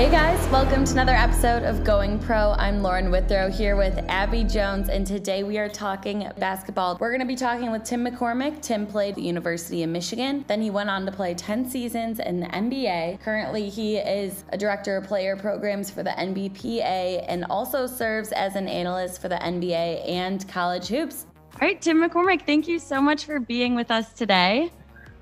Hey 0.00 0.10
guys, 0.10 0.48
welcome 0.48 0.86
to 0.86 0.92
another 0.92 1.12
episode 1.12 1.62
of 1.62 1.84
Going 1.84 2.18
Pro. 2.18 2.52
I'm 2.52 2.82
Lauren 2.82 3.10
Withrow 3.10 3.50
here 3.50 3.76
with 3.76 3.98
Abby 4.08 4.44
Jones, 4.44 4.88
and 4.88 5.06
today 5.06 5.42
we 5.42 5.58
are 5.58 5.68
talking 5.68 6.26
basketball. 6.38 6.96
We're 6.98 7.10
going 7.10 7.20
to 7.20 7.26
be 7.26 7.36
talking 7.36 7.70
with 7.70 7.84
Tim 7.84 8.06
McCormick. 8.06 8.62
Tim 8.62 8.86
played 8.86 9.10
at 9.10 9.16
the 9.16 9.22
University 9.22 9.82
of 9.82 9.90
Michigan, 9.90 10.42
then 10.48 10.62
he 10.62 10.70
went 10.70 10.88
on 10.88 11.04
to 11.04 11.12
play 11.12 11.34
10 11.34 11.68
seasons 11.68 12.18
in 12.18 12.40
the 12.40 12.46
NBA. 12.46 13.20
Currently, 13.20 13.68
he 13.68 13.98
is 13.98 14.42
a 14.48 14.56
director 14.56 14.96
of 14.96 15.04
player 15.04 15.36
programs 15.36 15.90
for 15.90 16.02
the 16.02 16.12
NBPA 16.12 17.26
and 17.28 17.44
also 17.50 17.86
serves 17.86 18.32
as 18.32 18.56
an 18.56 18.68
analyst 18.68 19.20
for 19.20 19.28
the 19.28 19.36
NBA 19.36 20.08
and 20.08 20.48
college 20.48 20.88
hoops. 20.88 21.26
All 21.52 21.58
right, 21.60 21.78
Tim 21.78 22.02
McCormick, 22.02 22.46
thank 22.46 22.66
you 22.66 22.78
so 22.78 23.02
much 23.02 23.26
for 23.26 23.38
being 23.38 23.74
with 23.74 23.90
us 23.90 24.14
today. 24.14 24.72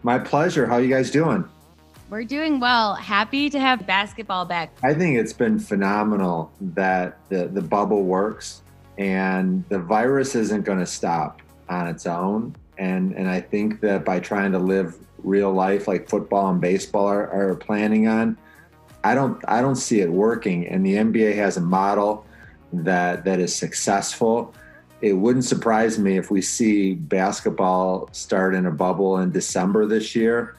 My 0.04 0.20
pleasure. 0.20 0.66
How 0.66 0.74
are 0.74 0.80
you 0.80 0.88
guys 0.88 1.10
doing? 1.10 1.48
We're 2.10 2.24
doing 2.24 2.58
well. 2.58 2.94
Happy 2.94 3.50
to 3.50 3.60
have 3.60 3.86
basketball 3.86 4.46
back. 4.46 4.72
I 4.82 4.94
think 4.94 5.18
it's 5.18 5.34
been 5.34 5.58
phenomenal 5.58 6.50
that 6.60 7.18
the, 7.28 7.48
the 7.48 7.60
bubble 7.60 8.04
works 8.04 8.62
and 8.96 9.62
the 9.68 9.78
virus 9.78 10.34
isn't 10.34 10.64
going 10.64 10.78
to 10.78 10.86
stop 10.86 11.42
on 11.68 11.86
its 11.86 12.06
own. 12.06 12.56
And, 12.78 13.12
and 13.12 13.28
I 13.28 13.42
think 13.42 13.80
that 13.80 14.06
by 14.06 14.20
trying 14.20 14.52
to 14.52 14.58
live 14.58 14.96
real 15.18 15.52
life 15.52 15.86
like 15.86 16.08
football 16.08 16.48
and 16.48 16.62
baseball 16.62 17.06
are, 17.06 17.50
are 17.50 17.56
planning 17.56 18.08
on, 18.08 18.38
I 19.04 19.14
don't 19.14 19.42
I 19.46 19.60
don't 19.60 19.76
see 19.76 20.00
it 20.00 20.10
working. 20.10 20.66
And 20.66 20.84
the 20.84 20.94
NBA 20.94 21.34
has 21.36 21.58
a 21.58 21.60
model 21.60 22.26
that 22.72 23.24
that 23.26 23.38
is 23.38 23.54
successful. 23.54 24.54
It 25.02 25.12
wouldn't 25.12 25.44
surprise 25.44 25.98
me 25.98 26.16
if 26.16 26.30
we 26.30 26.40
see 26.40 26.94
basketball 26.94 28.08
start 28.12 28.54
in 28.54 28.66
a 28.66 28.70
bubble 28.70 29.18
in 29.18 29.30
December 29.30 29.86
this 29.86 30.16
year 30.16 30.57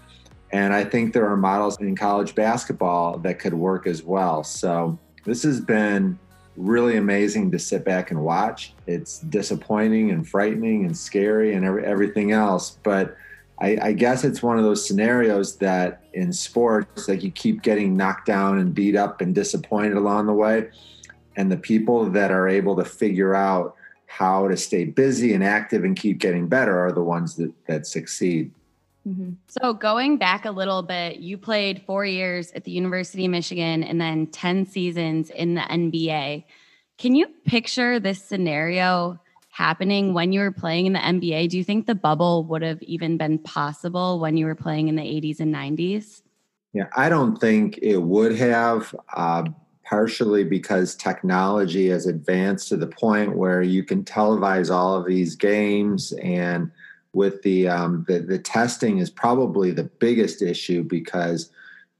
and 0.51 0.73
I 0.73 0.83
think 0.83 1.13
there 1.13 1.27
are 1.27 1.37
models 1.37 1.79
in 1.79 1.95
college 1.95 2.33
basketball 2.33 3.17
that 3.19 3.39
could 3.39 3.53
work 3.53 3.85
as 3.85 4.03
well. 4.03 4.43
So 4.43 4.97
this 5.25 5.43
has 5.43 5.61
been 5.61 6.17
really 6.55 6.97
amazing 6.97 7.51
to 7.51 7.59
sit 7.59 7.85
back 7.85 8.11
and 8.11 8.21
watch. 8.21 8.73
It's 8.87 9.19
disappointing 9.19 10.11
and 10.11 10.27
frightening 10.27 10.85
and 10.85 10.97
scary 10.97 11.53
and 11.53 11.63
every, 11.63 11.85
everything 11.85 12.31
else. 12.31 12.77
But 12.83 13.15
I, 13.61 13.77
I, 13.81 13.93
guess 13.93 14.23
it's 14.23 14.41
one 14.41 14.57
of 14.57 14.63
those 14.63 14.85
scenarios 14.85 15.57
that 15.57 16.03
in 16.13 16.33
sports, 16.33 17.07
like 17.07 17.23
you 17.23 17.31
keep 17.31 17.61
getting 17.61 17.95
knocked 17.95 18.25
down 18.25 18.59
and 18.59 18.73
beat 18.73 18.95
up 18.95 19.21
and 19.21 19.35
disappointed 19.35 19.97
along 19.97 20.27
the 20.27 20.33
way. 20.33 20.69
And 21.35 21.51
the 21.51 21.57
people 21.57 22.09
that 22.09 22.31
are 22.31 22.47
able 22.47 22.75
to 22.77 22.85
figure 22.85 23.35
out 23.35 23.75
how 24.07 24.47
to 24.47 24.57
stay 24.57 24.83
busy 24.85 25.33
and 25.33 25.43
active 25.43 25.83
and 25.83 25.95
keep 25.95 26.17
getting 26.17 26.47
better 26.47 26.77
are 26.79 26.91
the 26.91 27.03
ones 27.03 27.35
that, 27.35 27.53
that 27.67 27.85
succeed. 27.85 28.51
Mm-hmm. 29.07 29.31
So, 29.47 29.73
going 29.73 30.17
back 30.17 30.45
a 30.45 30.51
little 30.51 30.83
bit, 30.83 31.17
you 31.17 31.37
played 31.37 31.83
four 31.85 32.05
years 32.05 32.51
at 32.51 32.63
the 32.65 32.71
University 32.71 33.25
of 33.25 33.31
Michigan 33.31 33.83
and 33.83 33.99
then 33.99 34.27
10 34.27 34.65
seasons 34.65 35.29
in 35.29 35.55
the 35.55 35.61
NBA. 35.61 36.43
Can 36.97 37.15
you 37.15 37.27
picture 37.45 37.99
this 37.99 38.21
scenario 38.23 39.19
happening 39.49 40.13
when 40.13 40.31
you 40.31 40.41
were 40.41 40.51
playing 40.51 40.85
in 40.85 40.93
the 40.93 40.99
NBA? 40.99 41.49
Do 41.49 41.57
you 41.57 41.63
think 41.63 41.87
the 41.87 41.95
bubble 41.95 42.43
would 42.45 42.61
have 42.61 42.81
even 42.83 43.17
been 43.17 43.39
possible 43.39 44.19
when 44.19 44.37
you 44.37 44.45
were 44.45 44.55
playing 44.55 44.89
in 44.89 44.95
the 44.95 45.01
80s 45.01 45.39
and 45.39 45.53
90s? 45.53 46.21
Yeah, 46.73 46.87
I 46.95 47.09
don't 47.09 47.37
think 47.37 47.79
it 47.81 47.97
would 47.97 48.35
have, 48.35 48.93
uh, 49.15 49.45
partially 49.83 50.43
because 50.43 50.93
technology 50.95 51.89
has 51.89 52.05
advanced 52.05 52.69
to 52.69 52.77
the 52.77 52.85
point 52.85 53.35
where 53.35 53.63
you 53.63 53.83
can 53.83 54.03
televise 54.03 54.73
all 54.73 54.95
of 54.95 55.07
these 55.07 55.35
games 55.35 56.13
and 56.21 56.69
with 57.13 57.41
the, 57.41 57.67
um, 57.67 58.05
the 58.07 58.19
the 58.19 58.37
testing 58.37 58.99
is 58.99 59.09
probably 59.09 59.71
the 59.71 59.83
biggest 59.83 60.41
issue 60.41 60.83
because 60.83 61.51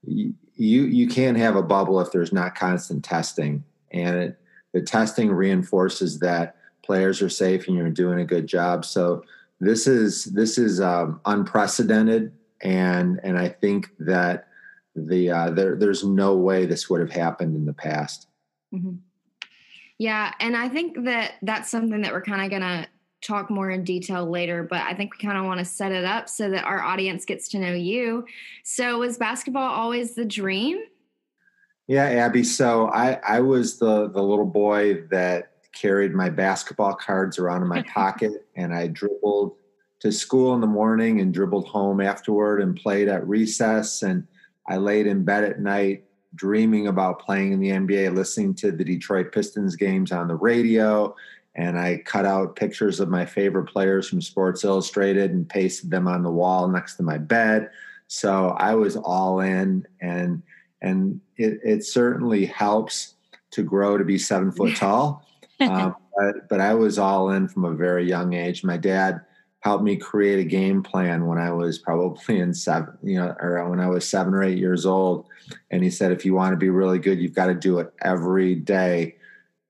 you 0.05 0.33
you 0.55 1.07
can't 1.07 1.37
have 1.37 1.55
a 1.55 1.63
bubble 1.63 1.99
if 1.99 2.11
there's 2.11 2.33
not 2.33 2.55
constant 2.55 3.03
testing, 3.03 3.63
and 3.91 4.17
it, 4.17 4.39
the 4.73 4.81
testing 4.81 5.31
reinforces 5.31 6.19
that 6.19 6.55
players 6.83 7.21
are 7.21 7.29
safe 7.29 7.67
and 7.67 7.77
you're 7.77 7.89
doing 7.89 8.19
a 8.19 8.25
good 8.25 8.47
job. 8.47 8.85
So 8.85 9.23
this 9.59 9.87
is 9.87 10.25
this 10.25 10.57
is 10.57 10.81
um, 10.81 11.21
unprecedented, 11.25 12.31
and 12.61 13.19
and 13.23 13.37
I 13.37 13.49
think 13.49 13.89
that 13.99 14.47
the 14.95 15.31
uh, 15.31 15.49
there 15.51 15.75
there's 15.75 16.03
no 16.03 16.35
way 16.35 16.65
this 16.65 16.89
would 16.89 17.01
have 17.01 17.11
happened 17.11 17.55
in 17.55 17.65
the 17.65 17.73
past. 17.73 18.27
Mm-hmm. 18.73 18.95
Yeah, 19.97 20.33
and 20.39 20.55
I 20.55 20.69
think 20.69 21.03
that 21.05 21.33
that's 21.41 21.69
something 21.69 22.01
that 22.01 22.13
we're 22.13 22.21
kind 22.21 22.41
of 22.41 22.49
gonna 22.51 22.87
talk 23.21 23.49
more 23.49 23.69
in 23.69 23.83
detail 23.83 24.29
later, 24.29 24.63
but 24.63 24.81
I 24.81 24.93
think 24.93 25.13
we 25.13 25.25
kind 25.25 25.37
of 25.37 25.45
want 25.45 25.59
to 25.59 25.65
set 25.65 25.91
it 25.91 26.05
up 26.05 26.29
so 26.29 26.49
that 26.49 26.63
our 26.63 26.81
audience 26.81 27.25
gets 27.25 27.47
to 27.49 27.59
know 27.59 27.73
you. 27.73 28.25
So, 28.63 28.99
was 28.99 29.17
basketball 29.17 29.69
always 29.69 30.15
the 30.15 30.25
dream? 30.25 30.79
Yeah, 31.87 32.05
Abby. 32.05 32.43
So 32.43 32.87
I 32.89 33.13
I 33.27 33.39
was 33.39 33.79
the 33.79 34.09
the 34.09 34.21
little 34.21 34.45
boy 34.45 35.01
that 35.09 35.53
carried 35.73 36.13
my 36.13 36.29
basketball 36.29 36.93
cards 36.93 37.39
around 37.39 37.63
in 37.63 37.67
my 37.67 37.81
pocket, 37.93 38.47
and 38.55 38.75
I 38.75 38.87
dribbled 38.87 39.55
to 40.01 40.11
school 40.11 40.53
in 40.53 40.61
the 40.61 40.67
morning 40.67 41.19
and 41.19 41.33
dribbled 41.33 41.67
home 41.67 41.99
afterward 41.99 42.61
and 42.61 42.75
played 42.75 43.07
at 43.07 43.27
recess. 43.27 44.03
And 44.03 44.27
I 44.67 44.77
laid 44.77 45.07
in 45.07 45.25
bed 45.25 45.43
at 45.43 45.59
night 45.59 46.05
dreaming 46.35 46.87
about 46.87 47.19
playing 47.19 47.53
in 47.53 47.59
the 47.59 47.71
NBA, 47.71 48.15
listening 48.15 48.53
to 48.55 48.71
the 48.71 48.83
Detroit 48.83 49.31
Pistons 49.31 49.75
games 49.75 50.11
on 50.11 50.27
the 50.27 50.35
radio 50.35 51.15
and 51.55 51.79
I 51.79 51.97
cut 52.05 52.25
out 52.25 52.55
pictures 52.55 52.99
of 52.99 53.09
my 53.09 53.25
favorite 53.25 53.65
players 53.65 54.07
from 54.07 54.21
Sports 54.21 54.63
Illustrated 54.63 55.31
and 55.31 55.47
pasted 55.49 55.91
them 55.91 56.07
on 56.07 56.23
the 56.23 56.31
wall 56.31 56.67
next 56.67 56.95
to 56.95 57.03
my 57.03 57.17
bed. 57.17 57.69
So 58.07 58.49
I 58.57 58.75
was 58.75 58.95
all 58.95 59.39
in, 59.41 59.85
and 60.01 60.41
and 60.81 61.19
it, 61.37 61.59
it 61.63 61.85
certainly 61.85 62.45
helps 62.45 63.15
to 63.51 63.63
grow 63.63 63.97
to 63.97 64.03
be 64.03 64.17
seven 64.17 64.51
foot 64.51 64.75
tall. 64.75 65.25
um, 65.59 65.95
but, 66.15 66.47
but 66.49 66.61
I 66.61 66.73
was 66.73 66.97
all 66.97 67.31
in 67.31 67.47
from 67.47 67.65
a 67.65 67.73
very 67.73 68.07
young 68.07 68.33
age. 68.33 68.63
My 68.63 68.77
dad 68.77 69.21
helped 69.61 69.83
me 69.83 69.97
create 69.97 70.39
a 70.39 70.43
game 70.45 70.81
plan 70.81 71.25
when 71.25 71.37
I 71.37 71.51
was 71.51 71.77
probably 71.77 72.39
in 72.39 72.53
seven, 72.53 72.97
you 73.03 73.17
know, 73.17 73.35
or 73.41 73.69
when 73.69 73.81
I 73.81 73.87
was 73.87 74.07
seven 74.07 74.33
or 74.33 74.41
eight 74.41 74.57
years 74.57 74.85
old. 74.85 75.27
And 75.69 75.83
he 75.83 75.89
said, 75.89 76.13
if 76.13 76.23
you 76.23 76.33
want 76.33 76.53
to 76.53 76.57
be 76.57 76.69
really 76.69 76.99
good, 76.99 77.19
you've 77.19 77.35
got 77.35 77.47
to 77.47 77.53
do 77.53 77.79
it 77.79 77.93
every 78.01 78.55
day 78.55 79.15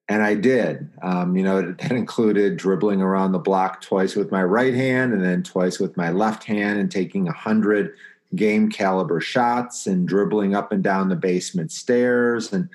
and 0.10 0.24
I 0.24 0.34
did. 0.34 0.90
Um, 1.04 1.38
you 1.38 1.44
know, 1.44 1.62
that 1.80 1.92
included 1.92 2.58
dribbling 2.58 3.02
around 3.02 3.32
the 3.32 3.40
block 3.40 3.82
twice 3.82 4.16
with 4.16 4.32
my 4.32 4.44
right 4.44 4.74
hand 4.74 5.14
and 5.14 5.24
then 5.24 5.44
twice 5.44 5.80
with 5.80 5.96
my 5.96 6.10
left 6.10 6.44
hand 6.44 6.80
and 6.80 6.92
taking 6.92 7.28
a 7.28 7.34
hundred 7.34 7.94
game 8.36 8.70
caliber 8.70 9.22
shots 9.22 9.88
and 9.88 10.08
dribbling 10.08 10.56
up 10.56 10.72
and 10.72 10.84
down 10.84 11.10
the 11.10 11.16
basement 11.16 11.72
stairs. 11.72 12.52
And 12.52 12.70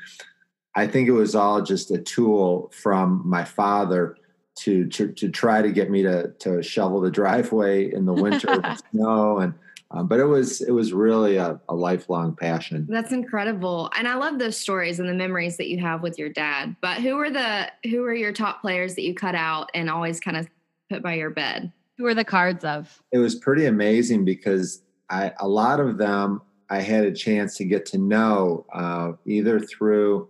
I 0.75 0.87
think 0.87 1.09
it 1.09 1.13
was 1.13 1.35
all 1.35 1.61
just 1.61 1.91
a 1.91 1.99
tool 1.99 2.71
from 2.73 3.23
my 3.25 3.45
father 3.45 4.17
to 4.57 4.87
to, 4.87 5.11
to 5.13 5.29
try 5.29 5.63
to 5.63 5.73
get 5.73 5.91
me 5.91 6.03
to 6.03 6.33
to 6.39 6.63
shovel 6.63 7.01
the 7.01 7.11
driveway 7.11 7.93
in 7.93 8.07
the 8.07 8.13
winter 8.13 8.49
with 8.49 8.81
snow 8.93 9.39
and 9.39 9.55
um, 9.95 10.09
but 10.09 10.19
it 10.19 10.25
was 10.25 10.61
it 10.61 10.73
was 10.73 10.93
really 10.93 11.37
a, 11.37 11.61
a, 11.69 11.75
lifelong 11.75 12.35
passion. 12.35 12.87
That's 12.89 13.13
incredible, 13.13 13.91
and 13.97 14.09
I 14.09 14.17
love 14.17 14.39
those 14.39 14.57
stories 14.57 14.99
and 14.99 15.09
the 15.09 15.15
memories 15.15 15.57
that 15.59 15.69
you 15.69 15.79
have 15.79 16.03
with 16.03 16.19
your 16.19 16.31
dad. 16.31 16.75
But 16.81 16.99
who 16.99 17.15
were 17.15 17.31
the 17.31 17.71
who 17.85 18.03
were 18.03 18.15
your 18.15 18.33
top 18.33 18.61
players 18.61 18.97
that 18.97 19.03
you 19.03 19.15
cut 19.15 19.37
out 19.37 19.71
and 19.73 19.89
always 19.89 20.19
kind 20.19 20.37
of 20.37 20.49
put 20.91 21.03
by 21.03 21.15
your 21.15 21.31
bed? 21.31 21.73
Who 21.97 22.05
were 22.05 22.15
the 22.15 22.25
cards 22.25 22.65
of? 22.65 23.01
It 23.13 23.19
was 23.19 23.37
pretty 23.37 23.67
amazing 23.67 24.25
because 24.25 24.83
I 25.11 25.33
a 25.39 25.47
lot 25.47 25.79
of 25.79 25.97
them 25.97 26.43
I 26.69 26.81
had 26.81 27.05
a 27.05 27.13
chance 27.13 27.57
to 27.59 27.65
get 27.65 27.87
to 27.87 27.99
know 27.99 28.67
uh, 28.75 29.13
either 29.27 29.61
through 29.61 30.29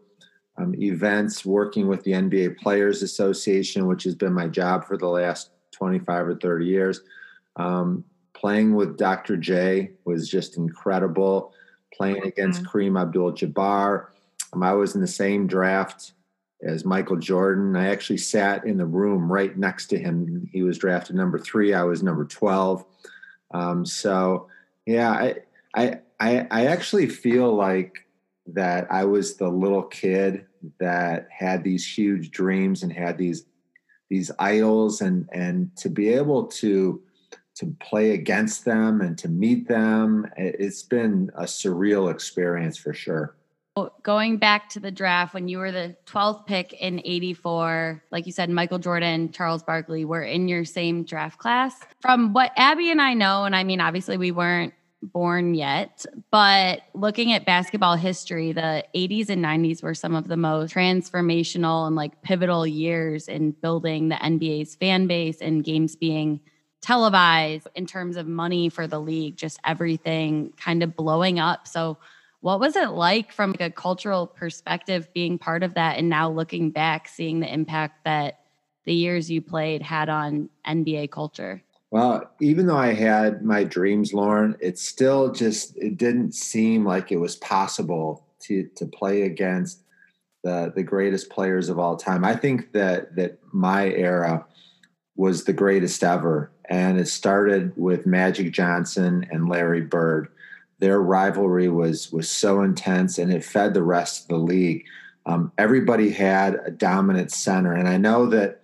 um, 0.58 0.74
events 0.74 1.44
working 1.46 1.88
with 1.88 2.02
the 2.04 2.12
NBA 2.12 2.58
Players 2.58 3.02
Association, 3.02 3.86
which 3.86 4.04
has 4.04 4.14
been 4.14 4.34
my 4.34 4.46
job 4.46 4.84
for 4.84 4.98
the 4.98 5.08
last 5.08 5.50
25 5.72 6.28
or 6.28 6.34
30 6.36 6.66
years. 6.66 7.00
Um, 7.56 8.04
playing 8.44 8.74
with 8.74 8.98
Dr. 8.98 9.38
J 9.38 9.92
was 10.04 10.28
just 10.28 10.58
incredible. 10.58 11.54
Playing 11.94 12.24
against 12.24 12.62
mm-hmm. 12.62 12.76
Kareem 12.76 13.00
Abdul 13.00 13.32
Jabbar. 13.32 14.08
Um, 14.52 14.62
I 14.62 14.74
was 14.74 14.94
in 14.94 15.00
the 15.00 15.06
same 15.06 15.46
draft 15.46 16.12
as 16.62 16.84
Michael 16.84 17.16
Jordan. 17.16 17.74
I 17.74 17.88
actually 17.88 18.18
sat 18.18 18.66
in 18.66 18.76
the 18.76 18.84
room 18.84 19.32
right 19.32 19.56
next 19.56 19.86
to 19.86 19.98
him. 19.98 20.46
He 20.52 20.62
was 20.62 20.76
drafted 20.76 21.16
number 21.16 21.38
three. 21.38 21.72
I 21.72 21.84
was 21.84 22.02
number 22.02 22.26
12. 22.26 22.84
Um, 23.52 23.86
so, 23.86 24.48
yeah, 24.84 25.10
I, 25.10 25.36
I, 25.74 26.00
I, 26.20 26.46
I 26.50 26.66
actually 26.66 27.06
feel 27.06 27.54
like 27.54 27.94
that 28.48 28.88
I 28.90 29.06
was 29.06 29.36
the 29.36 29.48
little 29.48 29.84
kid 29.84 30.44
that 30.80 31.28
had 31.30 31.64
these 31.64 31.90
huge 31.90 32.30
dreams 32.30 32.82
and 32.82 32.92
had 32.92 33.16
these 33.16 33.46
these 34.10 34.30
idols 34.38 35.00
and 35.00 35.30
and 35.32 35.74
to 35.76 35.88
be 35.88 36.10
able 36.10 36.44
to 36.46 37.02
to 37.56 37.74
play 37.80 38.10
against 38.12 38.64
them 38.64 39.00
and 39.00 39.16
to 39.18 39.28
meet 39.28 39.68
them. 39.68 40.26
It's 40.36 40.82
been 40.82 41.30
a 41.36 41.44
surreal 41.44 42.10
experience 42.10 42.76
for 42.76 42.92
sure. 42.92 43.36
Going 44.04 44.36
back 44.36 44.68
to 44.70 44.80
the 44.80 44.92
draft, 44.92 45.34
when 45.34 45.48
you 45.48 45.58
were 45.58 45.72
the 45.72 45.96
12th 46.06 46.46
pick 46.46 46.72
in 46.74 47.00
84, 47.04 48.04
like 48.12 48.24
you 48.24 48.32
said, 48.32 48.48
Michael 48.48 48.78
Jordan, 48.78 49.32
Charles 49.32 49.64
Barkley 49.64 50.04
were 50.04 50.22
in 50.22 50.46
your 50.46 50.64
same 50.64 51.02
draft 51.02 51.38
class. 51.38 51.74
From 52.00 52.32
what 52.32 52.52
Abby 52.56 52.92
and 52.92 53.02
I 53.02 53.14
know, 53.14 53.44
and 53.44 53.56
I 53.56 53.64
mean, 53.64 53.80
obviously 53.80 54.16
we 54.16 54.30
weren't 54.30 54.74
born 55.02 55.54
yet, 55.54 56.06
but 56.30 56.82
looking 56.94 57.32
at 57.32 57.44
basketball 57.44 57.96
history, 57.96 58.52
the 58.52 58.84
80s 58.94 59.28
and 59.28 59.44
90s 59.44 59.82
were 59.82 59.94
some 59.94 60.14
of 60.14 60.28
the 60.28 60.36
most 60.36 60.72
transformational 60.72 61.86
and 61.86 61.96
like 61.96 62.22
pivotal 62.22 62.66
years 62.66 63.26
in 63.26 63.50
building 63.50 64.08
the 64.08 64.16
NBA's 64.16 64.76
fan 64.76 65.08
base 65.08 65.40
and 65.40 65.64
games 65.64 65.96
being 65.96 66.40
televised 66.84 67.66
in 67.74 67.86
terms 67.86 68.16
of 68.16 68.26
money 68.26 68.68
for 68.68 68.86
the 68.86 69.00
league, 69.00 69.36
just 69.36 69.58
everything 69.64 70.52
kind 70.58 70.82
of 70.82 70.94
blowing 70.94 71.38
up. 71.38 71.66
So, 71.66 71.96
what 72.40 72.60
was 72.60 72.76
it 72.76 72.90
like 72.90 73.32
from 73.32 73.52
like 73.52 73.62
a 73.62 73.70
cultural 73.70 74.26
perspective 74.26 75.08
being 75.14 75.38
part 75.38 75.62
of 75.62 75.74
that 75.74 75.96
and 75.96 76.10
now 76.10 76.30
looking 76.30 76.70
back, 76.70 77.08
seeing 77.08 77.40
the 77.40 77.50
impact 77.50 78.04
that 78.04 78.40
the 78.84 78.92
years 78.92 79.30
you 79.30 79.40
played 79.40 79.80
had 79.80 80.10
on 80.10 80.50
NBA 80.66 81.10
culture? 81.10 81.62
Well, 81.90 82.30
even 82.42 82.66
though 82.66 82.76
I 82.76 82.92
had 82.92 83.42
my 83.42 83.64
dreams, 83.64 84.12
Lauren, 84.12 84.54
it 84.60 84.78
still 84.78 85.32
just 85.32 85.78
it 85.78 85.96
didn't 85.96 86.34
seem 86.34 86.84
like 86.84 87.10
it 87.10 87.16
was 87.16 87.36
possible 87.36 88.26
to 88.40 88.68
to 88.76 88.84
play 88.84 89.22
against 89.22 89.84
the 90.42 90.70
the 90.74 90.82
greatest 90.82 91.30
players 91.30 91.70
of 91.70 91.78
all 91.78 91.96
time. 91.96 92.26
I 92.26 92.36
think 92.36 92.72
that 92.72 93.16
that 93.16 93.38
my 93.52 93.88
era 93.88 94.44
was 95.16 95.44
the 95.44 95.52
greatest 95.52 96.02
ever, 96.02 96.50
and 96.68 96.98
it 96.98 97.08
started 97.08 97.72
with 97.76 98.06
Magic 98.06 98.52
Johnson 98.52 99.26
and 99.30 99.48
Larry 99.48 99.82
Bird. 99.82 100.28
Their 100.78 101.00
rivalry 101.00 101.68
was 101.68 102.12
was 102.12 102.30
so 102.30 102.62
intense, 102.62 103.18
and 103.18 103.32
it 103.32 103.44
fed 103.44 103.74
the 103.74 103.82
rest 103.82 104.22
of 104.22 104.28
the 104.28 104.38
league. 104.38 104.84
Um, 105.26 105.52
everybody 105.56 106.10
had 106.10 106.60
a 106.66 106.70
dominant 106.70 107.32
center, 107.32 107.72
and 107.72 107.88
I 107.88 107.96
know 107.96 108.26
that 108.26 108.60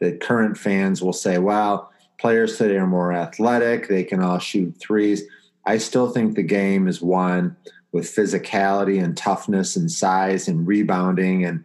that 0.00 0.20
current 0.20 0.58
fans 0.58 1.02
will 1.02 1.12
say, 1.12 1.38
"Well." 1.38 1.90
players 2.24 2.56
today 2.56 2.76
are 2.76 2.86
more 2.86 3.12
athletic. 3.12 3.86
They 3.86 4.02
can 4.02 4.22
all 4.22 4.38
shoot 4.38 4.74
threes. 4.80 5.24
I 5.66 5.76
still 5.76 6.08
think 6.08 6.34
the 6.34 6.42
game 6.42 6.88
is 6.88 7.02
won 7.02 7.54
with 7.92 8.06
physicality 8.06 9.02
and 9.02 9.14
toughness 9.14 9.76
and 9.76 9.90
size 9.90 10.48
and 10.48 10.66
rebounding 10.66 11.44
and 11.44 11.64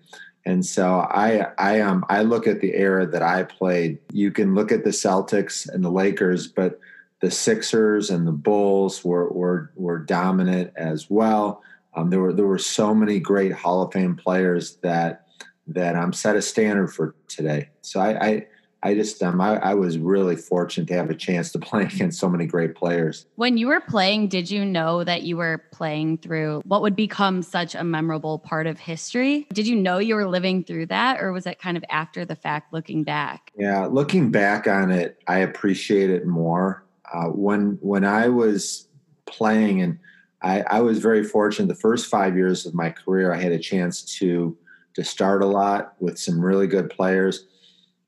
and 0.49 0.65
so 0.65 0.99
I 0.99 1.51
I 1.59 1.81
um 1.81 2.03
I 2.09 2.23
look 2.23 2.47
at 2.47 2.59
the 2.59 2.73
era 2.73 3.05
that 3.05 3.21
I 3.21 3.43
played. 3.43 3.99
You 4.11 4.31
can 4.31 4.55
look 4.55 4.71
at 4.71 4.83
the 4.83 4.89
Celtics 4.89 5.69
and 5.69 5.85
the 5.85 5.91
Lakers, 5.91 6.47
but 6.47 6.79
the 7.21 7.29
Sixers 7.29 8.09
and 8.09 8.25
the 8.25 8.31
Bulls 8.31 9.05
were 9.05 9.29
were 9.29 9.71
were 9.75 9.99
dominant 9.99 10.73
as 10.75 11.07
well. 11.07 11.61
Um, 11.93 12.09
there 12.09 12.19
were 12.19 12.33
there 12.33 12.47
were 12.47 12.57
so 12.57 12.95
many 12.95 13.19
great 13.19 13.51
Hall 13.51 13.83
of 13.83 13.93
Fame 13.93 14.15
players 14.15 14.77
that 14.77 15.27
that 15.67 15.95
I'm 15.95 16.05
um, 16.05 16.13
set 16.13 16.35
a 16.35 16.41
standard 16.41 16.91
for 16.91 17.13
today. 17.27 17.69
So 17.81 17.99
I, 17.99 18.25
I 18.25 18.47
I 18.81 18.93
just 18.93 19.21
um, 19.21 19.41
I, 19.41 19.57
I, 19.57 19.73
was 19.73 19.97
really 19.97 20.37
fortunate 20.37 20.87
to 20.87 20.93
have 20.93 21.09
a 21.09 21.15
chance 21.15 21.51
to 21.51 21.59
play 21.59 21.83
against 21.93 22.19
so 22.19 22.29
many 22.29 22.45
great 22.45 22.75
players. 22.75 23.25
When 23.35 23.57
you 23.57 23.67
were 23.67 23.81
playing, 23.81 24.29
did 24.29 24.49
you 24.49 24.63
know 24.63 25.03
that 25.03 25.23
you 25.23 25.35
were 25.35 25.65
playing 25.71 26.19
through 26.19 26.61
what 26.65 26.81
would 26.81 26.95
become 26.95 27.41
such 27.41 27.75
a 27.75 27.83
memorable 27.83 28.39
part 28.39 28.67
of 28.67 28.79
history? 28.79 29.47
Did 29.53 29.67
you 29.67 29.75
know 29.75 29.97
you 29.97 30.15
were 30.15 30.27
living 30.27 30.63
through 30.63 30.87
that, 30.87 31.19
or 31.19 31.33
was 31.33 31.45
it 31.45 31.59
kind 31.59 31.75
of 31.75 31.83
after 31.89 32.23
the 32.23 32.35
fact, 32.35 32.71
looking 32.71 33.03
back? 33.03 33.51
Yeah, 33.57 33.85
looking 33.85 34.31
back 34.31 34.67
on 34.67 34.91
it, 34.91 35.21
I 35.27 35.39
appreciate 35.39 36.09
it 36.09 36.25
more. 36.25 36.85
Uh, 37.11 37.25
when 37.25 37.77
when 37.81 38.05
I 38.05 38.29
was 38.29 38.87
playing, 39.25 39.81
and 39.81 39.99
I, 40.41 40.61
I 40.61 40.79
was 40.79 40.99
very 40.99 41.23
fortunate. 41.23 41.67
The 41.67 41.75
first 41.75 42.05
five 42.05 42.37
years 42.37 42.65
of 42.65 42.73
my 42.73 42.91
career, 42.91 43.33
I 43.33 43.41
had 43.41 43.51
a 43.51 43.59
chance 43.59 44.03
to 44.19 44.57
to 44.95 45.03
start 45.03 45.43
a 45.43 45.47
lot 45.47 45.95
with 45.99 46.17
some 46.17 46.39
really 46.39 46.67
good 46.67 46.89
players 46.89 47.45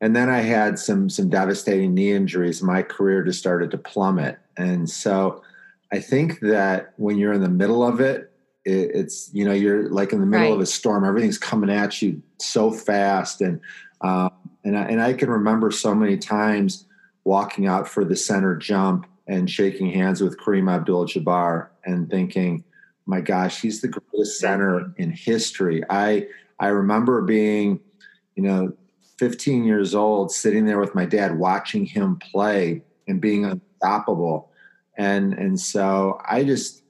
and 0.01 0.15
then 0.15 0.29
I 0.29 0.39
had 0.39 0.79
some 0.79 1.09
some 1.09 1.29
devastating 1.29 1.93
knee 1.93 2.11
injuries. 2.11 2.61
My 2.61 2.81
career 2.81 3.23
just 3.23 3.39
started 3.39 3.71
to 3.71 3.77
plummet, 3.77 4.39
and 4.57 4.89
so 4.89 5.43
I 5.91 5.99
think 5.99 6.39
that 6.39 6.93
when 6.97 7.17
you're 7.17 7.33
in 7.33 7.41
the 7.41 7.49
middle 7.49 7.83
of 7.85 8.01
it, 8.01 8.31
it 8.65 8.91
it's 8.93 9.29
you 9.31 9.45
know 9.45 9.53
you're 9.53 9.89
like 9.89 10.11
in 10.11 10.19
the 10.19 10.25
middle 10.25 10.47
right. 10.47 10.55
of 10.55 10.59
a 10.59 10.65
storm. 10.65 11.05
Everything's 11.05 11.37
coming 11.37 11.69
at 11.69 12.01
you 12.01 12.21
so 12.39 12.71
fast, 12.71 13.41
and 13.41 13.61
uh, 14.01 14.29
and 14.63 14.77
I, 14.77 14.81
and 14.85 15.01
I 15.01 15.13
can 15.13 15.29
remember 15.29 15.69
so 15.69 15.93
many 15.93 16.17
times 16.17 16.85
walking 17.23 17.67
out 17.67 17.87
for 17.87 18.03
the 18.03 18.15
center 18.15 18.55
jump 18.55 19.05
and 19.27 19.47
shaking 19.47 19.91
hands 19.91 20.21
with 20.21 20.39
Kareem 20.39 20.71
Abdul-Jabbar 20.71 21.67
and 21.85 22.09
thinking, 22.09 22.63
"My 23.05 23.21
gosh, 23.21 23.61
he's 23.61 23.81
the 23.81 23.87
greatest 23.87 24.39
center 24.39 24.91
in 24.97 25.11
history." 25.11 25.83
I 25.91 26.25
I 26.59 26.69
remember 26.69 27.21
being, 27.21 27.79
you 28.35 28.41
know, 28.41 28.73
15 29.21 29.65
years 29.65 29.93
old, 29.93 30.31
sitting 30.31 30.65
there 30.65 30.79
with 30.79 30.95
my 30.95 31.05
dad, 31.05 31.37
watching 31.37 31.85
him 31.85 32.17
play 32.17 32.81
and 33.07 33.21
being 33.21 33.45
unstoppable. 33.45 34.51
And 34.97 35.33
and 35.33 35.59
so 35.59 36.19
I 36.27 36.43
just 36.43 36.81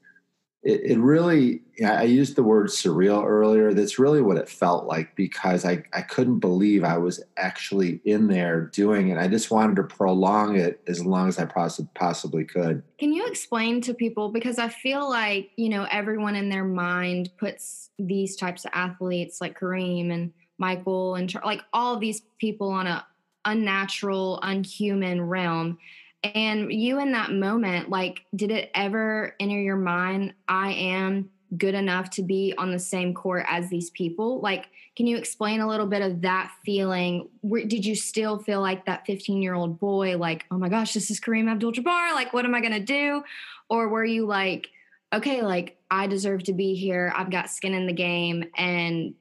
it, 0.64 0.80
it 0.92 0.98
really 0.98 1.62
I 1.86 2.04
used 2.04 2.38
the 2.38 2.44
word 2.44 2.68
surreal 2.68 3.26
earlier. 3.26 3.74
That's 3.74 4.00
really 4.00 4.22
what 4.22 4.38
it 4.38 4.48
felt 4.48 4.86
like 4.86 5.14
because 5.18 5.66
I, 5.66 5.84
I 5.92 6.04
couldn't 6.04 6.40
believe 6.40 6.86
I 6.86 6.98
was 6.98 7.22
actually 7.36 8.00
in 8.06 8.28
there 8.28 8.68
doing 8.68 9.10
it. 9.10 9.18
I 9.18 9.28
just 9.28 9.52
wanted 9.52 9.76
to 9.76 9.84
prolong 9.84 10.56
it 10.56 10.82
as 10.88 11.06
long 11.06 11.28
as 11.28 11.38
I 11.38 11.46
poss- 11.46 11.82
possibly 11.96 12.46
could. 12.46 12.82
Can 12.98 13.12
you 13.12 13.26
explain 13.28 13.82
to 13.82 13.94
people 13.94 14.30
because 14.30 14.58
I 14.58 14.70
feel 14.70 15.10
like, 15.10 15.52
you 15.58 15.68
know, 15.68 15.86
everyone 15.92 16.36
in 16.36 16.48
their 16.48 16.64
mind 16.64 17.32
puts 17.38 17.90
these 18.00 18.38
types 18.38 18.64
of 18.64 18.72
athletes 18.74 19.42
like 19.42 19.60
Kareem 19.60 20.14
and 20.14 20.32
Michael 20.62 21.16
and 21.16 21.34
like 21.44 21.62
all 21.74 21.98
these 21.98 22.22
people 22.40 22.70
on 22.70 22.88
a 22.88 23.06
unnatural, 23.44 24.40
unhuman 24.42 25.22
realm. 25.22 25.78
And 26.24 26.72
you 26.72 27.00
in 27.00 27.12
that 27.14 27.32
moment, 27.32 27.90
like, 27.90 28.22
did 28.36 28.52
it 28.52 28.70
ever 28.76 29.36
enter 29.40 29.60
your 29.60 29.76
mind, 29.76 30.34
I 30.48 30.72
am 30.74 31.32
good 31.58 31.74
enough 31.74 32.10
to 32.12 32.24
be 32.24 32.54
on 32.58 32.72
the 32.72 32.80
same 32.80 33.14
court 33.14 33.46
as 33.50 33.70
these 33.70 33.90
people? 33.90 34.40
Like, 34.40 34.68
can 34.96 35.08
you 35.08 35.18
explain 35.18 35.62
a 35.62 35.68
little 35.68 35.88
bit 35.88 36.02
of 36.02 36.22
that 36.22 36.52
feeling? 36.64 37.28
Where, 37.42 37.66
did 37.66 37.86
you 37.86 37.96
still 37.96 38.38
feel 38.38 38.62
like 38.62 38.86
that 38.86 39.06
15 39.06 39.42
year 39.42 39.56
old 39.56 39.80
boy, 39.80 40.18
like, 40.18 40.46
oh 40.52 40.58
my 40.58 40.70
gosh, 40.70 40.94
this 40.94 41.10
is 41.10 41.20
Kareem 41.20 41.50
Abdul 41.50 41.74
Jabbar? 41.74 42.14
Like, 42.14 42.34
what 42.34 42.46
am 42.46 42.54
I 42.54 42.62
going 42.62 42.74
to 42.74 42.80
do? 42.80 43.24
Or 43.70 43.90
were 43.90 44.06
you 44.06 44.26
like, 44.28 44.70
okay, 45.14 45.42
like, 45.42 45.78
I 45.90 46.08
deserve 46.08 46.44
to 46.44 46.54
be 46.54 46.76
here. 46.76 47.12
I've 47.16 47.32
got 47.32 47.50
skin 47.50 47.74
in 47.74 47.88
the 47.88 47.94
game. 47.94 48.46
And 48.56 49.16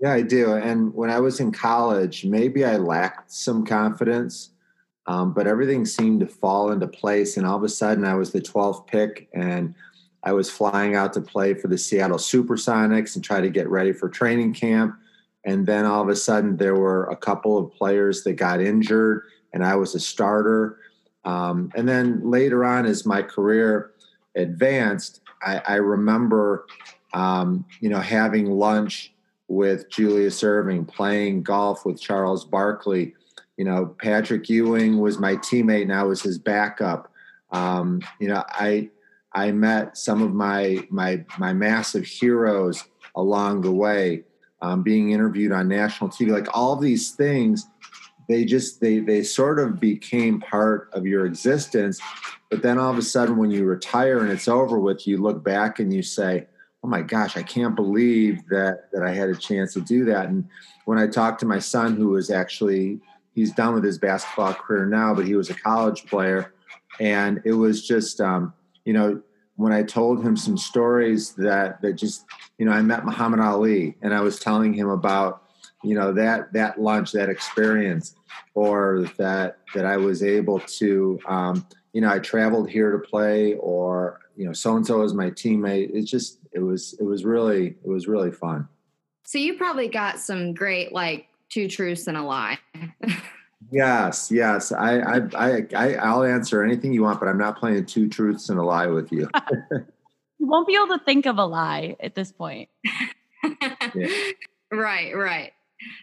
yeah, 0.00 0.12
I 0.12 0.22
do. 0.22 0.54
And 0.54 0.94
when 0.94 1.10
I 1.10 1.20
was 1.20 1.40
in 1.40 1.52
college, 1.52 2.24
maybe 2.24 2.64
I 2.64 2.76
lacked 2.76 3.32
some 3.32 3.64
confidence, 3.64 4.50
um, 5.06 5.32
but 5.32 5.46
everything 5.46 5.86
seemed 5.86 6.20
to 6.20 6.26
fall 6.26 6.70
into 6.70 6.86
place. 6.86 7.36
And 7.36 7.46
all 7.46 7.56
of 7.56 7.62
a 7.62 7.68
sudden, 7.68 8.04
I 8.04 8.14
was 8.14 8.30
the 8.32 8.42
12th 8.42 8.86
pick, 8.86 9.28
and 9.32 9.74
I 10.22 10.32
was 10.32 10.50
flying 10.50 10.94
out 10.94 11.12
to 11.14 11.20
play 11.20 11.54
for 11.54 11.68
the 11.68 11.78
Seattle 11.78 12.18
Supersonics 12.18 13.14
and 13.14 13.24
try 13.24 13.40
to 13.40 13.48
get 13.48 13.70
ready 13.70 13.92
for 13.92 14.08
training 14.08 14.52
camp. 14.52 14.96
And 15.44 15.64
then 15.66 15.86
all 15.86 16.02
of 16.02 16.08
a 16.08 16.16
sudden, 16.16 16.56
there 16.56 16.74
were 16.74 17.04
a 17.04 17.16
couple 17.16 17.56
of 17.56 17.72
players 17.72 18.22
that 18.24 18.34
got 18.34 18.60
injured, 18.60 19.22
and 19.54 19.64
I 19.64 19.76
was 19.76 19.94
a 19.94 20.00
starter. 20.00 20.78
Um, 21.24 21.70
and 21.74 21.88
then 21.88 22.28
later 22.28 22.64
on, 22.64 22.84
as 22.84 23.06
my 23.06 23.22
career 23.22 23.92
advanced, 24.34 25.22
I, 25.40 25.62
I 25.66 25.74
remember, 25.76 26.66
um, 27.14 27.64
you 27.80 27.88
know, 27.88 28.00
having 28.00 28.50
lunch 28.50 29.14
with 29.48 29.90
Julius 29.90 30.42
Erving, 30.42 30.86
playing 30.86 31.42
golf 31.42 31.84
with 31.84 32.00
Charles 32.00 32.44
Barkley. 32.44 33.14
You 33.56 33.64
know, 33.64 33.94
Patrick 34.00 34.48
Ewing 34.48 34.98
was 34.98 35.18
my 35.18 35.36
teammate 35.36 35.82
and 35.82 35.92
I 35.92 36.02
was 36.02 36.22
his 36.22 36.38
backup. 36.38 37.12
Um, 37.50 38.02
you 38.20 38.28
know, 38.28 38.44
I 38.48 38.90
I 39.32 39.52
met 39.52 39.96
some 39.96 40.22
of 40.22 40.32
my 40.34 40.86
my 40.90 41.24
my 41.38 41.52
massive 41.52 42.04
heroes 42.04 42.84
along 43.14 43.62
the 43.62 43.72
way, 43.72 44.24
um, 44.62 44.82
being 44.82 45.12
interviewed 45.12 45.52
on 45.52 45.68
national 45.68 46.10
TV. 46.10 46.30
Like 46.30 46.48
all 46.54 46.76
these 46.76 47.12
things, 47.12 47.66
they 48.28 48.44
just 48.44 48.80
they 48.80 48.98
they 48.98 49.22
sort 49.22 49.58
of 49.58 49.80
became 49.80 50.40
part 50.40 50.90
of 50.92 51.06
your 51.06 51.24
existence. 51.26 52.00
But 52.50 52.62
then 52.62 52.78
all 52.78 52.90
of 52.90 52.98
a 52.98 53.02
sudden, 53.02 53.36
when 53.36 53.50
you 53.50 53.64
retire 53.64 54.18
and 54.18 54.30
it's 54.30 54.48
over 54.48 54.78
with, 54.78 55.06
you 55.06 55.18
look 55.18 55.42
back 55.42 55.78
and 55.78 55.92
you 55.92 56.02
say, 56.02 56.46
oh 56.86 56.88
my 56.88 57.02
gosh, 57.02 57.36
I 57.36 57.42
can't 57.42 57.74
believe 57.74 58.46
that 58.48 58.92
that 58.92 59.02
I 59.02 59.12
had 59.12 59.28
a 59.28 59.34
chance 59.34 59.74
to 59.74 59.80
do 59.80 60.04
that. 60.04 60.26
And 60.28 60.48
when 60.84 60.98
I 60.98 61.08
talked 61.08 61.40
to 61.40 61.46
my 61.46 61.58
son, 61.58 61.96
who 61.96 62.10
was 62.10 62.30
actually 62.30 63.00
he's 63.34 63.52
done 63.52 63.74
with 63.74 63.82
his 63.82 63.98
basketball 63.98 64.54
career 64.54 64.86
now, 64.86 65.12
but 65.12 65.26
he 65.26 65.34
was 65.34 65.50
a 65.50 65.54
college 65.54 66.06
player, 66.06 66.54
and 67.00 67.42
it 67.44 67.54
was 67.54 67.86
just 67.86 68.20
um, 68.20 68.54
you 68.84 68.92
know 68.92 69.20
when 69.56 69.72
I 69.72 69.82
told 69.82 70.22
him 70.22 70.36
some 70.36 70.56
stories 70.56 71.32
that 71.32 71.82
that 71.82 71.94
just 71.94 72.24
you 72.56 72.66
know 72.66 72.72
I 72.72 72.82
met 72.82 73.04
Muhammad 73.04 73.40
Ali, 73.40 73.96
and 74.00 74.14
I 74.14 74.20
was 74.20 74.38
telling 74.38 74.72
him 74.72 74.88
about 74.88 75.42
you 75.82 75.96
know 75.96 76.12
that 76.12 76.52
that 76.52 76.80
lunch, 76.80 77.10
that 77.12 77.28
experience, 77.28 78.14
or 78.54 79.10
that 79.18 79.58
that 79.74 79.86
I 79.86 79.96
was 79.96 80.22
able 80.22 80.60
to 80.60 81.18
um, 81.26 81.66
you 81.92 82.00
know 82.00 82.10
I 82.10 82.20
traveled 82.20 82.70
here 82.70 82.92
to 82.92 82.98
play, 83.00 83.54
or 83.54 84.20
you 84.36 84.46
know 84.46 84.52
so 84.52 84.76
and 84.76 84.86
so 84.86 85.02
is 85.02 85.14
my 85.14 85.30
teammate. 85.30 85.90
It's 85.92 86.10
just 86.10 86.38
it 86.52 86.60
was 86.60 86.94
it 87.00 87.04
was 87.04 87.24
really 87.24 87.76
it 87.84 87.88
was 87.88 88.06
really 88.06 88.30
fun. 88.30 88.68
So 89.24 89.38
you 89.38 89.56
probably 89.56 89.88
got 89.88 90.18
some 90.18 90.54
great 90.54 90.92
like 90.92 91.26
two 91.48 91.68
truths 91.68 92.06
and 92.06 92.16
a 92.16 92.22
lie. 92.22 92.58
Yes, 93.70 94.30
yes. 94.30 94.72
I, 94.72 94.98
I, 94.98 95.20
I, 95.34 95.66
I, 95.74 95.94
I'll 95.94 96.22
answer 96.22 96.62
anything 96.62 96.92
you 96.92 97.02
want, 97.02 97.20
but 97.20 97.28
I'm 97.28 97.38
not 97.38 97.58
playing 97.58 97.86
two 97.86 98.08
truths 98.08 98.48
and 98.48 98.58
a 98.58 98.62
lie 98.62 98.86
with 98.86 99.10
you. 99.10 99.28
you 99.72 100.46
won't 100.46 100.68
be 100.68 100.74
able 100.74 100.98
to 100.98 101.04
think 101.04 101.26
of 101.26 101.38
a 101.38 101.44
lie 101.44 101.96
at 102.00 102.14
this 102.14 102.32
point. 102.32 102.68
yeah. 103.94 104.08
Right, 104.72 105.16
right. 105.16 105.52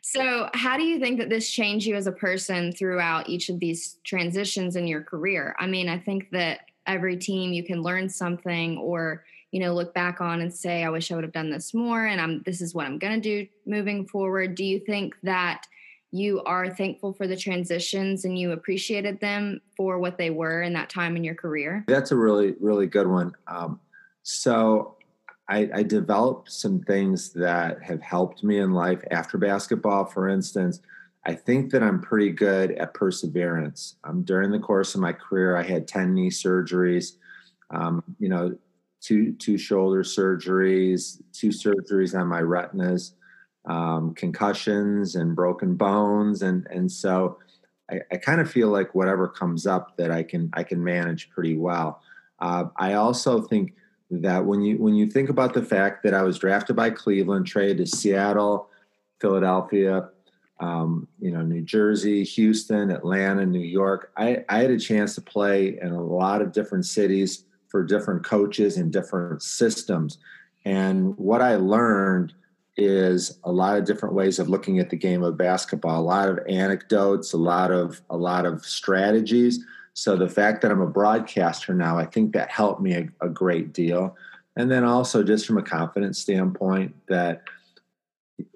So, 0.02 0.50
how 0.54 0.78
do 0.78 0.84
you 0.84 0.98
think 0.98 1.20
that 1.20 1.28
this 1.28 1.50
changed 1.50 1.86
you 1.86 1.96
as 1.96 2.08
a 2.08 2.14
person 2.14 2.72
throughout 2.72 3.28
each 3.28 3.50
of 3.50 3.60
these 3.60 3.98
transitions 4.06 4.78
in 4.78 4.88
your 4.88 5.04
career? 5.04 5.54
I 5.60 5.68
mean, 5.68 5.90
I 5.90 5.98
think 5.98 6.30
that 6.32 6.62
every 6.88 7.18
team 7.18 7.54
you 7.54 7.64
can 7.64 7.82
learn 7.82 8.10
something 8.10 8.78
or 8.78 9.24
you 9.52 9.60
know 9.60 9.74
look 9.74 9.94
back 9.94 10.20
on 10.20 10.42
and 10.42 10.54
say 10.54 10.84
i 10.84 10.90
wish 10.90 11.12
i 11.12 11.16
would 11.16 11.24
have 11.24 11.34
done 11.34 11.50
this 11.50 11.74
more 11.74 12.06
and 12.06 12.20
i'm 12.20 12.42
this 12.44 12.60
is 12.60 12.74
what 12.74 12.86
i'm 12.86 12.98
going 12.98 13.14
to 13.14 13.22
do 13.22 13.48
moving 13.66 14.06
forward. 14.06 14.56
Do 14.56 14.64
you 14.64 14.80
think 14.80 15.16
that 15.24 15.66
you 16.12 16.44
are 16.44 16.70
thankful 16.70 17.14
for 17.14 17.28
the 17.28 17.36
transitions 17.36 18.26
and 18.26 18.38
you 18.38 18.52
appreciated 18.52 19.20
them 19.20 19.62
for 19.76 19.98
what 19.98 20.18
they 20.18 20.30
were 20.30 20.62
in 20.62 20.74
that 20.74 20.90
time 20.90 21.16
in 21.16 21.24
your 21.24 21.36
career? 21.36 21.84
That's 21.88 22.12
a 22.12 22.16
really 22.16 22.56
really 22.60 22.88
good 22.88 23.08
one. 23.08 23.34
Um, 23.48 23.80
so 24.24 24.98
I, 25.50 25.70
I 25.74 25.84
developed 25.84 26.52
some 26.52 26.80
things 26.82 27.34
that 27.34 27.84
have 27.84 28.02
helped 28.02 28.44
me 28.44 28.60
in 28.60 28.72
life. 28.72 29.04
After 29.12 29.38
basketball 29.38 30.06
for 30.06 30.30
instance 30.30 30.82
I 31.26 31.34
think 31.34 31.72
that 31.72 31.82
I'm 31.82 32.02
pretty 32.02 32.32
good 32.32 32.72
at 32.72 32.94
perseverance. 32.94 33.96
Um, 34.04 34.24
during 34.24 34.52
the 34.52 34.60
course 34.60 34.94
of 34.94 35.02
my 35.02 35.14
career, 35.14 35.56
I 35.56 35.64
had 35.64 35.88
10 35.88 36.14
knee 36.14 36.30
surgeries, 36.30 37.14
um, 37.70 38.04
you 38.20 38.28
know, 38.28 38.58
two, 39.02 39.34
two 39.34 39.58
shoulder 39.58 40.04
surgeries, 40.04 41.22
two 41.32 41.50
surgeries 41.50 42.20
on 42.20 42.28
my 42.28 42.42
retinas, 42.42 43.14
um, 43.66 44.14
concussions 44.16 45.16
and 45.16 45.36
broken 45.36 45.76
bones. 45.76 46.42
And, 46.42 46.68
and 46.70 46.92
so 46.92 47.40
I, 47.90 48.02
I 48.12 48.18
kind 48.18 48.42
of 48.42 48.52
feel 48.52 48.68
like 48.68 48.94
whatever 48.94 49.28
comes 49.28 49.66
up 49.66 49.96
that 49.98 50.12
I 50.12 50.24
can, 50.24 50.50
I 50.54 50.64
can 50.64 50.84
manage 50.84 51.30
pretty 51.30 51.58
well. 51.58 52.02
Uh, 52.40 52.66
I 52.76 52.94
also 52.94 53.42
think 53.42 53.76
that 54.12 54.46
when 54.46 54.62
you, 54.62 54.78
when 54.78 54.94
you 54.94 55.08
think 55.08 55.30
about 55.30 55.54
the 55.54 55.64
fact 55.64 56.04
that 56.04 56.14
I 56.14 56.24
was 56.24 56.38
drafted 56.38 56.76
by 56.76 56.90
Cleveland, 56.90 57.48
traded 57.48 57.78
to 57.78 57.86
Seattle, 57.88 58.70
Philadelphia, 59.22 60.10
um, 60.60 61.08
you 61.20 61.32
know, 61.32 61.42
New 61.42 61.62
Jersey, 61.62 62.24
Houston, 62.24 62.92
Atlanta, 62.92 63.46
New 63.46 63.60
York. 63.60 64.12
I, 64.16 64.44
I 64.50 64.60
had 64.60 64.72
a 64.72 64.80
chance 64.80 65.16
to 65.16 65.22
play 65.22 65.80
in 65.82 65.92
a 65.92 66.04
lot 66.04 66.42
of 66.42 66.52
different 66.52 66.86
cities 66.86 67.46
for 67.68 67.84
different 67.84 68.24
coaches 68.24 68.78
and 68.78 68.92
different 68.92 69.42
systems. 69.42 70.20
And 70.66 71.18
what 71.18 71.42
I 71.42 71.56
learned 71.56 72.34
is 72.78 73.40
a 73.44 73.52
lot 73.52 73.78
of 73.78 73.86
different 73.86 74.16
ways 74.16 74.40
of 74.40 74.50
looking 74.50 74.80
at 74.80 74.90
the 74.90 74.96
game 74.96 75.24
of 75.24 75.38
basketball, 75.38 76.02
a 76.02 76.02
lot 76.02 76.30
of 76.30 76.40
anecdotes, 76.48 77.34
a 77.34 77.38
lot 77.38 77.72
of 77.72 78.02
a 78.10 78.18
lot 78.18 78.46
of 78.46 78.66
strategies. 78.66 79.64
So 79.94 80.16
the 80.16 80.30
fact 80.30 80.62
that 80.62 80.72
I'm 80.72 80.82
a 80.82 80.88
broadcaster 80.88 81.74
now, 81.74 81.98
I 81.98 82.06
think 82.06 82.34
that 82.34 82.50
helped 82.50 82.82
me 82.82 82.94
a, 82.94 83.26
a 83.26 83.30
great 83.30 83.74
deal. 83.74 84.16
And 84.56 84.72
then 84.72 84.84
also 84.84 85.24
just 85.24 85.46
from 85.46 85.58
a 85.58 85.64
confidence 85.64 86.20
standpoint 86.20 86.96
that 87.08 87.44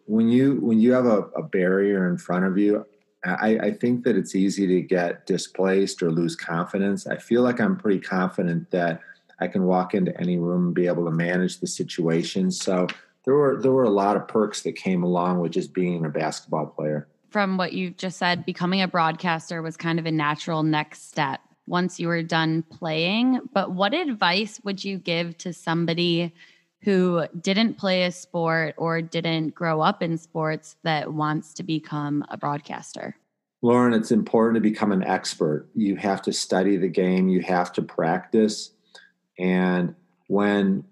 when 0.08 0.30
you 0.30 0.56
when 0.62 0.80
you 0.80 0.92
have 0.94 1.06
a, 1.06 1.22
a 1.36 1.44
barrier 1.44 2.10
in 2.10 2.18
front 2.18 2.46
of 2.46 2.58
you 2.58 2.86
I, 3.26 3.58
I, 3.62 3.72
think 3.72 4.04
that 4.04 4.16
it's 4.16 4.36
easy 4.36 4.68
to 4.68 4.82
get 4.82 5.26
displaced 5.26 6.02
or 6.04 6.12
lose 6.12 6.36
confidence. 6.36 7.08
I 7.08 7.18
feel 7.18 7.42
like 7.42 7.60
I'm 7.60 7.76
pretty 7.76 8.00
confident 8.00 8.70
that 8.72 9.02
I 9.40 9.48
can 9.48 9.64
walk 9.64 9.94
into 9.94 10.18
any 10.20 10.38
room 10.38 10.68
and 10.68 10.76
be 10.76 10.88
able 10.88 11.06
to 11.06 11.12
manage 11.12 11.60
the 11.60 11.68
situation. 11.68 12.52
So 12.52 12.88
there 13.26 13.34
were 13.34 13.60
there 13.62 13.72
were 13.72 13.84
a 13.84 13.90
lot 13.90 14.16
of 14.16 14.28
perks 14.28 14.62
that 14.64 14.76
came 14.76 15.04
along 15.04 15.40
with 15.40 15.52
just 15.52 15.74
being 15.74 16.06
a 16.06 16.10
basketball 16.10 16.68
player. 16.68 17.08
From 17.30 17.58
what 17.58 17.74
you 17.74 17.90
just 17.92 18.18
said, 18.18 18.46
becoming 18.46 18.82
a 18.82 18.88
broadcaster 18.88 19.62
was 19.62 19.76
kind 19.78 20.00
of 20.00 20.06
a 20.06 20.12
natural 20.12 20.64
next 20.64 21.10
step 21.10 21.42
once 21.68 22.00
you 22.00 22.08
were 22.08 22.24
done 22.24 22.64
playing. 22.64 23.42
But 23.54 23.72
what 23.72 23.94
advice 23.94 24.62
would 24.64 24.84
you 24.84 24.98
give 24.98 25.38
to 25.40 25.52
somebody 25.52 26.34
who 26.84 27.26
didn't 27.42 27.78
play 27.78 28.04
a 28.04 28.12
sport 28.12 28.76
or 28.78 29.02
didn't 29.02 29.56
grow 29.56 29.82
up 29.82 30.02
in 30.02 30.18
sports 30.18 30.76
that 30.84 31.14
wants 31.14 31.54
to 31.56 31.64
become 31.64 32.24
a 32.30 32.38
broadcaster? 32.38 33.16
Lauren, 33.62 33.94
it's 33.94 34.12
important 34.12 34.56
to 34.56 34.62
become 34.62 34.92
an 34.92 35.04
expert. 35.04 35.68
You 35.74 35.96
have 35.96 36.22
to 36.24 36.34
study 36.34 36.78
the 36.78 36.88
game, 36.88 37.28
you 37.28 37.42
have 37.42 37.74
to 37.74 37.82
practice. 37.82 38.72
And 39.40 39.96
when 40.28 40.84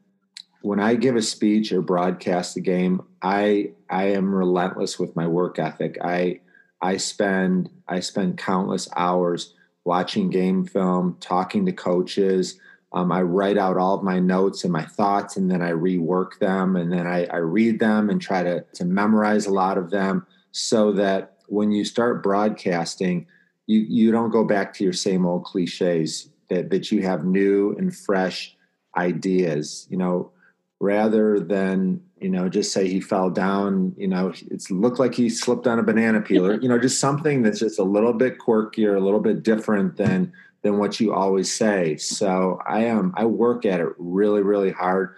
when 0.62 0.80
I 0.80 0.96
give 0.96 1.15
a 1.15 1.22
speech 1.22 1.72
or 1.72 1.84
broadcast 1.84 2.58
a 2.58 2.62
game, 2.62 3.04
I 3.22 3.74
I 3.89 4.06
am 4.06 4.34
relentless 4.34 4.98
with 4.98 5.15
my 5.15 5.27
work 5.27 5.60
ethic. 5.60 5.98
I 6.04 6.42
I 6.82 6.98
spend 6.98 7.70
I 7.88 8.00
spend 8.00 8.39
countless 8.39 8.89
hours 8.96 9.54
watching 9.84 10.32
game 10.32 10.65
film, 10.65 11.18
talking 11.20 11.68
to 11.68 11.72
coaches, 11.72 12.60
um, 12.95 13.11
I 13.11 13.21
write 13.21 13.57
out 13.57 13.77
all 13.77 13.95
of 13.95 14.03
my 14.03 14.19
notes 14.19 14.63
and 14.63 14.71
my 14.71 14.85
thoughts, 14.85 15.35
and 15.35 15.51
then 15.51 15.61
I 15.61 15.71
rework 15.71 16.39
them, 16.39 16.77
and 16.77 16.91
then 16.91 17.05
I, 17.05 17.25
I 17.25 17.37
read 17.37 17.79
them 17.79 18.09
and 18.09 18.21
try 18.21 18.41
to, 18.41 18.61
to 18.73 18.85
memorize 18.85 19.45
a 19.45 19.53
lot 19.53 19.77
of 19.77 19.91
them 19.91 20.25
so 20.51 20.93
that 20.93 21.37
when 21.47 21.71
you 21.71 21.83
start 21.83 22.23
broadcasting, 22.23 23.27
you, 23.67 23.81
you 23.81 24.11
don't 24.11 24.31
go 24.31 24.45
back 24.45 24.73
to 24.75 24.83
your 24.83 24.93
same 24.93 25.25
old 25.25 25.43
cliches, 25.43 26.29
that, 26.49 26.69
that 26.69 26.91
you 26.91 27.01
have 27.01 27.25
new 27.25 27.75
and 27.77 27.95
fresh 27.95 28.55
ideas, 28.95 29.87
you 29.89 29.97
know, 29.97 30.31
rather 30.79 31.39
than, 31.39 32.01
you 32.19 32.29
know, 32.29 32.47
just 32.47 32.71
say 32.71 32.87
he 32.87 33.01
fell 33.01 33.29
down, 33.29 33.93
you 33.97 34.07
know, 34.07 34.31
it's 34.51 34.69
looked 34.71 34.99
like 34.99 35.15
he 35.15 35.29
slipped 35.29 35.67
on 35.67 35.79
a 35.79 35.83
banana 35.83 36.21
peeler, 36.21 36.59
you 36.61 36.69
know, 36.69 36.79
just 36.79 36.99
something 36.99 37.41
that's 37.41 37.59
just 37.59 37.79
a 37.79 37.83
little 37.83 38.13
bit 38.13 38.37
quirkier, 38.39 38.95
a 38.95 39.03
little 39.03 39.19
bit 39.19 39.43
different 39.43 39.97
than 39.97 40.31
than 40.65 40.79
what 40.79 41.00
you 41.00 41.13
always 41.13 41.53
say. 41.53 41.95
So 41.95 42.60
I 42.65 42.86
am 42.86 43.13
I 43.15 43.24
work 43.25 43.67
at 43.67 43.79
it 43.79 43.89
really 44.00 44.41
really 44.41 44.72
hard, 44.72 45.15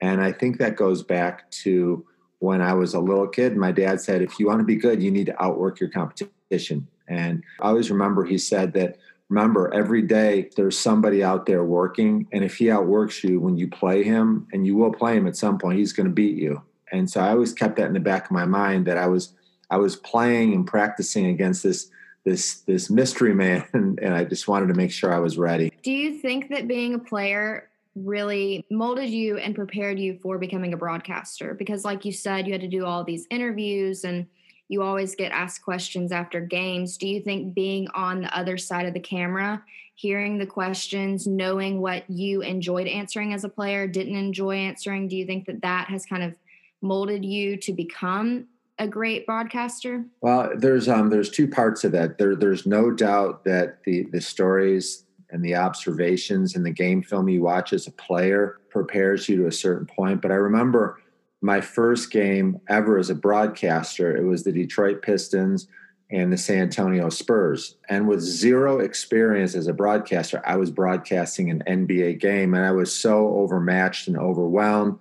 and 0.00 0.22
I 0.22 0.30
think 0.30 0.58
that 0.58 0.76
goes 0.76 1.02
back 1.02 1.50
to 1.62 2.06
when 2.38 2.62
I 2.62 2.72
was 2.72 2.94
a 2.94 3.00
little 3.00 3.26
kid. 3.26 3.56
My 3.56 3.72
dad 3.72 4.00
said, 4.00 4.22
"If 4.22 4.38
you 4.38 4.46
want 4.46 4.60
to 4.60 4.64
be 4.64 4.76
good, 4.76 5.02
you 5.02 5.10
need 5.10 5.26
to 5.26 5.42
outwork 5.42 5.80
your 5.80 5.90
competition." 5.90 6.86
And 7.08 7.42
I 7.60 7.66
always 7.66 7.90
remember 7.90 8.24
he 8.24 8.38
said 8.38 8.72
that. 8.74 8.96
Remember, 9.28 9.74
every 9.74 10.02
day 10.02 10.50
there's 10.54 10.78
somebody 10.78 11.24
out 11.24 11.46
there 11.46 11.64
working, 11.64 12.28
and 12.30 12.44
if 12.44 12.58
he 12.58 12.70
outworks 12.70 13.24
you 13.24 13.40
when 13.40 13.56
you 13.56 13.66
play 13.66 14.04
him, 14.04 14.46
and 14.52 14.64
you 14.64 14.76
will 14.76 14.92
play 14.92 15.16
him 15.16 15.26
at 15.26 15.36
some 15.36 15.58
point, 15.58 15.80
he's 15.80 15.92
going 15.92 16.06
to 16.06 16.12
beat 16.12 16.36
you. 16.36 16.62
And 16.92 17.10
so 17.10 17.20
I 17.20 17.30
always 17.30 17.52
kept 17.52 17.74
that 17.78 17.88
in 17.88 17.92
the 17.92 17.98
back 17.98 18.26
of 18.26 18.30
my 18.30 18.44
mind 18.44 18.86
that 18.86 18.98
I 18.98 19.08
was 19.08 19.34
I 19.68 19.78
was 19.78 19.96
playing 19.96 20.54
and 20.54 20.64
practicing 20.64 21.26
against 21.26 21.64
this 21.64 21.90
this 22.26 22.60
this 22.62 22.90
mystery 22.90 23.32
man 23.32 23.64
and, 23.72 24.14
i 24.14 24.24
just 24.24 24.48
wanted 24.48 24.66
to 24.66 24.74
make 24.74 24.90
sure 24.90 25.14
i 25.14 25.18
was 25.18 25.38
ready. 25.38 25.72
Do 25.82 25.92
you 25.92 26.18
think 26.18 26.50
that 26.50 26.68
being 26.68 26.94
a 26.94 26.98
player 26.98 27.70
really 27.94 28.66
molded 28.70 29.08
you 29.08 29.38
and 29.38 29.54
prepared 29.54 29.98
you 29.98 30.18
for 30.22 30.36
becoming 30.36 30.74
a 30.74 30.76
broadcaster? 30.76 31.54
Because 31.54 31.84
like 31.84 32.04
you 32.04 32.12
said 32.12 32.46
you 32.46 32.52
had 32.52 32.60
to 32.60 32.68
do 32.68 32.84
all 32.84 33.04
these 33.04 33.26
interviews 33.30 34.04
and 34.04 34.26
you 34.68 34.82
always 34.82 35.14
get 35.14 35.32
asked 35.32 35.62
questions 35.62 36.10
after 36.12 36.40
games. 36.40 36.98
Do 36.98 37.06
you 37.06 37.22
think 37.22 37.54
being 37.54 37.88
on 37.94 38.20
the 38.20 38.36
other 38.36 38.58
side 38.58 38.84
of 38.84 38.92
the 38.92 39.00
camera 39.00 39.62
hearing 39.96 40.36
the 40.36 40.46
questions 40.46 41.26
knowing 41.26 41.80
what 41.80 42.08
you 42.08 42.42
enjoyed 42.42 42.86
answering 42.86 43.32
as 43.32 43.44
a 43.44 43.48
player 43.48 43.86
didn't 43.88 44.14
enjoy 44.14 44.54
answering 44.54 45.08
do 45.08 45.16
you 45.16 45.24
think 45.24 45.46
that 45.46 45.62
that 45.62 45.88
has 45.88 46.04
kind 46.04 46.22
of 46.22 46.34
molded 46.82 47.24
you 47.24 47.56
to 47.56 47.72
become 47.72 48.46
a 48.78 48.86
great 48.86 49.26
broadcaster? 49.26 50.04
Well, 50.20 50.50
there's 50.56 50.88
um 50.88 51.10
there's 51.10 51.30
two 51.30 51.48
parts 51.48 51.84
of 51.84 51.92
that. 51.92 52.18
There 52.18 52.36
there's 52.36 52.66
no 52.66 52.90
doubt 52.90 53.44
that 53.44 53.82
the 53.84 54.04
the 54.12 54.20
stories 54.20 55.04
and 55.30 55.44
the 55.44 55.56
observations 55.56 56.54
and 56.54 56.64
the 56.64 56.70
game 56.70 57.02
film 57.02 57.28
you 57.28 57.42
watch 57.42 57.72
as 57.72 57.86
a 57.86 57.92
player 57.92 58.60
prepares 58.70 59.28
you 59.28 59.36
to 59.36 59.46
a 59.46 59.52
certain 59.52 59.86
point. 59.86 60.22
But 60.22 60.30
I 60.30 60.34
remember 60.34 61.00
my 61.40 61.60
first 61.60 62.10
game 62.10 62.60
ever 62.68 62.98
as 62.98 63.10
a 63.10 63.14
broadcaster. 63.14 64.16
It 64.16 64.24
was 64.24 64.44
the 64.44 64.52
Detroit 64.52 65.02
Pistons 65.02 65.68
and 66.10 66.32
the 66.32 66.38
San 66.38 66.62
Antonio 66.62 67.08
Spurs. 67.08 67.76
And 67.88 68.06
with 68.06 68.20
zero 68.20 68.78
experience 68.78 69.54
as 69.54 69.66
a 69.66 69.72
broadcaster, 69.72 70.40
I 70.46 70.56
was 70.56 70.70
broadcasting 70.70 71.50
an 71.50 71.62
NBA 71.66 72.20
game 72.20 72.54
and 72.54 72.64
I 72.64 72.70
was 72.70 72.94
so 72.94 73.28
overmatched 73.36 74.06
and 74.06 74.16
overwhelmed. 74.16 74.98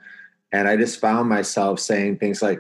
And 0.52 0.68
I 0.68 0.78
just 0.78 1.00
found 1.00 1.30
myself 1.30 1.80
saying 1.80 2.18
things 2.18 2.42
like, 2.42 2.60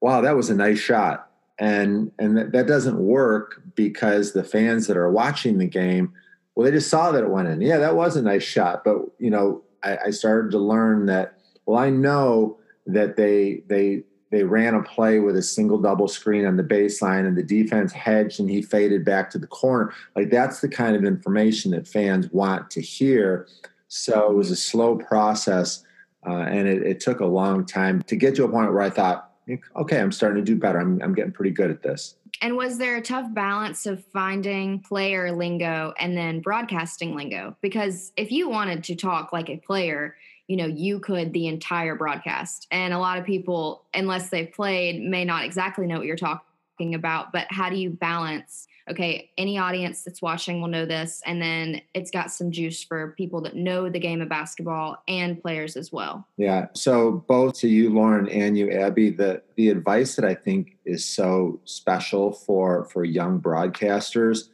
wow, 0.00 0.20
that 0.20 0.36
was 0.36 0.50
a 0.50 0.54
nice 0.54 0.78
shot. 0.78 1.30
And 1.58 2.12
and 2.18 2.36
that, 2.36 2.52
that 2.52 2.66
doesn't 2.66 2.98
work 2.98 3.62
because 3.74 4.32
the 4.32 4.44
fans 4.44 4.86
that 4.86 4.96
are 4.96 5.10
watching 5.10 5.58
the 5.58 5.66
game, 5.66 6.12
well, 6.54 6.64
they 6.64 6.70
just 6.70 6.90
saw 6.90 7.10
that 7.10 7.24
it 7.24 7.30
went 7.30 7.48
in. 7.48 7.60
Yeah, 7.60 7.78
that 7.78 7.96
was 7.96 8.16
a 8.16 8.22
nice 8.22 8.44
shot. 8.44 8.84
But 8.84 8.98
you 9.18 9.30
know, 9.30 9.62
I, 9.82 9.98
I 10.06 10.10
started 10.10 10.52
to 10.52 10.58
learn 10.58 11.06
that, 11.06 11.38
well, 11.66 11.78
I 11.78 11.90
know 11.90 12.58
that 12.86 13.16
they 13.16 13.62
they 13.66 14.04
they 14.30 14.44
ran 14.44 14.74
a 14.74 14.82
play 14.82 15.18
with 15.18 15.36
a 15.36 15.42
single 15.42 15.78
double 15.78 16.08
screen 16.08 16.44
on 16.44 16.56
the 16.56 16.62
baseline 16.62 17.26
and 17.26 17.36
the 17.36 17.42
defense 17.42 17.92
hedged 17.92 18.40
and 18.40 18.50
he 18.50 18.60
faded 18.62 19.04
back 19.04 19.30
to 19.30 19.38
the 19.38 19.46
corner. 19.46 19.92
Like 20.14 20.30
that's 20.30 20.60
the 20.60 20.68
kind 20.68 20.94
of 20.94 21.04
information 21.04 21.70
that 21.72 21.88
fans 21.88 22.28
want 22.30 22.70
to 22.72 22.80
hear. 22.82 23.48
So 23.88 24.30
it 24.30 24.34
was 24.34 24.50
a 24.50 24.56
slow 24.56 24.96
process 24.96 25.82
uh, 26.26 26.42
and 26.42 26.68
it, 26.68 26.82
it, 26.82 27.00
took 27.00 27.20
a 27.20 27.26
long 27.26 27.64
time 27.64 28.02
to 28.02 28.16
get 28.16 28.34
to 28.34 28.44
a 28.44 28.48
point 28.48 28.72
where 28.72 28.82
I 28.82 28.90
thought, 28.90 29.27
okay, 29.76 30.00
I'm 30.00 30.12
starting 30.12 30.44
to 30.44 30.44
do 30.44 30.58
better. 30.58 30.78
I'm, 30.78 31.00
I'm 31.02 31.14
getting 31.14 31.32
pretty 31.32 31.50
good 31.50 31.70
at 31.70 31.82
this. 31.82 32.16
And 32.40 32.56
was 32.56 32.78
there 32.78 32.96
a 32.96 33.02
tough 33.02 33.32
balance 33.34 33.86
of 33.86 34.04
finding 34.12 34.80
player 34.80 35.32
lingo 35.32 35.92
and 35.98 36.16
then 36.16 36.40
broadcasting 36.40 37.16
lingo? 37.16 37.56
Because 37.60 38.12
if 38.16 38.30
you 38.30 38.48
wanted 38.48 38.84
to 38.84 38.94
talk 38.94 39.32
like 39.32 39.50
a 39.50 39.56
player, 39.56 40.16
you 40.46 40.56
know, 40.56 40.66
you 40.66 41.00
could 41.00 41.32
the 41.32 41.48
entire 41.48 41.96
broadcast. 41.96 42.66
And 42.70 42.94
a 42.94 42.98
lot 42.98 43.18
of 43.18 43.24
people, 43.24 43.84
unless 43.92 44.30
they've 44.30 44.52
played, 44.52 45.02
may 45.02 45.24
not 45.24 45.44
exactly 45.44 45.86
know 45.86 45.98
what 45.98 46.06
you're 46.06 46.16
talking 46.16 46.94
about. 46.94 47.32
But 47.32 47.48
how 47.50 47.70
do 47.70 47.76
you 47.76 47.90
balance 47.90 48.67
okay, 48.90 49.30
any 49.38 49.58
audience 49.58 50.02
that's 50.02 50.22
watching 50.22 50.60
will 50.60 50.68
know 50.68 50.86
this. 50.86 51.20
And 51.26 51.40
then 51.40 51.80
it's 51.94 52.10
got 52.10 52.30
some 52.30 52.50
juice 52.50 52.82
for 52.82 53.14
people 53.16 53.40
that 53.42 53.56
know 53.56 53.88
the 53.88 53.98
game 53.98 54.20
of 54.20 54.28
basketball 54.28 55.02
and 55.08 55.40
players 55.40 55.76
as 55.76 55.92
well. 55.92 56.26
Yeah. 56.36 56.66
So 56.74 57.24
both 57.28 57.58
to 57.60 57.68
you, 57.68 57.90
Lauren, 57.90 58.28
and 58.28 58.56
you, 58.56 58.70
Abby, 58.70 59.10
the 59.10 59.42
the 59.56 59.68
advice 59.68 60.16
that 60.16 60.24
I 60.24 60.34
think 60.34 60.76
is 60.84 61.04
so 61.04 61.60
special 61.64 62.32
for 62.32 62.84
for 62.86 63.04
young 63.04 63.40
broadcasters 63.40 64.48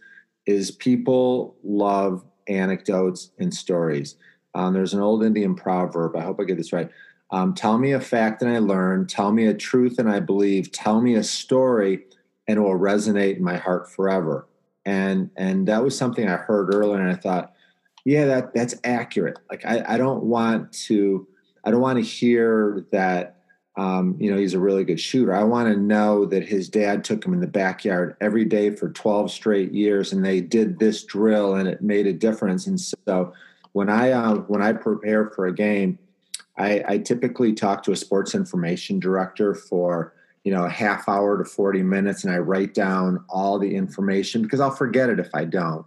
is 0.46 0.70
people 0.70 1.56
love 1.62 2.24
anecdotes 2.48 3.30
and 3.38 3.52
stories. 3.52 4.16
Um, 4.54 4.74
there's 4.74 4.94
an 4.94 5.00
old 5.00 5.24
Indian 5.24 5.54
proverb. 5.54 6.16
I 6.16 6.20
hope 6.22 6.40
I 6.40 6.44
get 6.44 6.56
this 6.56 6.72
right. 6.72 6.90
Um, 7.30 7.54
tell 7.54 7.78
me 7.78 7.92
a 7.92 8.00
fact 8.00 8.42
and 8.42 8.50
I 8.50 8.58
learn. 8.58 9.06
Tell 9.06 9.32
me 9.32 9.46
a 9.46 9.54
truth 9.54 9.98
and 9.98 10.08
I 10.08 10.20
believe. 10.20 10.70
Tell 10.70 11.00
me 11.00 11.14
a 11.14 11.24
story 11.24 12.04
and 12.46 12.58
it 12.58 12.60
will 12.60 12.78
resonate 12.78 13.36
in 13.36 13.44
my 13.44 13.56
heart 13.56 13.90
forever. 13.90 14.48
And 14.84 15.30
and 15.36 15.66
that 15.68 15.82
was 15.82 15.96
something 15.96 16.28
I 16.28 16.36
heard 16.36 16.74
earlier, 16.74 17.00
and 17.00 17.10
I 17.10 17.16
thought, 17.16 17.54
yeah, 18.04 18.26
that 18.26 18.54
that's 18.54 18.74
accurate. 18.84 19.38
Like 19.50 19.64
I, 19.64 19.82
I 19.86 19.98
don't 19.98 20.24
want 20.24 20.72
to 20.86 21.26
I 21.64 21.70
don't 21.70 21.80
want 21.80 21.98
to 21.98 22.04
hear 22.04 22.86
that 22.92 23.36
um, 23.76 24.16
you 24.20 24.30
know 24.30 24.36
he's 24.36 24.54
a 24.54 24.60
really 24.60 24.84
good 24.84 25.00
shooter. 25.00 25.34
I 25.34 25.42
want 25.42 25.72
to 25.72 25.80
know 25.80 26.26
that 26.26 26.46
his 26.46 26.68
dad 26.68 27.02
took 27.02 27.24
him 27.24 27.32
in 27.32 27.40
the 27.40 27.46
backyard 27.46 28.16
every 28.20 28.44
day 28.44 28.70
for 28.70 28.90
12 28.90 29.30
straight 29.30 29.72
years, 29.72 30.12
and 30.12 30.24
they 30.24 30.40
did 30.40 30.78
this 30.78 31.02
drill, 31.04 31.54
and 31.54 31.66
it 31.66 31.80
made 31.80 32.06
a 32.06 32.12
difference. 32.12 32.66
And 32.66 32.78
so 32.78 33.32
when 33.72 33.88
I 33.88 34.10
uh, 34.10 34.34
when 34.36 34.60
I 34.60 34.74
prepare 34.74 35.30
for 35.30 35.46
a 35.46 35.54
game, 35.54 35.98
I, 36.56 36.84
I 36.86 36.98
typically 36.98 37.52
talk 37.52 37.82
to 37.84 37.92
a 37.92 37.96
sports 37.96 38.34
information 38.34 39.00
director 39.00 39.54
for 39.54 40.14
you 40.44 40.52
know, 40.52 40.64
a 40.64 40.70
half 40.70 41.08
hour 41.08 41.38
to 41.38 41.44
40 41.44 41.82
minutes 41.82 42.22
and 42.24 42.32
I 42.32 42.38
write 42.38 42.74
down 42.74 43.24
all 43.28 43.58
the 43.58 43.74
information 43.74 44.42
because 44.42 44.60
I'll 44.60 44.70
forget 44.70 45.08
it 45.08 45.18
if 45.18 45.30
I 45.34 45.46
don't. 45.46 45.84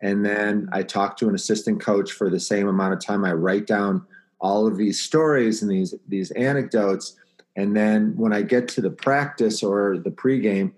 And 0.00 0.24
then 0.24 0.68
I 0.72 0.82
talk 0.82 1.16
to 1.16 1.28
an 1.28 1.34
assistant 1.34 1.80
coach 1.80 2.12
for 2.12 2.28
the 2.28 2.38
same 2.38 2.68
amount 2.68 2.92
of 2.92 3.00
time. 3.00 3.24
I 3.24 3.32
write 3.32 3.66
down 3.66 4.06
all 4.40 4.66
of 4.66 4.76
these 4.76 5.00
stories 5.00 5.62
and 5.62 5.70
these 5.70 5.94
these 6.06 6.30
anecdotes. 6.32 7.16
And 7.56 7.74
then 7.74 8.14
when 8.16 8.32
I 8.32 8.42
get 8.42 8.68
to 8.68 8.82
the 8.82 8.90
practice 8.90 9.62
or 9.62 9.98
the 9.98 10.10
pregame, 10.10 10.72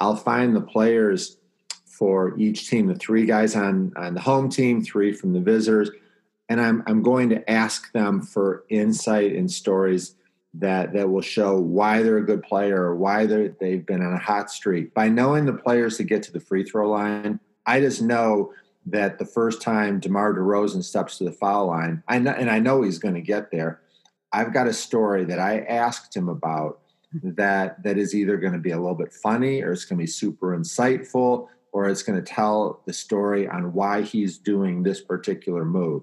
I'll 0.00 0.16
find 0.16 0.54
the 0.54 0.60
players 0.60 1.38
for 1.86 2.38
each 2.38 2.68
team, 2.68 2.86
the 2.86 2.94
three 2.94 3.24
guys 3.24 3.56
on, 3.56 3.92
on 3.96 4.14
the 4.14 4.20
home 4.20 4.48
team, 4.48 4.82
three 4.82 5.12
from 5.12 5.32
the 5.32 5.40
visitors. 5.40 5.90
And 6.48 6.60
I'm, 6.60 6.82
I'm 6.86 7.02
going 7.02 7.30
to 7.30 7.50
ask 7.50 7.90
them 7.92 8.20
for 8.22 8.64
insight 8.68 9.32
and 9.32 9.50
stories 9.50 10.14
that 10.54 10.92
that 10.94 11.10
will 11.10 11.22
show 11.22 11.58
why 11.60 12.02
they're 12.02 12.18
a 12.18 12.24
good 12.24 12.42
player 12.42 12.82
or 12.82 12.96
why 12.96 13.26
they 13.26 13.52
they've 13.60 13.84
been 13.84 14.02
on 14.02 14.14
a 14.14 14.18
hot 14.18 14.50
streak. 14.50 14.94
By 14.94 15.08
knowing 15.08 15.46
the 15.46 15.52
players 15.52 15.96
to 15.98 16.04
get 16.04 16.22
to 16.24 16.32
the 16.32 16.40
free 16.40 16.64
throw 16.64 16.90
line, 16.90 17.38
I 17.66 17.80
just 17.80 18.02
know 18.02 18.52
that 18.86 19.18
the 19.18 19.26
first 19.26 19.60
time 19.60 20.00
DeMar 20.00 20.34
DeRozan 20.34 20.82
steps 20.82 21.18
to 21.18 21.24
the 21.24 21.32
foul 21.32 21.66
line, 21.66 22.02
I 22.08 22.18
know, 22.18 22.30
and 22.30 22.50
I 22.50 22.58
know 22.58 22.82
he's 22.82 22.98
going 22.98 23.14
to 23.14 23.20
get 23.20 23.50
there. 23.50 23.82
I've 24.32 24.52
got 24.52 24.66
a 24.66 24.72
story 24.72 25.24
that 25.24 25.38
I 25.38 25.60
asked 25.60 26.16
him 26.16 26.28
about 26.28 26.80
that 27.22 27.82
that 27.82 27.96
is 27.98 28.14
either 28.14 28.36
going 28.36 28.52
to 28.52 28.58
be 28.58 28.70
a 28.70 28.78
little 28.78 28.94
bit 28.94 29.12
funny 29.12 29.62
or 29.62 29.72
it's 29.72 29.84
going 29.84 29.98
to 29.98 30.02
be 30.02 30.06
super 30.06 30.56
insightful 30.56 31.48
or 31.72 31.88
it's 31.88 32.02
going 32.02 32.22
to 32.22 32.24
tell 32.24 32.82
the 32.86 32.92
story 32.92 33.48
on 33.48 33.72
why 33.72 34.02
he's 34.02 34.38
doing 34.38 34.82
this 34.82 35.00
particular 35.00 35.64
move 35.64 36.02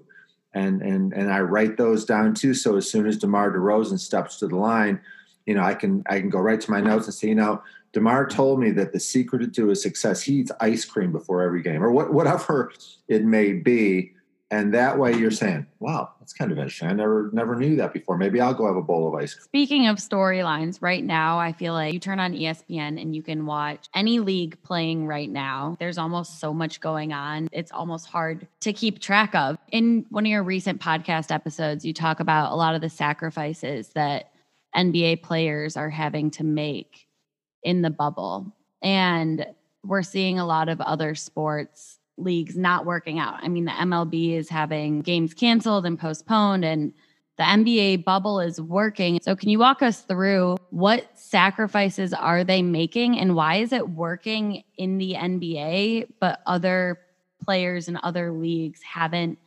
and 0.56 0.80
and 0.80 1.12
and 1.12 1.30
I 1.30 1.40
write 1.40 1.76
those 1.76 2.04
down 2.04 2.34
too. 2.34 2.54
So 2.54 2.76
as 2.76 2.90
soon 2.90 3.06
as 3.06 3.18
Demar 3.18 3.52
Derozan 3.52 4.00
steps 4.00 4.38
to 4.38 4.48
the 4.48 4.56
line, 4.56 5.00
you 5.44 5.54
know, 5.54 5.62
I 5.62 5.74
can 5.74 6.02
I 6.08 6.18
can 6.18 6.30
go 6.30 6.38
right 6.38 6.60
to 6.60 6.70
my 6.70 6.80
notes 6.80 7.06
and 7.06 7.14
say, 7.14 7.28
you 7.28 7.34
know, 7.34 7.62
Demar 7.92 8.26
told 8.26 8.58
me 8.58 8.70
that 8.72 8.92
the 8.92 9.00
secret 9.00 9.54
to 9.54 9.68
his 9.68 9.82
success, 9.82 10.22
he 10.22 10.36
eats 10.36 10.52
ice 10.60 10.84
cream 10.86 11.12
before 11.12 11.42
every 11.42 11.62
game, 11.62 11.84
or 11.84 11.90
what, 11.92 12.12
whatever 12.12 12.72
it 13.06 13.22
may 13.22 13.52
be 13.52 14.12
and 14.50 14.74
that 14.74 14.98
way 14.98 15.14
you're 15.14 15.30
saying 15.30 15.66
wow 15.78 16.10
that's 16.26 16.32
kind 16.32 16.50
of 16.50 16.58
interesting. 16.58 16.88
I 16.88 16.92
never 16.92 17.30
never 17.32 17.54
knew 17.54 17.76
that 17.76 17.92
before. 17.92 18.18
Maybe 18.18 18.40
i'll 18.40 18.52
go 18.52 18.66
have 18.66 18.76
a 18.76 18.82
bowl 18.82 19.06
of 19.06 19.14
ice 19.14 19.34
cream. 19.34 19.44
Speaking 19.44 19.86
of 19.86 19.98
storylines 19.98 20.82
right 20.82 21.04
now 21.04 21.38
i 21.38 21.52
feel 21.52 21.72
like 21.72 21.92
you 21.92 22.00
turn 22.00 22.18
on 22.18 22.32
espn 22.32 23.00
and 23.00 23.14
you 23.14 23.22
can 23.22 23.46
watch 23.46 23.88
any 23.94 24.18
league 24.18 24.60
playing 24.62 25.06
right 25.06 25.30
now. 25.30 25.76
There's 25.78 25.98
almost 25.98 26.40
so 26.40 26.52
much 26.52 26.80
going 26.80 27.12
on. 27.12 27.48
It's 27.52 27.70
almost 27.70 28.08
hard 28.08 28.48
to 28.60 28.72
keep 28.72 28.98
track 28.98 29.34
of. 29.36 29.56
In 29.70 30.04
one 30.10 30.26
of 30.26 30.30
your 30.30 30.42
recent 30.42 30.80
podcast 30.80 31.30
episodes 31.32 31.84
you 31.84 31.92
talk 31.92 32.18
about 32.18 32.52
a 32.52 32.56
lot 32.56 32.74
of 32.74 32.80
the 32.80 32.90
sacrifices 32.90 33.90
that 33.90 34.32
nba 34.76 35.22
players 35.22 35.76
are 35.76 35.90
having 35.90 36.30
to 36.32 36.44
make 36.44 37.06
in 37.62 37.82
the 37.82 37.90
bubble. 37.90 38.52
And 38.82 39.46
we're 39.84 40.02
seeing 40.02 40.38
a 40.38 40.46
lot 40.46 40.68
of 40.68 40.80
other 40.80 41.14
sports 41.14 41.98
leagues 42.18 42.56
not 42.56 42.86
working 42.86 43.18
out. 43.18 43.38
I 43.42 43.48
mean, 43.48 43.64
the 43.64 43.72
MLB 43.72 44.34
is 44.34 44.48
having 44.48 45.00
games 45.00 45.34
canceled 45.34 45.86
and 45.86 45.98
postponed, 45.98 46.64
and 46.64 46.92
the 47.36 47.44
NBA 47.44 48.04
bubble 48.04 48.40
is 48.40 48.60
working. 48.60 49.18
So, 49.22 49.36
can 49.36 49.48
you 49.48 49.58
walk 49.58 49.82
us 49.82 50.00
through 50.02 50.56
what 50.70 51.06
sacrifices 51.14 52.12
are 52.12 52.44
they 52.44 52.62
making 52.62 53.18
and 53.18 53.34
why 53.34 53.56
is 53.56 53.72
it 53.72 53.90
working 53.90 54.62
in 54.78 54.98
the 54.98 55.14
NBA, 55.14 56.12
but 56.18 56.40
other 56.46 57.00
players 57.44 57.88
and 57.88 57.98
other 58.02 58.32
leagues 58.32 58.82
haven't 58.82 59.38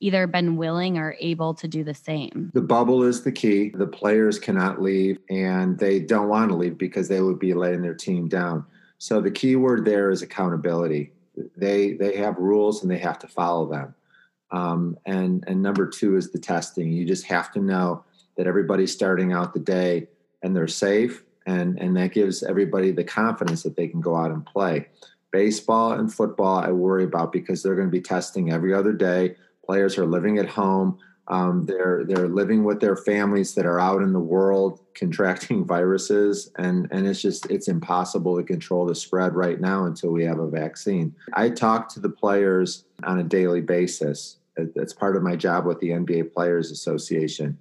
either 0.00 0.26
been 0.26 0.56
willing 0.56 0.98
or 0.98 1.16
able 1.20 1.54
to 1.54 1.68
do 1.68 1.84
the 1.84 1.94
same? 1.94 2.50
The 2.52 2.60
bubble 2.60 3.02
is 3.04 3.22
the 3.22 3.32
key. 3.32 3.70
The 3.70 3.86
players 3.86 4.38
cannot 4.38 4.82
leave 4.82 5.18
and 5.30 5.78
they 5.78 6.00
don't 6.00 6.28
want 6.28 6.50
to 6.50 6.56
leave 6.56 6.76
because 6.76 7.08
they 7.08 7.22
would 7.22 7.38
be 7.38 7.54
letting 7.54 7.82
their 7.82 7.94
team 7.94 8.28
down. 8.28 8.64
So, 8.98 9.20
the 9.20 9.30
key 9.30 9.54
word 9.54 9.84
there 9.84 10.10
is 10.10 10.22
accountability 10.22 11.12
they 11.56 11.92
they 11.92 12.16
have 12.16 12.36
rules 12.36 12.82
and 12.82 12.90
they 12.90 12.98
have 12.98 13.18
to 13.20 13.28
follow 13.28 13.68
them. 13.70 13.94
Um, 14.50 14.98
and 15.06 15.44
and 15.46 15.62
number 15.62 15.86
two 15.86 16.16
is 16.16 16.30
the 16.30 16.38
testing. 16.38 16.92
You 16.92 17.04
just 17.04 17.24
have 17.26 17.52
to 17.52 17.60
know 17.60 18.04
that 18.36 18.46
everybody's 18.46 18.92
starting 18.92 19.32
out 19.32 19.54
the 19.54 19.60
day 19.60 20.08
and 20.42 20.54
they're 20.54 20.68
safe, 20.68 21.24
and 21.46 21.78
and 21.80 21.96
that 21.96 22.12
gives 22.12 22.42
everybody 22.42 22.92
the 22.92 23.04
confidence 23.04 23.62
that 23.62 23.76
they 23.76 23.88
can 23.88 24.00
go 24.00 24.16
out 24.16 24.30
and 24.30 24.44
play. 24.46 24.86
Baseball 25.32 25.92
and 25.92 26.12
football, 26.12 26.58
I 26.58 26.70
worry 26.70 27.04
about 27.04 27.32
because 27.32 27.62
they're 27.62 27.74
going 27.74 27.88
to 27.88 27.92
be 27.92 28.00
testing 28.00 28.52
every 28.52 28.72
other 28.72 28.92
day. 28.92 29.36
Players 29.64 29.98
are 29.98 30.06
living 30.06 30.38
at 30.38 30.48
home. 30.48 30.98
Um, 31.28 31.66
they're 31.66 32.04
they're 32.04 32.28
living 32.28 32.62
with 32.62 32.80
their 32.80 32.96
families 32.96 33.54
that 33.54 33.66
are 33.66 33.80
out 33.80 34.02
in 34.02 34.12
the 34.12 34.20
world 34.20 34.80
contracting 34.94 35.64
viruses, 35.64 36.50
and 36.56 36.88
and 36.90 37.06
it's 37.06 37.20
just 37.20 37.50
it's 37.50 37.68
impossible 37.68 38.36
to 38.36 38.44
control 38.44 38.86
the 38.86 38.94
spread 38.94 39.34
right 39.34 39.60
now 39.60 39.86
until 39.86 40.10
we 40.10 40.24
have 40.24 40.38
a 40.38 40.48
vaccine. 40.48 41.14
I 41.32 41.50
talk 41.50 41.88
to 41.90 42.00
the 42.00 42.08
players 42.08 42.84
on 43.02 43.18
a 43.18 43.24
daily 43.24 43.60
basis. 43.60 44.38
It's 44.56 44.94
part 44.94 45.16
of 45.16 45.22
my 45.22 45.36
job 45.36 45.66
with 45.66 45.80
the 45.80 45.90
NBA 45.90 46.32
Players 46.32 46.70
Association, 46.70 47.58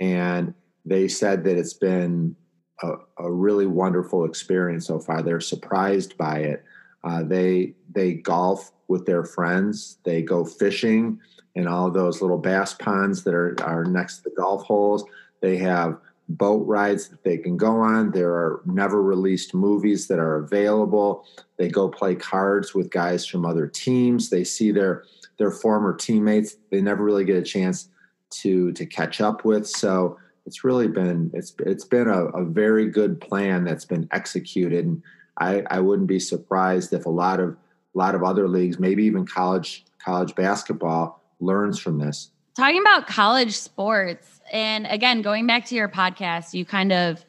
and 0.00 0.52
they 0.84 1.08
said 1.08 1.44
that 1.44 1.56
it's 1.56 1.72
been 1.72 2.36
a, 2.82 2.94
a 3.18 3.32
really 3.32 3.66
wonderful 3.66 4.24
experience 4.24 4.86
so 4.86 4.98
far. 4.98 5.22
They're 5.22 5.40
surprised 5.40 6.18
by 6.18 6.40
it. 6.40 6.64
Uh, 7.04 7.22
they 7.22 7.74
they 7.92 8.14
golf 8.14 8.72
with 8.88 9.06
their 9.06 9.24
friends. 9.24 9.98
They 10.04 10.20
go 10.20 10.44
fishing 10.44 11.20
in 11.54 11.66
all 11.66 11.90
those 11.90 12.20
little 12.20 12.38
bass 12.38 12.74
ponds 12.74 13.24
that 13.24 13.34
are, 13.34 13.56
are 13.62 13.84
next 13.84 14.18
to 14.18 14.22
the 14.24 14.34
golf 14.36 14.64
holes. 14.64 15.04
They 15.40 15.56
have 15.58 15.98
boat 16.28 16.66
rides 16.66 17.08
that 17.08 17.22
they 17.22 17.36
can 17.36 17.56
go 17.56 17.80
on. 17.80 18.10
There 18.10 18.32
are 18.32 18.62
never 18.64 19.02
released 19.02 19.54
movies 19.54 20.08
that 20.08 20.18
are 20.18 20.36
available. 20.36 21.26
They 21.56 21.68
go 21.68 21.88
play 21.88 22.14
cards 22.14 22.74
with 22.74 22.90
guys 22.90 23.26
from 23.26 23.44
other 23.44 23.66
teams. 23.66 24.30
They 24.30 24.44
see 24.44 24.70
their 24.70 25.04
their 25.38 25.50
former 25.50 25.94
teammates. 25.94 26.56
They 26.70 26.80
never 26.80 27.04
really 27.04 27.24
get 27.24 27.36
a 27.36 27.42
chance 27.42 27.88
to 28.30 28.72
to 28.72 28.86
catch 28.86 29.20
up 29.20 29.44
with. 29.44 29.66
So 29.66 30.18
it's 30.46 30.64
really 30.64 30.88
been 30.88 31.30
it's 31.34 31.54
it's 31.60 31.84
been 31.84 32.08
a, 32.08 32.26
a 32.26 32.44
very 32.44 32.88
good 32.88 33.20
plan 33.20 33.64
that's 33.64 33.84
been 33.84 34.08
executed. 34.12 34.84
And 34.84 35.02
I, 35.38 35.62
I 35.70 35.80
wouldn't 35.80 36.08
be 36.08 36.20
surprised 36.20 36.92
if 36.92 37.06
a 37.06 37.10
lot 37.10 37.40
of 37.40 37.50
a 37.50 37.98
lot 37.98 38.14
of 38.14 38.22
other 38.22 38.48
leagues, 38.48 38.78
maybe 38.78 39.04
even 39.04 39.26
college 39.26 39.84
college 40.02 40.34
basketball, 40.34 41.22
learns 41.44 41.78
from 41.78 41.98
this. 41.98 42.30
Talking 42.56 42.80
about 42.80 43.06
college 43.06 43.56
sports, 43.56 44.40
and 44.52 44.86
again, 44.86 45.22
going 45.22 45.46
back 45.46 45.66
to 45.66 45.74
your 45.74 45.88
podcast, 45.88 46.54
you 46.54 46.64
kind 46.64 46.92
of 46.92 47.24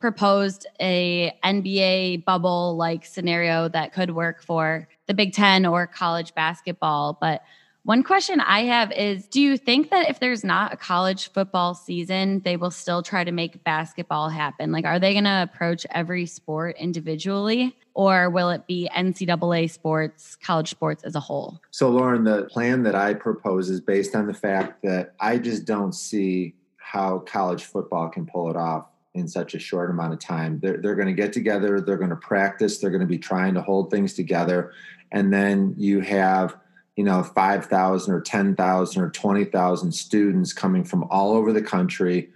proposed 0.00 0.66
a 0.80 1.36
NBA 1.44 2.24
bubble 2.24 2.76
like 2.76 3.04
scenario 3.04 3.68
that 3.68 3.92
could 3.92 4.12
work 4.12 4.42
for 4.42 4.88
the 5.06 5.14
Big 5.14 5.32
Ten 5.32 5.66
or 5.66 5.86
college 5.86 6.34
basketball. 6.34 7.18
But 7.20 7.42
One 7.84 8.02
question 8.02 8.40
I 8.40 8.64
have 8.64 8.92
is 8.92 9.26
Do 9.26 9.40
you 9.40 9.56
think 9.56 9.90
that 9.90 10.10
if 10.10 10.20
there's 10.20 10.44
not 10.44 10.72
a 10.72 10.76
college 10.76 11.30
football 11.32 11.74
season, 11.74 12.40
they 12.40 12.56
will 12.56 12.70
still 12.70 13.02
try 13.02 13.24
to 13.24 13.32
make 13.32 13.64
basketball 13.64 14.28
happen? 14.28 14.70
Like, 14.70 14.84
are 14.84 14.98
they 14.98 15.14
going 15.14 15.24
to 15.24 15.42
approach 15.42 15.86
every 15.90 16.26
sport 16.26 16.76
individually, 16.78 17.74
or 17.94 18.28
will 18.28 18.50
it 18.50 18.66
be 18.66 18.88
NCAA 18.94 19.70
sports, 19.70 20.36
college 20.36 20.68
sports 20.68 21.04
as 21.04 21.14
a 21.14 21.20
whole? 21.20 21.60
So, 21.70 21.88
Lauren, 21.88 22.24
the 22.24 22.44
plan 22.44 22.82
that 22.82 22.94
I 22.94 23.14
propose 23.14 23.70
is 23.70 23.80
based 23.80 24.14
on 24.14 24.26
the 24.26 24.34
fact 24.34 24.82
that 24.82 25.14
I 25.18 25.38
just 25.38 25.64
don't 25.64 25.94
see 25.94 26.54
how 26.76 27.20
college 27.20 27.64
football 27.64 28.08
can 28.08 28.26
pull 28.26 28.50
it 28.50 28.56
off 28.56 28.86
in 29.14 29.26
such 29.26 29.54
a 29.54 29.58
short 29.58 29.90
amount 29.90 30.12
of 30.12 30.18
time. 30.18 30.60
They're, 30.60 30.76
they're 30.76 30.94
going 30.94 31.08
to 31.08 31.14
get 31.14 31.32
together, 31.32 31.80
they're 31.80 31.96
going 31.96 32.10
to 32.10 32.16
practice, 32.16 32.78
they're 32.78 32.90
going 32.90 33.00
to 33.00 33.06
be 33.06 33.18
trying 33.18 33.54
to 33.54 33.62
hold 33.62 33.90
things 33.90 34.12
together. 34.14 34.72
And 35.12 35.32
then 35.32 35.74
you 35.76 36.00
have 36.00 36.56
you 36.96 37.04
know 37.04 37.22
5000 37.22 38.12
or 38.12 38.20
10,000 38.20 39.02
or 39.02 39.10
20,000 39.10 39.92
students 39.92 40.52
coming 40.52 40.84
from 40.84 41.04
all 41.04 41.32
over 41.32 41.52
the 41.52 41.62
country 41.62 42.30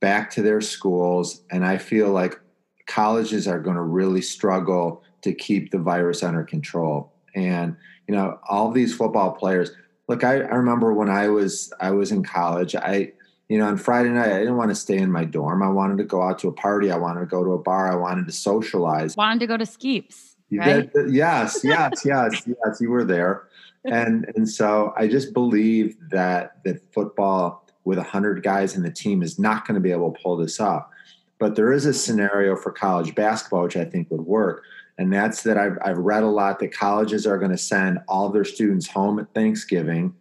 back 0.00 0.30
to 0.30 0.42
their 0.42 0.60
schools. 0.60 1.42
And 1.50 1.64
I 1.64 1.78
feel 1.78 2.10
like 2.10 2.38
colleges 2.86 3.48
are 3.48 3.58
going 3.58 3.76
to 3.76 3.82
really 3.82 4.22
struggle 4.22 5.02
to 5.22 5.34
keep 5.34 5.70
the 5.70 5.78
virus 5.78 6.22
under 6.22 6.44
control. 6.44 7.12
And 7.34 7.76
you 8.06 8.14
know 8.14 8.38
all 8.48 8.70
these 8.70 8.94
football 8.94 9.32
players 9.32 9.70
look 10.08 10.24
I, 10.24 10.36
I 10.36 10.54
remember 10.54 10.92
when 10.94 11.10
I 11.10 11.28
was 11.28 11.72
I 11.80 11.90
was 11.90 12.10
in 12.10 12.24
college 12.24 12.74
I 12.74 13.12
you 13.48 13.58
know 13.58 13.66
on 13.66 13.76
Friday 13.76 14.08
night 14.08 14.32
I 14.32 14.38
didn't 14.38 14.56
want 14.56 14.70
to 14.70 14.74
stay 14.74 14.96
in 14.96 15.12
my 15.12 15.24
dorm. 15.24 15.62
I 15.62 15.68
wanted 15.68 15.98
to 15.98 16.04
go 16.04 16.22
out 16.22 16.38
to 16.40 16.48
a 16.48 16.52
party. 16.52 16.90
I 16.90 16.96
wanted 16.96 17.20
to 17.20 17.26
go 17.26 17.44
to 17.44 17.52
a 17.52 17.58
bar. 17.58 17.92
I 17.92 17.96
wanted 17.96 18.26
to 18.26 18.32
socialize. 18.32 19.16
Wanted 19.16 19.40
to 19.40 19.46
go 19.46 19.56
to 19.56 19.64
Skeeps 19.64 20.36
right? 20.50 20.90
Yes 21.08 21.60
yes 21.64 22.04
yes 22.04 22.46
yes 22.46 22.80
you 22.80 22.90
were 22.90 23.04
there 23.04 23.48
and 23.84 24.30
and 24.34 24.48
so 24.48 24.92
I 24.96 25.06
just 25.06 25.32
believe 25.32 25.96
that 26.10 26.62
that 26.64 26.80
football 26.92 27.66
with 27.84 27.98
hundred 27.98 28.42
guys 28.42 28.76
in 28.76 28.82
the 28.82 28.90
team 28.90 29.22
is 29.22 29.38
not 29.38 29.66
going 29.66 29.74
to 29.74 29.80
be 29.80 29.92
able 29.92 30.12
to 30.12 30.20
pull 30.22 30.36
this 30.36 30.60
off. 30.60 30.86
But 31.38 31.54
there 31.54 31.72
is 31.72 31.86
a 31.86 31.94
scenario 31.94 32.56
for 32.56 32.72
college 32.72 33.14
basketball 33.14 33.62
which 33.62 33.76
I 33.76 33.84
think 33.84 34.10
would 34.10 34.22
work, 34.22 34.64
and 34.98 35.12
that's 35.12 35.42
that 35.44 35.56
I've 35.56 35.78
I've 35.82 35.98
read 35.98 36.22
a 36.22 36.28
lot 36.28 36.58
that 36.60 36.72
colleges 36.72 37.26
are 37.26 37.38
going 37.38 37.52
to 37.52 37.58
send 37.58 38.00
all 38.08 38.28
their 38.28 38.44
students 38.44 38.88
home 38.88 39.18
at 39.18 39.32
Thanksgiving, 39.34 40.14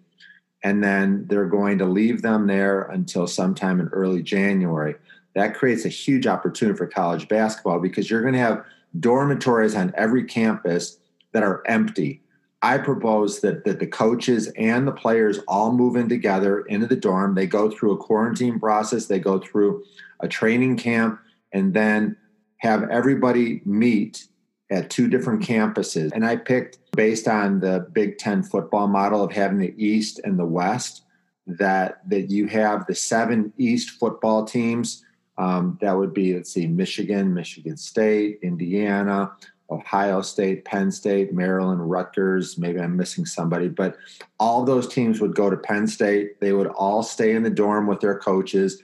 and 0.64 0.84
then 0.84 1.26
they're 1.28 1.46
going 1.46 1.78
to 1.80 1.86
leave 1.86 2.22
them 2.22 2.48
there 2.48 2.84
until 2.84 3.28
sometime 3.28 3.80
in 3.80 3.88
early 3.88 4.22
January. 4.22 4.96
That 5.34 5.56
creates 5.56 5.86
a 5.86 5.90
huge 5.90 6.26
opportunity 6.26 6.78
for 6.78 6.88
college 6.88 7.28
basketball 7.28 7.80
because 7.80 8.10
you're 8.10 8.22
going 8.22 8.34
to 8.34 8.40
have 8.40 8.64
dormitories 9.00 9.76
on 9.76 9.94
every 9.96 10.24
campus 10.24 10.98
that 11.34 11.44
are 11.44 11.64
empty 11.68 12.22
I 12.62 12.80
propose 12.80 13.42
that 13.42 13.66
that 13.66 13.80
the 13.80 13.88
coaches 13.88 14.48
and 14.58 14.88
the 14.88 14.92
players 14.92 15.40
all 15.48 15.72
move 15.72 15.96
in 15.96 16.10
together 16.10 16.62
into 16.62 16.88
the 16.88 16.96
dorm. 16.96 17.36
They 17.36 17.46
go 17.46 17.70
through 17.70 17.92
a 17.94 17.98
quarantine 17.98 18.60
process, 18.60 19.06
they 19.06 19.20
go 19.20 19.40
through 19.40 19.84
a 20.20 20.28
training 20.28 20.78
camp, 20.78 21.20
and 21.52 21.74
then 21.74 22.18
have 22.58 22.90
everybody 22.90 23.62
meet 23.66 24.28
at 24.72 24.90
two 24.90 25.08
different 25.08 25.44
campuses. 25.44 26.12
And 26.12 26.26
I 26.26 26.36
picked 26.36 26.80
based 26.94 27.28
on 27.28 27.60
the 27.60 27.88
Big 27.92 28.18
Ten 28.18 28.42
football 28.42 28.88
model 28.88 29.24
of 29.24 29.32
having 29.32 29.60
the 29.60 29.76
East 29.78 30.20
and 30.24 30.40
the 30.40 30.46
West, 30.46 31.04
that 31.46 32.10
that 32.10 32.32
you 32.32 32.48
have 32.48 32.88
the 32.88 32.96
seven 32.96 33.54
East 33.58 33.92
football 33.92 34.46
teams. 34.46 35.06
Um, 35.38 35.78
that 35.82 35.96
would 35.96 36.14
be, 36.14 36.36
let's 36.36 36.52
see, 36.52 36.68
Michigan, 36.68 37.34
Michigan 37.34 37.78
State, 37.78 38.40
Indiana, 38.42 39.32
Ohio 39.70 40.22
State, 40.22 40.66
Penn 40.66 40.92
State, 40.92 41.34
Maryland, 41.34 41.90
Rutgers. 41.90 42.58
Maybe 42.58 42.80
I'm 42.80 42.96
missing 42.96 43.26
somebody, 43.26 43.68
but 43.68 43.98
all 44.40 44.64
those 44.64 44.88
teams 44.88 45.20
would 45.22 45.36
go 45.36 45.50
to 45.50 45.58
Penn 45.58 45.88
State. 45.88 46.40
They 46.40 46.54
would 46.54 46.68
all 46.68 47.04
stay 47.04 47.36
in 47.36 47.44
the 47.44 47.50
dorm 47.50 47.86
with 47.86 48.00
their 48.00 48.18
coaches. 48.18 48.82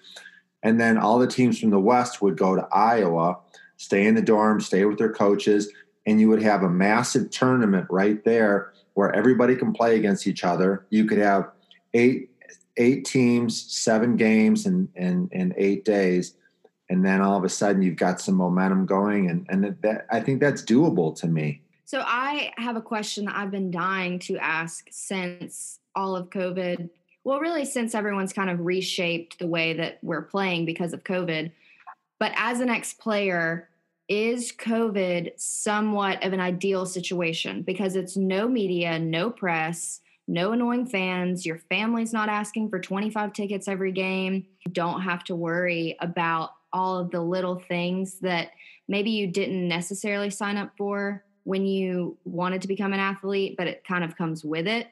And 0.61 0.79
then 0.79 0.97
all 0.97 1.19
the 1.19 1.27
teams 1.27 1.59
from 1.59 1.71
the 1.71 1.79
West 1.79 2.21
would 2.21 2.37
go 2.37 2.55
to 2.55 2.67
Iowa, 2.71 3.39
stay 3.77 4.05
in 4.05 4.15
the 4.15 4.21
dorm, 4.21 4.61
stay 4.61 4.85
with 4.85 4.97
their 4.97 5.11
coaches. 5.11 5.71
And 6.05 6.19
you 6.19 6.29
would 6.29 6.43
have 6.43 6.63
a 6.63 6.69
massive 6.69 7.29
tournament 7.31 7.87
right 7.89 8.23
there 8.23 8.73
where 8.93 9.13
everybody 9.15 9.55
can 9.55 9.73
play 9.73 9.95
against 9.95 10.27
each 10.27 10.43
other. 10.43 10.85
You 10.89 11.05
could 11.05 11.17
have 11.17 11.49
eight 11.93 12.29
eight 12.77 13.05
teams, 13.05 13.71
seven 13.71 14.15
games 14.15 14.65
in, 14.65 14.89
in, 14.95 15.29
in 15.31 15.53
eight 15.57 15.85
days 15.85 16.33
and 16.89 17.05
then 17.05 17.21
all 17.21 17.37
of 17.37 17.43
a 17.43 17.49
sudden 17.49 17.81
you've 17.81 17.95
got 17.95 18.19
some 18.19 18.35
momentum 18.35 18.85
going 18.85 19.29
and 19.29 19.45
and 19.49 19.75
that 19.81 20.05
I 20.11 20.19
think 20.19 20.39
that's 20.39 20.61
doable 20.61 21.15
to 21.17 21.27
me. 21.27 21.61
So 21.85 22.01
I 22.05 22.51
have 22.57 22.75
a 22.75 22.81
question 22.81 23.25
that 23.25 23.35
I've 23.35 23.51
been 23.51 23.71
dying 23.71 24.19
to 24.19 24.37
ask 24.37 24.87
since 24.91 25.79
all 25.95 26.15
of 26.15 26.29
COVID. 26.29 26.89
Well, 27.23 27.39
really 27.39 27.65
since 27.65 27.95
everyone's 27.95 28.33
kind 28.33 28.49
of 28.49 28.59
reshaped 28.59 29.39
the 29.39 29.47
way 29.47 29.73
that 29.73 29.99
we're 30.01 30.23
playing 30.23 30.65
because 30.65 30.93
of 30.93 31.03
COVID. 31.03 31.51
But 32.19 32.31
as 32.35 32.61
an 32.61 32.69
ex-player, 32.69 33.69
is 34.09 34.51
COVID 34.51 35.31
somewhat 35.37 36.23
of 36.23 36.33
an 36.33 36.39
ideal 36.39 36.85
situation 36.85 37.61
because 37.61 37.95
it's 37.95 38.17
no 38.17 38.47
media, 38.47 38.99
no 38.99 39.29
press, 39.29 40.01
no 40.27 40.51
annoying 40.51 40.85
fans, 40.85 41.45
your 41.45 41.57
family's 41.57 42.13
not 42.13 42.29
asking 42.29 42.69
for 42.69 42.79
25 42.79 43.33
tickets 43.33 43.67
every 43.67 43.91
game. 43.91 44.45
You 44.65 44.71
don't 44.71 45.01
have 45.01 45.23
to 45.25 45.35
worry 45.35 45.97
about 45.99 46.51
all 46.73 46.97
of 46.97 47.11
the 47.11 47.21
little 47.21 47.59
things 47.59 48.19
that 48.19 48.49
maybe 48.87 49.11
you 49.11 49.27
didn't 49.27 49.67
necessarily 49.67 50.29
sign 50.29 50.57
up 50.57 50.71
for 50.77 51.23
when 51.43 51.65
you 51.65 52.17
wanted 52.25 52.61
to 52.61 52.67
become 52.67 52.93
an 52.93 52.99
athlete, 52.99 53.55
but 53.57 53.67
it 53.67 53.83
kind 53.87 54.03
of 54.03 54.17
comes 54.17 54.43
with 54.43 54.67
it. 54.67 54.87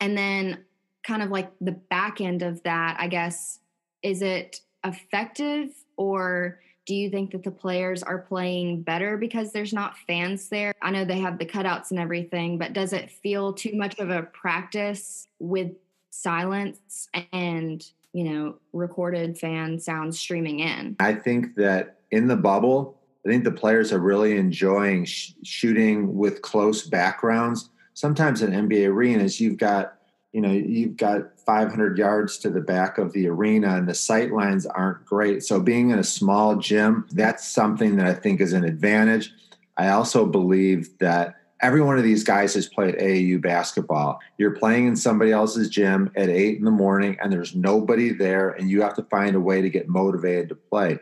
And 0.00 0.16
then, 0.16 0.64
kind 1.02 1.22
of 1.22 1.30
like 1.30 1.50
the 1.60 1.72
back 1.72 2.20
end 2.20 2.42
of 2.42 2.62
that, 2.64 2.96
I 2.98 3.08
guess, 3.08 3.60
is 4.02 4.22
it 4.22 4.60
effective 4.84 5.70
or 5.96 6.60
do 6.86 6.94
you 6.94 7.10
think 7.10 7.30
that 7.32 7.44
the 7.44 7.50
players 7.50 8.02
are 8.02 8.18
playing 8.18 8.82
better 8.82 9.16
because 9.16 9.52
there's 9.52 9.72
not 9.72 9.96
fans 10.06 10.48
there? 10.48 10.74
I 10.82 10.90
know 10.90 11.04
they 11.04 11.20
have 11.20 11.38
the 11.38 11.46
cutouts 11.46 11.90
and 11.90 12.00
everything, 12.00 12.58
but 12.58 12.72
does 12.72 12.92
it 12.92 13.10
feel 13.10 13.52
too 13.52 13.76
much 13.76 13.98
of 13.98 14.10
a 14.10 14.22
practice 14.22 15.28
with 15.38 15.70
silence 16.10 17.08
and 17.32 17.84
you 18.12 18.24
know, 18.24 18.56
recorded 18.72 19.38
fan 19.38 19.78
sounds 19.78 20.18
streaming 20.18 20.60
in. 20.60 20.96
I 20.98 21.14
think 21.14 21.54
that 21.56 22.00
in 22.10 22.26
the 22.26 22.36
bubble, 22.36 23.00
I 23.24 23.28
think 23.28 23.44
the 23.44 23.52
players 23.52 23.92
are 23.92 23.98
really 23.98 24.36
enjoying 24.36 25.04
sh- 25.04 25.32
shooting 25.44 26.16
with 26.16 26.42
close 26.42 26.86
backgrounds. 26.86 27.70
Sometimes 27.94 28.42
in 28.42 28.52
NBA 28.52 28.88
arenas, 28.88 29.40
you've 29.40 29.58
got, 29.58 29.98
you 30.32 30.40
know, 30.40 30.50
you've 30.50 30.96
got 30.96 31.38
500 31.38 31.98
yards 31.98 32.38
to 32.38 32.50
the 32.50 32.60
back 32.60 32.98
of 32.98 33.12
the 33.12 33.28
arena 33.28 33.76
and 33.76 33.88
the 33.88 33.94
sight 33.94 34.32
lines 34.32 34.66
aren't 34.66 35.04
great. 35.04 35.42
So 35.44 35.60
being 35.60 35.90
in 35.90 35.98
a 35.98 36.04
small 36.04 36.56
gym, 36.56 37.06
that's 37.12 37.46
something 37.46 37.96
that 37.96 38.06
I 38.06 38.14
think 38.14 38.40
is 38.40 38.52
an 38.52 38.64
advantage. 38.64 39.32
I 39.76 39.88
also 39.88 40.26
believe 40.26 40.98
that 40.98 41.39
every 41.62 41.82
one 41.82 41.98
of 41.98 42.04
these 42.04 42.24
guys 42.24 42.54
has 42.54 42.68
played 42.68 42.94
AAU 42.96 43.40
basketball. 43.40 44.20
You're 44.38 44.56
playing 44.56 44.86
in 44.86 44.96
somebody 44.96 45.32
else's 45.32 45.68
gym 45.68 46.10
at 46.16 46.28
eight 46.28 46.58
in 46.58 46.64
the 46.64 46.70
morning 46.70 47.16
and 47.20 47.32
there's 47.32 47.54
nobody 47.54 48.12
there, 48.12 48.50
and 48.50 48.70
you 48.70 48.82
have 48.82 48.94
to 48.94 49.02
find 49.04 49.36
a 49.36 49.40
way 49.40 49.60
to 49.60 49.70
get 49.70 49.88
motivated 49.88 50.48
to 50.50 50.54
play. 50.54 50.98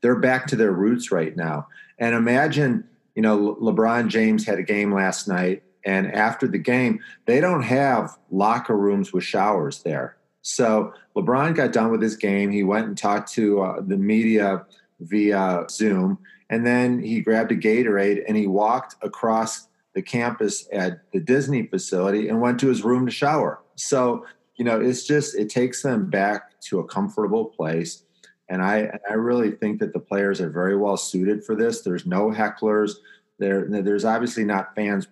They're 0.00 0.18
back 0.18 0.46
to 0.48 0.56
their 0.56 0.72
roots 0.72 1.12
right 1.12 1.36
now. 1.36 1.68
And 1.98 2.14
imagine, 2.14 2.84
you 3.14 3.22
know, 3.22 3.56
LeBron 3.56 4.08
James 4.08 4.46
had 4.46 4.58
a 4.58 4.62
game 4.62 4.92
last 4.92 5.28
night, 5.28 5.62
and 5.84 6.12
after 6.12 6.46
the 6.46 6.58
game, 6.58 7.00
they 7.26 7.40
don't 7.40 7.62
have 7.62 8.16
locker 8.30 8.76
rooms 8.76 9.12
with 9.12 9.24
showers 9.24 9.82
there. 9.82 10.16
So 10.42 10.94
LeBron 11.14 11.54
got 11.54 11.72
done 11.72 11.90
with 11.90 12.00
his 12.00 12.16
game. 12.16 12.50
He 12.50 12.62
went 12.62 12.86
and 12.86 12.96
talked 12.96 13.30
to 13.32 13.62
uh, 13.62 13.80
the 13.86 13.96
media 13.96 14.64
via 15.00 15.66
Zoom, 15.70 16.18
and 16.48 16.66
then 16.66 17.02
he 17.02 17.20
grabbed 17.20 17.52
a 17.52 17.56
Gatorade 17.56 18.24
and 18.26 18.36
he 18.36 18.46
walked 18.46 18.96
across 19.02 19.68
the 19.94 20.02
campus 20.02 20.68
at 20.72 21.00
the 21.12 21.20
Disney 21.20 21.66
facility 21.66 22.28
and 22.28 22.40
went 22.40 22.60
to 22.60 22.68
his 22.68 22.84
room 22.84 23.06
to 23.06 23.12
shower. 23.12 23.60
So, 23.74 24.24
you 24.56 24.64
know, 24.64 24.80
it's 24.80 25.04
just 25.04 25.34
it 25.34 25.48
takes 25.50 25.82
them 25.82 26.08
back 26.08 26.60
to 26.62 26.80
a 26.80 26.84
comfortable 26.84 27.46
place. 27.46 28.04
And 28.48 28.62
I 28.62 28.98
I 29.08 29.14
really 29.14 29.52
think 29.52 29.80
that 29.80 29.92
the 29.92 30.00
players 30.00 30.40
are 30.40 30.50
very 30.50 30.76
well 30.76 30.96
suited 30.96 31.44
for 31.44 31.54
this. 31.54 31.82
There's 31.82 32.06
no 32.06 32.30
hecklers. 32.30 32.92
There 33.38 33.66
there's 33.68 34.04
obviously 34.04 34.44
not 34.44 34.74
fans 34.74 35.08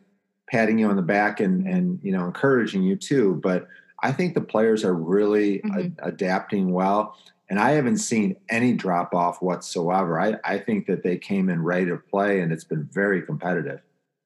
patting 0.49 0.79
you 0.79 0.89
on 0.89 0.97
the 0.97 1.03
back 1.03 1.41
and 1.41 1.67
and 1.67 2.01
you 2.03 2.13
know 2.13 2.25
encouraging 2.25 2.83
you 2.83 2.97
too, 2.97 3.41
but 3.43 3.69
I 4.03 4.13
think 4.13 4.35
the 4.35 4.41
players 4.41 4.85
are 4.85 4.95
really 4.95 5.59
mm-hmm. 5.59 6.03
a, 6.03 6.09
adapting 6.09 6.73
well. 6.73 7.17
And 7.51 7.59
I 7.59 7.71
haven't 7.71 7.99
seen 7.99 8.37
any 8.51 8.75
drop 8.75 9.15
off 9.15 9.41
whatsoever. 9.41 10.21
I, 10.21 10.35
I 10.45 10.59
think 10.59 10.87
that 10.87 11.03
they 11.03 11.17
came 11.17 11.49
in 11.49 11.63
ready 11.63 11.87
to 11.87 11.97
play 11.97 12.41
and 12.41 12.53
it's 12.53 12.65
been 12.65 12.87
very 12.93 13.23
competitive. 13.23 13.81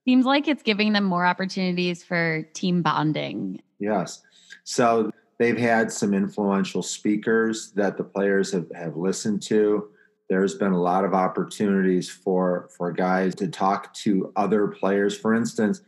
Seems 0.04 0.26
like 0.26 0.48
it's 0.48 0.62
giving 0.62 0.92
them 0.92 1.04
more 1.04 1.24
opportunities 1.24 2.02
for 2.02 2.42
team 2.54 2.82
bonding. 2.82 3.62
Yes. 3.78 4.22
So 4.64 5.12
they've 5.38 5.58
had 5.58 5.92
some 5.92 6.12
influential 6.12 6.82
speakers 6.82 7.72
that 7.72 7.96
the 7.96 8.04
players 8.04 8.52
have, 8.52 8.66
have 8.74 8.96
listened 8.96 9.42
to. 9.42 9.88
There's 10.28 10.54
been 10.54 10.72
a 10.72 10.80
lot 10.80 11.04
of 11.04 11.14
opportunities 11.14 12.08
for 12.10 12.68
for 12.76 12.90
guys 12.90 13.34
to 13.36 13.48
talk 13.48 13.92
to 13.94 14.32
other 14.34 14.68
players. 14.68 15.16
For 15.16 15.34
instance, 15.34 15.82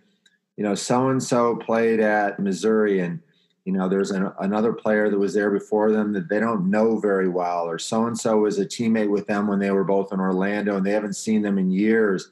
you 0.56 0.64
know, 0.64 0.74
so 0.74 1.08
and 1.08 1.22
so 1.22 1.56
played 1.56 2.00
at 2.00 2.38
Missouri 2.38 3.00
and 3.00 3.20
you 3.64 3.72
know 3.72 3.88
there's 3.88 4.10
an, 4.10 4.30
another 4.40 4.72
player 4.72 5.08
that 5.08 5.18
was 5.18 5.34
there 5.34 5.50
before 5.50 5.90
them 5.90 6.12
that 6.12 6.28
they 6.28 6.38
don't 6.38 6.70
know 6.70 6.98
very 6.98 7.28
well 7.28 7.64
or 7.64 7.78
so 7.78 8.06
and 8.06 8.18
so 8.18 8.36
was 8.36 8.58
a 8.58 8.66
teammate 8.66 9.10
with 9.10 9.26
them 9.26 9.46
when 9.46 9.58
they 9.58 9.70
were 9.70 9.84
both 9.84 10.12
in 10.12 10.20
orlando 10.20 10.76
and 10.76 10.84
they 10.84 10.90
haven't 10.90 11.16
seen 11.16 11.42
them 11.42 11.58
in 11.58 11.70
years 11.70 12.30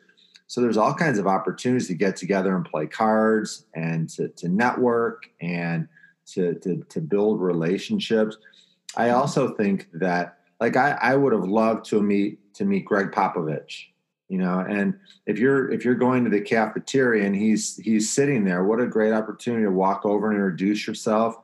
so 0.53 0.61
there's 0.61 0.77
all 0.77 0.93
kinds 0.93 1.19
of 1.19 1.27
opportunities 1.27 1.89
to 1.89 1.95
get 1.95 2.15
together 2.15 2.55
and 2.55 2.67
play 2.67 2.87
cards 2.87 3.65
and 3.75 4.11
to, 4.11 4.29
to 4.29 4.51
network 4.51 5.31
and 5.41 5.89
to, 6.27 6.57
to, 6.57 6.85
to 6.91 7.01
build 7.01 7.41
relationships. 7.41 8.37
I 8.95 9.11
also 9.11 9.55
think 9.55 9.89
that 9.95 10.41
like 10.61 10.77
I, 10.77 10.99
I 11.01 11.17
would 11.17 11.33
have 11.33 11.47
loved 11.47 11.87
to 11.87 12.03
meet 12.03 12.55
to 12.57 12.67
meet 12.67 12.85
greg 12.85 13.13
popovich 13.13 13.85
you 14.29 14.37
know 14.37 14.59
and 14.59 14.93
if 15.25 15.39
you're 15.39 15.71
if 15.71 15.87
you're 15.87 15.95
going 15.95 16.23
to 16.25 16.31
the 16.31 16.43
cafeteria 16.43 17.25
and 17.25 17.35
he's 17.35 17.79
he's 17.79 18.13
sitting 18.13 18.45
there 18.45 18.63
what 18.63 18.79
a 18.79 18.87
great 18.87 19.15
opportunity 19.15 19.65
to 19.65 19.71
walk 19.71 20.05
over 20.05 20.29
and 20.29 20.37
introduce 20.37 20.87
yourself. 20.87 21.35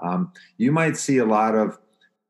Um, 0.00 0.32
you 0.58 0.72
might 0.72 0.96
see 0.96 1.18
a 1.18 1.24
lot 1.24 1.54
of 1.54 1.78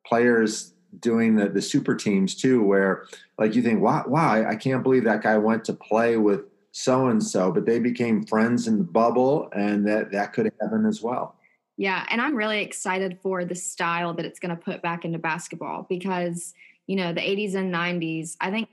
players 0.06 0.74
doing 1.00 1.36
the, 1.36 1.48
the 1.48 1.62
super 1.62 1.94
teams 1.94 2.34
too 2.34 2.62
where 2.62 3.06
like 3.38 3.54
you 3.54 3.62
think 3.62 3.80
wow 3.80 4.04
wow 4.06 4.30
I, 4.30 4.50
I 4.50 4.56
can't 4.56 4.82
believe 4.82 5.04
that 5.04 5.22
guy 5.22 5.36
went 5.38 5.64
to 5.66 5.72
play 5.72 6.16
with 6.16 6.42
so 6.72 7.08
and 7.08 7.22
so 7.22 7.52
but 7.52 7.66
they 7.66 7.78
became 7.78 8.24
friends 8.24 8.66
in 8.66 8.78
the 8.78 8.84
bubble 8.84 9.48
and 9.54 9.86
that 9.86 10.12
that 10.12 10.32
could 10.32 10.50
happen 10.60 10.86
as 10.86 11.02
well 11.02 11.36
yeah 11.76 12.06
and 12.10 12.20
i'm 12.20 12.34
really 12.34 12.60
excited 12.60 13.18
for 13.22 13.44
the 13.44 13.54
style 13.54 14.14
that 14.14 14.24
it's 14.24 14.38
going 14.38 14.54
to 14.54 14.62
put 14.62 14.82
back 14.82 15.04
into 15.04 15.18
basketball 15.18 15.86
because 15.88 16.54
you 16.86 16.96
know 16.96 17.12
the 17.12 17.20
80s 17.20 17.54
and 17.54 17.74
90s 17.74 18.36
i 18.40 18.50
think 18.50 18.68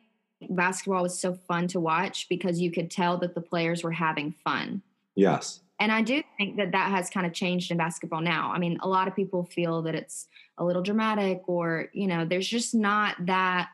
basketball 0.50 1.04
was 1.04 1.20
so 1.20 1.34
fun 1.34 1.68
to 1.70 1.80
watch 1.80 2.28
because 2.30 2.60
you 2.60 2.72
could 2.72 2.90
tell 2.90 3.18
that 3.18 3.36
the 3.36 3.42
players 3.42 3.84
were 3.84 3.92
having 3.92 4.34
fun. 4.44 4.82
Yes. 5.16 5.62
And 5.84 5.92
I 5.92 6.02
do 6.02 6.24
think 6.38 6.56
that 6.56 6.72
that 6.72 6.92
has 6.92 7.10
kind 7.10 7.26
of 7.26 7.34
changed 7.34 7.70
in 7.70 7.76
basketball 7.76 8.22
now. 8.22 8.54
I 8.54 8.58
mean, 8.58 8.78
a 8.82 8.88
lot 8.88 9.10
of 9.10 9.18
people 9.18 9.44
feel 9.44 9.82
that 9.82 9.96
it's 9.96 10.30
a 10.58 10.64
little 10.64 10.82
dramatic 10.82 11.42
or, 11.46 11.90
you 11.92 12.08
know, 12.08 12.24
there's 12.24 12.48
just 12.48 12.74
not 12.74 13.18
that 13.26 13.68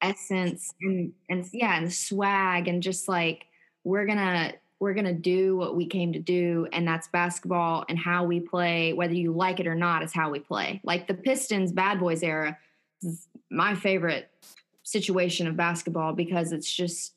essence 0.00 0.72
and 0.80 1.12
and 1.28 1.46
yeah, 1.52 1.76
and 1.76 1.92
swag 1.92 2.66
and 2.66 2.82
just 2.82 3.08
like 3.08 3.44
we're 3.84 4.06
going 4.06 4.16
to 4.16 4.54
we're 4.80 4.94
going 4.94 5.04
to 5.04 5.12
do 5.12 5.54
what 5.54 5.76
we 5.76 5.84
came 5.84 6.14
to 6.14 6.18
do 6.18 6.66
and 6.72 6.88
that's 6.88 7.08
basketball 7.08 7.84
and 7.90 7.98
how 7.98 8.24
we 8.24 8.40
play 8.40 8.94
whether 8.94 9.12
you 9.12 9.32
like 9.32 9.60
it 9.60 9.66
or 9.66 9.74
not 9.74 10.02
is 10.02 10.14
how 10.14 10.30
we 10.30 10.38
play. 10.38 10.80
Like 10.82 11.06
the 11.08 11.14
Pistons 11.14 11.72
bad 11.72 12.00
boys 12.00 12.22
era 12.22 12.56
is 13.02 13.28
my 13.50 13.74
favorite 13.74 14.30
situation 14.82 15.46
of 15.46 15.58
basketball 15.58 16.14
because 16.14 16.52
it's 16.52 16.74
just 16.74 17.12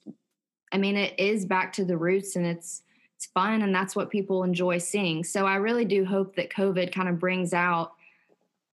I 0.69 0.77
mean 0.77 0.97
it 0.97 1.17
is 1.17 1.45
back 1.45 1.71
to 1.73 1.85
the 1.85 1.95
roots 1.95 2.35
and 2.35 2.45
it's 2.45 2.81
it's 3.19 3.25
fun 3.33 3.63
and 3.63 3.75
that's 3.75 3.97
what 3.97 4.09
people 4.09 4.45
enjoy 4.45 4.77
seeing. 4.77 5.25
So 5.25 5.45
I 5.45 5.55
really 5.55 5.83
do 5.83 6.05
hope 6.05 6.37
that 6.37 6.49
COVID 6.49 6.93
kind 6.93 7.09
of 7.09 7.19
brings 7.19 7.53
out 7.53 7.91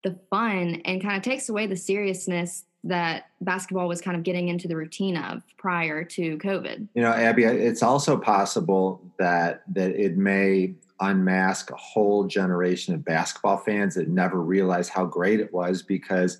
the 0.04 0.20
fun 0.30 0.84
and 0.86 1.02
kind 1.02 1.18
of 1.18 1.24
takes 1.24 1.50
away 1.50 1.66
the 1.66 1.76
seriousness 1.76 2.66
that 2.84 3.32
basketball 3.42 3.88
was 3.88 4.02
kind 4.02 4.16
of 4.16 4.22
getting 4.22 4.50
into 4.50 4.68
the 4.68 4.76
routine 4.76 5.18
of 5.18 5.42
prior 5.58 6.04
to 6.04 6.38
COVID. 6.38 6.88
You 6.94 7.02
know, 7.02 7.12
Abby, 7.12 7.46
it's 7.46 7.82
also 7.82 8.18
possible 8.18 9.02
that 9.18 9.64
that 9.74 10.00
it 10.00 10.16
may 10.16 10.76
unmask 11.00 11.72
a 11.72 11.76
whole 11.76 12.26
generation 12.26 12.94
of 12.94 13.04
basketball 13.04 13.58
fans 13.58 13.96
that 13.96 14.10
never 14.10 14.40
realized 14.40 14.92
how 14.92 15.06
great 15.06 15.40
it 15.40 15.52
was 15.52 15.82
because 15.82 16.40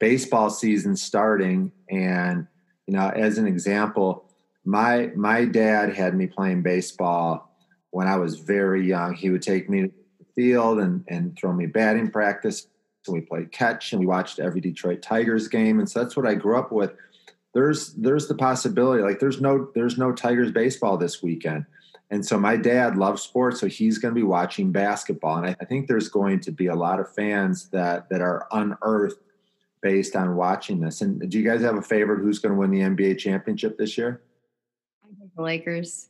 baseball 0.00 0.50
season 0.50 0.96
starting 0.96 1.70
and 1.88 2.48
you 2.88 2.94
know 2.94 3.10
as 3.10 3.38
an 3.38 3.46
example 3.46 4.23
my 4.64 5.10
my 5.14 5.44
dad 5.44 5.94
had 5.94 6.14
me 6.14 6.26
playing 6.26 6.62
baseball 6.62 7.54
when 7.90 8.08
i 8.08 8.16
was 8.16 8.40
very 8.40 8.86
young. 8.86 9.14
He 9.14 9.30
would 9.30 9.42
take 9.42 9.68
me 9.68 9.82
to 9.82 9.92
the 10.18 10.26
field 10.34 10.78
and 10.78 11.04
and 11.08 11.36
throw 11.38 11.52
me 11.52 11.66
batting 11.66 12.10
practice. 12.10 12.66
And 13.06 13.14
we 13.14 13.20
played 13.20 13.52
catch 13.52 13.92
and 13.92 14.00
we 14.00 14.06
watched 14.06 14.38
every 14.38 14.62
detroit 14.62 15.02
tigers 15.02 15.46
game. 15.48 15.78
And 15.78 15.88
so 15.88 16.02
that's 16.02 16.16
what 16.16 16.26
i 16.26 16.34
grew 16.34 16.58
up 16.58 16.72
with. 16.72 16.92
There's 17.52 17.92
there's 17.94 18.26
the 18.26 18.34
possibility 18.34 19.02
like 19.02 19.20
there's 19.20 19.40
no 19.40 19.68
there's 19.74 19.98
no 19.98 20.12
tigers 20.12 20.50
baseball 20.50 20.96
this 20.96 21.22
weekend. 21.22 21.66
And 22.10 22.24
so 22.24 22.38
my 22.38 22.56
dad 22.56 22.96
loves 22.96 23.22
sports 23.22 23.60
so 23.60 23.66
he's 23.66 23.98
going 23.98 24.14
to 24.14 24.18
be 24.18 24.26
watching 24.26 24.72
basketball. 24.72 25.38
And 25.38 25.46
I, 25.48 25.56
I 25.60 25.64
think 25.64 25.88
there's 25.88 26.08
going 26.08 26.40
to 26.40 26.52
be 26.52 26.68
a 26.68 26.74
lot 26.74 27.00
of 27.00 27.12
fans 27.14 27.68
that 27.70 28.08
that 28.08 28.22
are 28.22 28.46
unearthed 28.52 29.20
based 29.82 30.16
on 30.16 30.34
watching 30.34 30.80
this. 30.80 31.02
And 31.02 31.28
do 31.30 31.38
you 31.38 31.44
guys 31.44 31.60
have 31.60 31.76
a 31.76 31.82
favorite 31.82 32.20
who's 32.20 32.38
going 32.38 32.54
to 32.54 32.58
win 32.58 32.70
the 32.70 32.80
NBA 32.80 33.18
championship 33.18 33.76
this 33.76 33.98
year? 33.98 34.22
I 35.34 35.36
think 35.36 35.36
the 35.36 35.42
Lakers. 35.42 36.08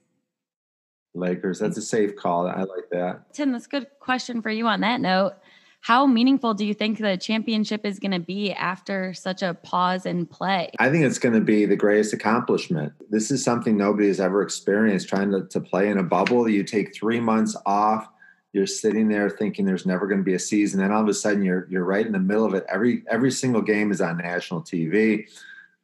Lakers. 1.14 1.58
That's 1.58 1.76
a 1.78 1.82
safe 1.82 2.16
call. 2.16 2.46
I 2.46 2.60
like 2.60 2.90
that. 2.90 3.32
Tim, 3.32 3.52
that's 3.52 3.66
a 3.66 3.68
good 3.68 3.86
question 4.00 4.42
for 4.42 4.50
you 4.50 4.66
on 4.66 4.80
that 4.80 5.00
note. 5.00 5.34
How 5.80 6.06
meaningful 6.06 6.54
do 6.54 6.64
you 6.64 6.72
think 6.72 6.98
the 6.98 7.16
championship 7.18 7.84
is 7.84 7.98
going 7.98 8.12
to 8.12 8.18
be 8.18 8.52
after 8.52 9.12
such 9.12 9.42
a 9.42 9.52
pause 9.52 10.06
in 10.06 10.24
play? 10.24 10.70
I 10.78 10.90
think 10.90 11.04
it's 11.04 11.18
going 11.18 11.34
to 11.34 11.42
be 11.42 11.66
the 11.66 11.76
greatest 11.76 12.14
accomplishment. 12.14 12.94
This 13.10 13.30
is 13.30 13.44
something 13.44 13.76
nobody 13.76 14.08
has 14.08 14.18
ever 14.18 14.40
experienced 14.40 15.08
trying 15.08 15.30
to, 15.32 15.46
to 15.46 15.60
play 15.60 15.90
in 15.90 15.98
a 15.98 16.02
bubble. 16.02 16.48
You 16.48 16.64
take 16.64 16.94
three 16.94 17.20
months 17.20 17.54
off 17.66 18.08
you're 18.54 18.68
sitting 18.68 19.08
there 19.08 19.28
thinking 19.28 19.66
there's 19.66 19.84
never 19.84 20.06
going 20.06 20.20
to 20.20 20.24
be 20.24 20.34
a 20.34 20.38
season 20.38 20.80
Then 20.80 20.92
all 20.92 21.02
of 21.02 21.08
a 21.08 21.14
sudden 21.14 21.42
you're 21.42 21.66
you're 21.68 21.84
right 21.84 22.06
in 22.06 22.12
the 22.12 22.20
middle 22.20 22.46
of 22.46 22.54
it 22.54 22.64
every 22.68 23.02
every 23.10 23.30
single 23.30 23.60
game 23.60 23.90
is 23.90 24.00
on 24.00 24.18
national 24.18 24.62
tv 24.62 25.28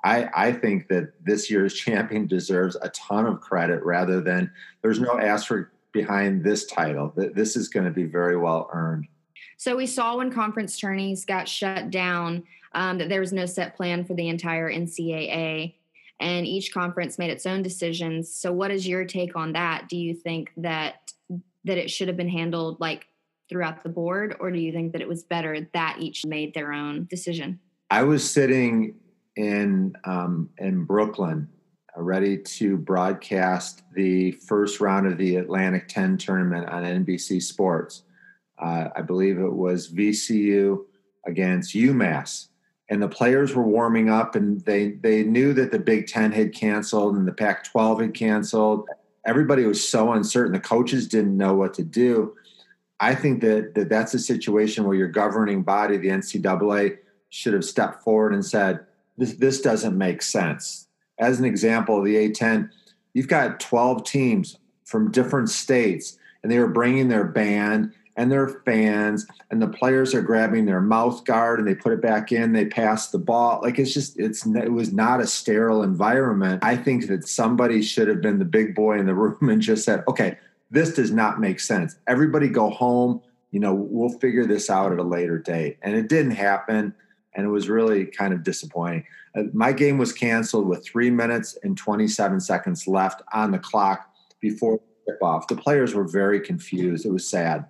i 0.05 0.29
i 0.35 0.53
think 0.53 0.89
that 0.89 1.13
this 1.25 1.51
year's 1.51 1.75
champion 1.87 2.27
deserves 2.27 2.77
a 2.83 2.89
ton 2.91 3.27
of 3.27 3.41
credit 3.41 3.83
rather 3.85 4.21
than 4.21 4.51
there's 4.83 5.01
no 5.01 5.19
asterisk 5.19 5.71
behind 5.93 6.45
this 6.45 6.67
title. 6.67 7.13
That 7.17 7.35
this 7.35 7.57
is 7.57 7.69
going 7.69 7.85
to 7.87 7.91
be 7.91 8.05
very 8.05 8.37
well 8.37 8.69
earned. 8.73 9.07
So 9.57 9.77
we 9.77 9.87
saw 9.87 10.17
when 10.17 10.31
conference 10.33 10.79
tourneys 10.79 11.25
got 11.25 11.49
shut 11.49 11.91
down 11.91 12.45
um, 12.73 12.99
that 12.99 13.09
there 13.09 13.21
was 13.21 13.33
no 13.33 13.47
set 13.47 13.77
plan 13.77 14.05
for 14.05 14.15
the 14.15 14.29
entire 14.29 14.71
ncaa 14.73 15.75
and 16.21 16.47
each 16.47 16.73
conference 16.73 17.19
made 17.19 17.31
its 17.31 17.47
own 17.47 17.63
decisions. 17.63 18.33
So 18.33 18.53
what 18.53 18.71
is 18.71 18.87
your 18.87 19.05
take 19.05 19.37
on 19.37 19.53
that? 19.53 19.89
Do 19.89 19.97
you 19.97 20.15
think 20.15 20.53
that 20.59 21.13
that 21.65 21.79
it 21.79 21.91
should 21.91 22.09
have 22.09 22.17
been 22.17 22.29
handled 22.29 22.81
like 22.81 23.07
throughout 23.49 23.83
the 23.83 23.89
board, 23.89 24.37
or 24.41 24.51
do 24.51 24.59
you 24.59 24.73
think 24.73 24.93
that 24.93 25.03
it 25.03 25.09
was 25.09 25.25
better 25.25 25.67
that 25.75 25.97
each 25.99 26.25
made 26.25 26.55
their 26.55 26.73
own 26.73 27.07
decision? 27.11 27.59
I 27.91 28.03
was 28.03 28.29
sitting 28.29 28.95
in 29.41 29.95
um, 30.05 30.51
in 30.59 30.85
Brooklyn, 30.85 31.49
uh, 31.97 32.03
ready 32.03 32.39
to 32.39 32.77
broadcast 32.77 33.83
the 33.95 34.33
first 34.33 34.81
round 34.81 35.07
of 35.07 35.19
the 35.19 35.37
Atlantic 35.37 35.89
10 35.89 36.19
tournament 36.19 36.69
on 36.69 36.85
NBC 36.85 37.43
Sports. 37.43 38.03
Uh, 38.59 38.89
I 38.95 39.03
believe 39.03 39.39
it 39.39 39.53
was 39.53 39.91
VCU 39.91 40.85
against 41.27 41.75
UMass. 41.75 42.49
And 42.89 43.01
the 43.01 43.09
players 43.09 43.55
were 43.55 43.63
warming 43.63 44.11
up, 44.11 44.35
and 44.35 44.61
they 44.63 44.93
they 44.93 45.23
knew 45.23 45.53
that 45.55 45.71
the 45.71 45.79
Big 45.79 46.07
Ten 46.07 46.33
had 46.33 46.55
canceled 46.55 47.17
and 47.17 47.27
the 47.27 47.33
Pac-12 47.33 48.03
had 48.03 48.15
canceled 48.15 48.89
everybody 49.25 49.65
was 49.65 49.87
so 49.87 50.13
uncertain. 50.13 50.53
The 50.53 50.61
coaches 50.61 51.07
didn't 51.07 51.37
know 51.37 51.55
what 51.55 51.75
to 51.75 51.83
do. 51.83 52.35
I 52.99 53.15
think 53.15 53.41
that, 53.41 53.75
that 53.75 53.89
that's 53.89 54.15
a 54.15 54.19
situation 54.19 54.85
where 54.85 54.97
your 54.97 55.09
governing 55.09 55.63
body, 55.63 55.97
the 55.97 56.09
NCAA, 56.09 56.99
should 57.31 57.55
have 57.55 57.65
stepped 57.65 58.03
forward 58.03 58.35
and 58.35 58.45
said, 58.45 58.81
this, 59.21 59.35
this 59.35 59.61
doesn't 59.61 59.97
make 59.97 60.23
sense. 60.23 60.89
As 61.19 61.39
an 61.39 61.45
example, 61.45 62.03
the 62.03 62.17
A10, 62.17 62.71
you've 63.13 63.29
got 63.29 63.61
12 63.61 64.05
teams 64.05 64.59
from 64.85 65.11
different 65.11 65.51
states, 65.51 66.19
and 66.43 66.51
they 66.51 66.59
were 66.59 66.67
bringing 66.67 67.09
their 67.09 67.25
band 67.25 67.93
and 68.17 68.31
their 68.31 68.49
fans 68.49 69.27
and 69.51 69.63
the 69.63 69.69
players 69.69 70.15
are 70.15 70.23
grabbing 70.23 70.67
their 70.67 70.81
mouth 70.81 71.25
guard 71.25 71.59
and 71.59 71.67
they 71.67 71.75
put 71.75 71.93
it 71.93 72.03
back 72.03 72.33
in 72.33 72.53
they 72.53 72.67
pass 72.67 73.09
the 73.09 73.19
ball. 73.19 73.61
Like 73.63 73.79
it's 73.79 73.95
just 73.95 74.19
it's 74.19 74.45
it 74.47 74.73
was 74.73 74.93
not 74.93 75.21
a 75.21 75.27
sterile 75.27 75.83
environment. 75.83 76.63
I 76.65 76.77
think 76.77 77.07
that 77.07 77.27
somebody 77.29 77.83
should 77.83 78.09
have 78.09 78.21
been 78.21 78.39
the 78.39 78.45
big 78.45 78.75
boy 78.75 78.99
in 78.99 79.07
the 79.07 79.15
room 79.23 79.49
and 79.49 79.63
just 79.63 79.85
said 79.85 80.03
okay 80.09 80.37
this 80.71 80.95
does 80.95 81.11
not 81.11 81.41
make 81.41 81.61
sense. 81.61 81.97
Everybody 82.07 82.49
go 82.49 82.71
home. 82.71 83.21
You 83.53 83.61
know 83.61 83.75
we'll 83.75 84.19
figure 84.19 84.45
this 84.45 84.69
out 84.69 84.93
at 84.93 84.99
a 84.99 85.05
later 85.05 85.39
date. 85.39 85.79
And 85.83 85.95
it 85.95 86.09
didn't 86.09 86.33
happen 86.33 86.95
and 87.35 87.47
it 87.47 87.51
was 87.51 87.69
really 87.69 88.07
kind 88.07 88.33
of 88.33 88.43
disappointing 88.43 89.05
uh, 89.37 89.43
my 89.53 89.73
game 89.73 89.99
was 89.99 90.13
canceled 90.13 90.67
with 90.67 90.85
three 90.85 91.11
minutes 91.11 91.57
and 91.63 91.77
27 91.77 92.41
seconds 92.41 92.87
left 92.87 93.23
on 93.33 93.51
the 93.51 93.59
clock 93.59 94.13
before 94.41 94.81
tip 95.07 95.23
off 95.23 95.47
the 95.49 95.57
players 95.57 95.95
were 95.95 96.07
very 96.07 96.41
confused 96.41 97.07
it 97.07 97.13
was 97.13 97.29
sad 97.29 97.67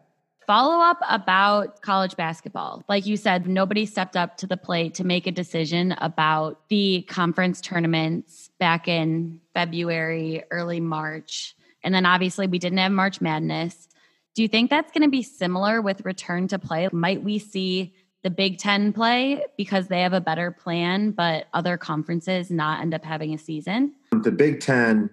follow 0.50 0.82
up 0.82 0.98
about 1.08 1.80
college 1.80 2.16
basketball. 2.16 2.82
Like 2.88 3.06
you 3.06 3.16
said, 3.16 3.46
nobody 3.46 3.86
stepped 3.86 4.16
up 4.16 4.36
to 4.38 4.48
the 4.48 4.56
plate 4.56 4.94
to 4.94 5.04
make 5.04 5.28
a 5.28 5.30
decision 5.30 5.92
about 5.98 6.68
the 6.68 7.02
conference 7.02 7.60
tournaments 7.60 8.50
back 8.58 8.88
in 8.88 9.40
February, 9.54 10.42
early 10.50 10.80
March. 10.80 11.54
And 11.84 11.94
then 11.94 12.04
obviously 12.04 12.48
we 12.48 12.58
didn't 12.58 12.78
have 12.78 12.90
March 12.90 13.20
Madness. 13.20 13.86
Do 14.34 14.42
you 14.42 14.48
think 14.48 14.70
that's 14.70 14.90
going 14.90 15.04
to 15.04 15.08
be 15.08 15.22
similar 15.22 15.80
with 15.80 16.04
return 16.04 16.48
to 16.48 16.58
play? 16.58 16.88
Might 16.90 17.22
we 17.22 17.38
see 17.38 17.94
the 18.22 18.30
Big 18.30 18.58
Ten 18.58 18.92
play 18.92 19.44
because 19.56 19.88
they 19.88 20.02
have 20.02 20.12
a 20.12 20.20
better 20.20 20.50
plan, 20.50 21.10
but 21.10 21.46
other 21.54 21.76
conferences 21.76 22.50
not 22.50 22.80
end 22.80 22.94
up 22.94 23.04
having 23.04 23.32
a 23.34 23.38
season? 23.38 23.94
The 24.12 24.30
Big 24.30 24.60
Ten 24.60 25.10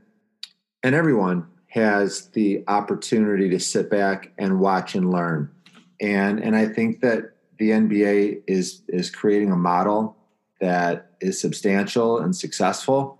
and 0.84 0.96
everyone 0.96 1.48
has 1.68 2.28
the 2.30 2.64
opportunity 2.68 3.50
to 3.50 3.60
sit 3.60 3.90
back 3.90 4.32
and 4.38 4.60
watch 4.60 4.96
and 4.96 5.12
learn. 5.12 5.52
and 6.00 6.40
and 6.40 6.56
I 6.56 6.68
think 6.68 7.02
that 7.02 7.32
the 7.58 7.72
NBA 7.72 8.44
is 8.48 8.84
is 8.88 9.10
creating 9.10 9.52
a 9.52 9.56
model 9.56 10.16
that 10.62 11.12
is 11.22 11.40
substantial 11.40 12.20
and 12.20 12.36
successful, 12.36 13.20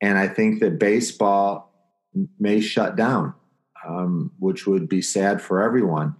and 0.00 0.18
I 0.18 0.28
think 0.28 0.60
that 0.60 0.78
baseball 0.78 1.72
may 2.38 2.60
shut 2.60 2.96
down, 2.96 3.34
um, 3.86 4.30
which 4.38 4.66
would 4.66 4.88
be 4.88 5.02
sad 5.02 5.40
for 5.40 5.62
everyone. 5.62 6.14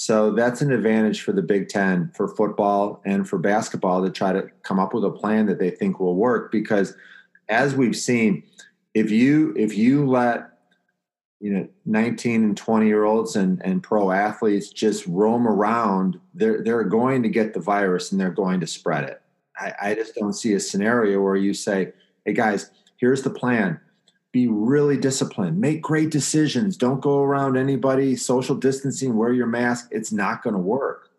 So 0.00 0.30
that's 0.30 0.62
an 0.62 0.72
advantage 0.72 1.20
for 1.20 1.32
the 1.32 1.42
Big 1.42 1.68
Ten 1.68 2.10
for 2.16 2.26
football 2.26 3.02
and 3.04 3.28
for 3.28 3.36
basketball 3.36 4.02
to 4.02 4.08
try 4.08 4.32
to 4.32 4.48
come 4.62 4.78
up 4.78 4.94
with 4.94 5.04
a 5.04 5.10
plan 5.10 5.44
that 5.44 5.58
they 5.58 5.68
think 5.68 6.00
will 6.00 6.16
work. 6.16 6.50
Because 6.50 6.96
as 7.50 7.74
we've 7.74 7.94
seen, 7.94 8.42
if 8.94 9.10
you 9.10 9.52
if 9.58 9.76
you 9.76 10.08
let 10.08 10.58
you 11.38 11.52
know 11.52 11.68
19 11.84 12.44
and 12.44 12.56
20 12.56 12.86
year 12.86 13.04
olds 13.04 13.36
and, 13.36 13.60
and 13.62 13.82
pro 13.82 14.10
athletes 14.10 14.70
just 14.70 15.06
roam 15.06 15.46
around 15.46 16.18
they're 16.32 16.62
they're 16.62 16.84
going 16.84 17.22
to 17.22 17.28
get 17.28 17.52
the 17.52 17.60
virus 17.60 18.10
and 18.10 18.20
they're 18.20 18.30
going 18.30 18.60
to 18.60 18.66
spread 18.66 19.04
it 19.04 19.22
I, 19.56 19.72
I 19.80 19.94
just 19.94 20.14
don't 20.14 20.34
see 20.34 20.52
a 20.52 20.60
scenario 20.60 21.22
where 21.22 21.36
you 21.36 21.54
say 21.54 21.92
hey 22.26 22.34
guys 22.34 22.70
here's 22.96 23.22
the 23.22 23.30
plan 23.30 23.80
be 24.32 24.46
really 24.46 24.96
disciplined. 24.96 25.60
Make 25.60 25.82
great 25.82 26.10
decisions. 26.10 26.76
Don't 26.76 27.00
go 27.00 27.20
around 27.20 27.56
anybody 27.56 28.14
social 28.16 28.54
distancing 28.54 29.16
wear 29.16 29.32
your 29.32 29.46
mask. 29.46 29.88
It's 29.90 30.12
not 30.12 30.42
going 30.42 30.54
to 30.54 30.60
work 30.60 31.10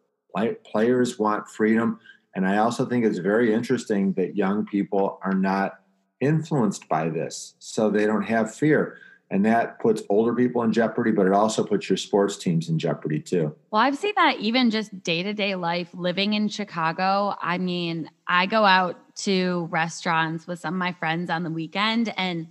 players 0.64 1.20
want 1.20 1.48
freedom. 1.48 2.00
And 2.36 2.48
i 2.48 2.58
also 2.58 2.86
think 2.86 3.06
it's 3.06 3.18
very 3.18 3.54
interesting 3.54 4.14
that 4.14 4.36
young 4.36 4.66
people 4.66 5.20
are 5.24 5.34
not 5.34 5.80
influenced 6.20 6.88
by 6.88 7.10
this 7.10 7.56
so 7.60 7.90
they 7.90 8.06
don't 8.06 8.24
have 8.24 8.54
fear. 8.54 8.98
And 9.30 9.46
that 9.46 9.80
puts 9.80 10.02
older 10.10 10.36
people 10.36 10.62
in 10.64 10.74
jeopardy 10.74 11.12
but 11.12 11.26
it 11.26 11.34
also 11.34 11.64
puts 11.64 11.90
your 11.90 11.98
sports 11.98 12.38
teams 12.38 12.70
in 12.70 12.80
jeopardy 12.80 13.20
too. 13.20 13.56
Well 13.72 13.82
i've 13.82 13.98
seen 13.98 14.14
that 14.16 14.38
even 14.40 14.72
just 14.72 15.04
day-to-day 15.04 15.56
life 15.56 15.90
living 15.94 16.34
in 16.34 16.48
chicago. 16.48 17.36
I 17.42 17.58
mean 17.58 18.10
i 18.28 18.46
go 18.46 18.64
out 18.64 18.98
to 19.18 19.68
restaurants 19.70 20.48
with 20.48 20.60
some 20.60 20.74
of 20.74 20.80
my 20.80 20.94
friends 20.94 21.30
on 21.30 21.44
the 21.44 21.50
weekend 21.50 22.14
and 22.18 22.48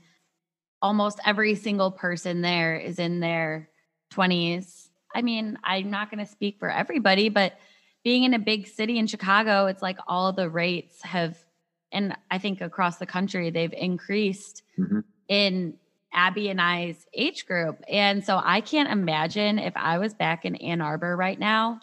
almost 0.83 1.21
every 1.25 1.55
single 1.55 1.91
person 1.91 2.41
there 2.41 2.77
is 2.77 2.99
in 2.99 3.21
their 3.21 3.69
20s 4.13 4.89
i 5.15 5.23
mean 5.23 5.59
i'm 5.65 5.91
not 5.91 6.11
going 6.11 6.25
to 6.25 6.31
speak 6.31 6.59
for 6.59 6.71
everybody 6.71 7.29
but 7.29 7.55
being 8.03 8.25
in 8.25 8.35
a 8.35 8.39
big 8.39 8.67
city 8.67 8.99
in 8.99 9.07
chicago 9.07 9.67
it's 9.67 9.83
like 9.83 9.99
all 10.07 10.33
the 10.33 10.49
rates 10.49 11.03
have 11.03 11.39
and 11.93 12.17
i 12.31 12.39
think 12.39 12.61
across 12.61 12.99
the 12.99 13.07
country 13.07 13.51
they've 13.51 13.73
increased 13.73 14.63
mm-hmm. 14.79 15.01
in 15.29 15.75
Abby 16.13 16.49
and 16.49 16.61
I's 16.61 17.07
age 17.15 17.47
group. 17.47 17.83
And 17.89 18.25
so 18.25 18.41
I 18.43 18.61
can't 18.61 18.91
imagine 18.91 19.59
if 19.59 19.73
I 19.77 19.99
was 19.99 20.15
back 20.15 20.45
in 20.45 20.57
Ann 20.57 20.81
Arbor 20.81 21.17
right 21.17 21.39
now, 21.39 21.81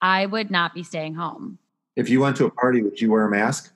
I 0.00 0.26
would 0.26 0.50
not 0.50 0.74
be 0.74 0.82
staying 0.82 1.14
home. 1.14 1.58
If 1.96 2.08
you 2.08 2.20
went 2.20 2.36
to 2.38 2.46
a 2.46 2.50
party, 2.50 2.82
would 2.82 3.00
you 3.00 3.10
wear 3.10 3.26
a 3.26 3.30
mask? 3.30 3.72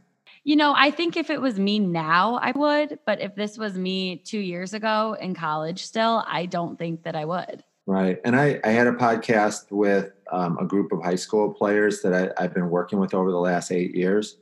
You 0.49 0.57
know, 0.57 0.73
I 0.75 0.91
think 0.91 1.19
if 1.19 1.29
it 1.29 1.43
was 1.43 1.59
me 1.59 1.79
now, 1.79 2.37
I 2.41 2.53
would. 2.53 3.01
But 3.05 3.21
if 3.21 3.35
this 3.35 3.59
was 3.59 3.75
me 3.75 4.17
two 4.17 4.39
years 4.39 4.73
ago 4.73 5.15
in 5.21 5.35
college 5.35 5.85
still, 5.85 6.25
I 6.27 6.47
don't 6.47 6.79
think 6.79 7.03
that 7.03 7.15
I 7.15 7.27
would. 7.27 7.63
Right. 7.85 8.19
And 8.25 8.35
I, 8.35 8.59
I 8.65 8.71
had 8.71 8.87
a 8.87 8.93
podcast 8.93 9.71
with 9.71 10.11
um, 10.33 10.57
a 10.57 10.65
group 10.65 10.91
of 10.91 11.03
high 11.03 11.17
school 11.17 11.53
players 11.53 12.01
that 12.01 12.15
I, 12.15 12.43
I've 12.43 12.55
been 12.55 12.71
working 12.71 12.99
with 12.99 13.13
over 13.13 13.31
the 13.31 13.37
last 13.37 13.71
eight 13.71 13.95
years. 13.95 14.39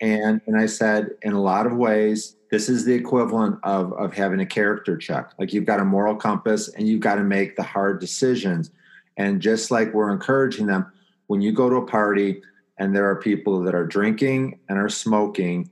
And, 0.00 0.40
and 0.46 0.58
I 0.58 0.64
said, 0.64 1.10
in 1.20 1.34
a 1.34 1.42
lot 1.42 1.66
of 1.66 1.76
ways, 1.76 2.36
this 2.50 2.70
is 2.70 2.86
the 2.86 2.94
equivalent 2.94 3.58
of, 3.62 3.92
of 3.92 4.14
having 4.14 4.40
a 4.40 4.46
character 4.46 4.96
check. 4.96 5.32
Like 5.38 5.52
you've 5.52 5.66
got 5.66 5.80
a 5.80 5.84
moral 5.84 6.16
compass 6.16 6.68
and 6.68 6.88
you've 6.88 7.00
got 7.00 7.16
to 7.16 7.24
make 7.24 7.56
the 7.56 7.62
hard 7.62 8.00
decisions. 8.00 8.70
And 9.18 9.42
just 9.42 9.70
like 9.70 9.92
we're 9.92 10.12
encouraging 10.12 10.64
them, 10.64 10.90
when 11.26 11.42
you 11.42 11.52
go 11.52 11.68
to 11.68 11.76
a 11.76 11.86
party 11.86 12.40
and 12.82 12.96
there 12.96 13.08
are 13.08 13.14
people 13.14 13.60
that 13.60 13.76
are 13.76 13.86
drinking 13.86 14.58
and 14.68 14.76
are 14.76 14.88
smoking, 14.88 15.70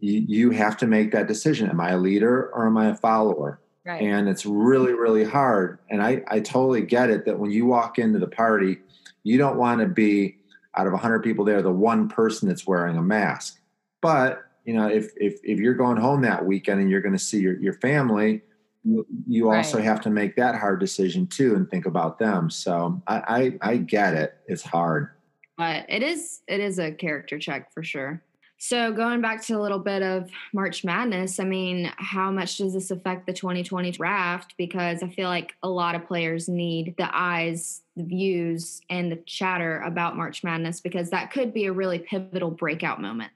you, 0.00 0.24
you 0.26 0.50
have 0.50 0.76
to 0.78 0.86
make 0.88 1.12
that 1.12 1.28
decision. 1.28 1.70
Am 1.70 1.80
I 1.80 1.92
a 1.92 1.96
leader 1.96 2.50
or 2.52 2.66
am 2.66 2.76
I 2.76 2.88
a 2.88 2.96
follower? 2.96 3.60
Right. 3.86 4.02
And 4.02 4.28
it's 4.28 4.44
really, 4.44 4.94
really 4.94 5.22
hard. 5.22 5.78
And 5.88 6.02
I, 6.02 6.22
I 6.26 6.40
totally 6.40 6.82
get 6.82 7.08
it 7.08 7.24
that 7.26 7.38
when 7.38 7.52
you 7.52 7.66
walk 7.66 8.00
into 8.00 8.18
the 8.18 8.26
party, 8.26 8.78
you 9.22 9.38
don't 9.38 9.58
want 9.58 9.80
to 9.80 9.86
be 9.86 10.38
out 10.74 10.88
of 10.88 10.92
100 10.92 11.22
people 11.22 11.44
there, 11.44 11.62
the 11.62 11.70
one 11.70 12.08
person 12.08 12.48
that's 12.48 12.66
wearing 12.66 12.96
a 12.96 13.02
mask. 13.02 13.60
But 14.02 14.42
you 14.64 14.74
know, 14.74 14.88
if 14.88 15.12
if 15.16 15.38
if 15.44 15.60
you're 15.60 15.74
going 15.74 15.98
home 15.98 16.22
that 16.22 16.44
weekend 16.44 16.80
and 16.80 16.90
you're 16.90 17.00
going 17.00 17.16
to 17.16 17.18
see 17.18 17.40
your 17.40 17.58
your 17.60 17.74
family, 17.74 18.42
you, 18.84 19.50
also 19.50 19.78
right. 19.78 19.84
have 19.84 20.00
to 20.02 20.10
make 20.10 20.36
that 20.36 20.56
hard 20.56 20.80
decision 20.80 21.26
too 21.26 21.54
and 21.54 21.70
think 21.70 21.86
about 21.86 22.18
them. 22.18 22.50
So 22.50 23.00
I, 23.06 23.58
I 23.62 23.70
I 23.70 23.76
get 23.76 24.14
it. 24.14 24.34
It's 24.46 24.62
hard, 24.62 25.10
but 25.58 25.84
it 25.88 26.02
is 26.02 26.40
it 26.46 26.60
is 26.60 26.78
a 26.78 26.92
character 26.92 27.38
check 27.38 27.72
for 27.74 27.82
sure. 27.82 28.22
So 28.60 28.92
going 28.92 29.20
back 29.20 29.44
to 29.46 29.56
a 29.56 29.60
little 29.60 29.78
bit 29.78 30.02
of 30.02 30.30
March 30.52 30.82
Madness, 30.82 31.38
I 31.38 31.44
mean, 31.44 31.92
how 31.96 32.32
much 32.32 32.56
does 32.56 32.74
this 32.74 32.90
affect 32.90 33.26
the 33.26 33.32
2020 33.32 33.92
draft? 33.92 34.54
Because 34.58 35.00
I 35.00 35.08
feel 35.08 35.28
like 35.28 35.54
a 35.62 35.68
lot 35.68 35.94
of 35.94 36.08
players 36.08 36.48
need 36.48 36.96
the 36.98 37.08
eyes, 37.12 37.82
the 37.96 38.02
views, 38.02 38.80
and 38.90 39.12
the 39.12 39.16
chatter 39.26 39.80
about 39.82 40.16
March 40.16 40.42
Madness 40.42 40.80
because 40.80 41.10
that 41.10 41.30
could 41.30 41.54
be 41.54 41.66
a 41.66 41.72
really 41.72 42.00
pivotal 42.00 42.50
breakout 42.50 43.00
moment. 43.00 43.30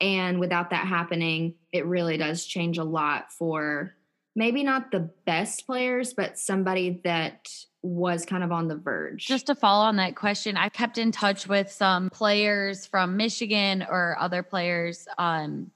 And 0.00 0.40
without 0.40 0.70
that 0.70 0.88
happening, 0.88 1.54
it 1.70 1.86
really 1.86 2.16
does 2.16 2.44
change 2.44 2.78
a 2.78 2.84
lot 2.84 3.32
for 3.32 3.94
maybe 4.34 4.64
not 4.64 4.90
the 4.90 5.08
best 5.24 5.66
players, 5.66 6.14
but 6.14 6.36
somebody 6.36 7.00
that 7.04 7.48
was 7.84 8.24
kind 8.24 8.42
of 8.42 8.50
on 8.50 8.66
the 8.66 8.76
verge. 8.76 9.26
Just 9.26 9.46
to 9.46 9.54
follow 9.54 9.84
on 9.84 9.96
that 9.96 10.16
question, 10.16 10.56
I 10.56 10.70
kept 10.70 10.96
in 10.96 11.12
touch 11.12 11.46
with 11.46 11.70
some 11.70 12.08
players 12.08 12.86
from 12.86 13.18
Michigan 13.18 13.86
or 13.88 14.16
other 14.18 14.42
players 14.42 15.06
um, 15.18 15.70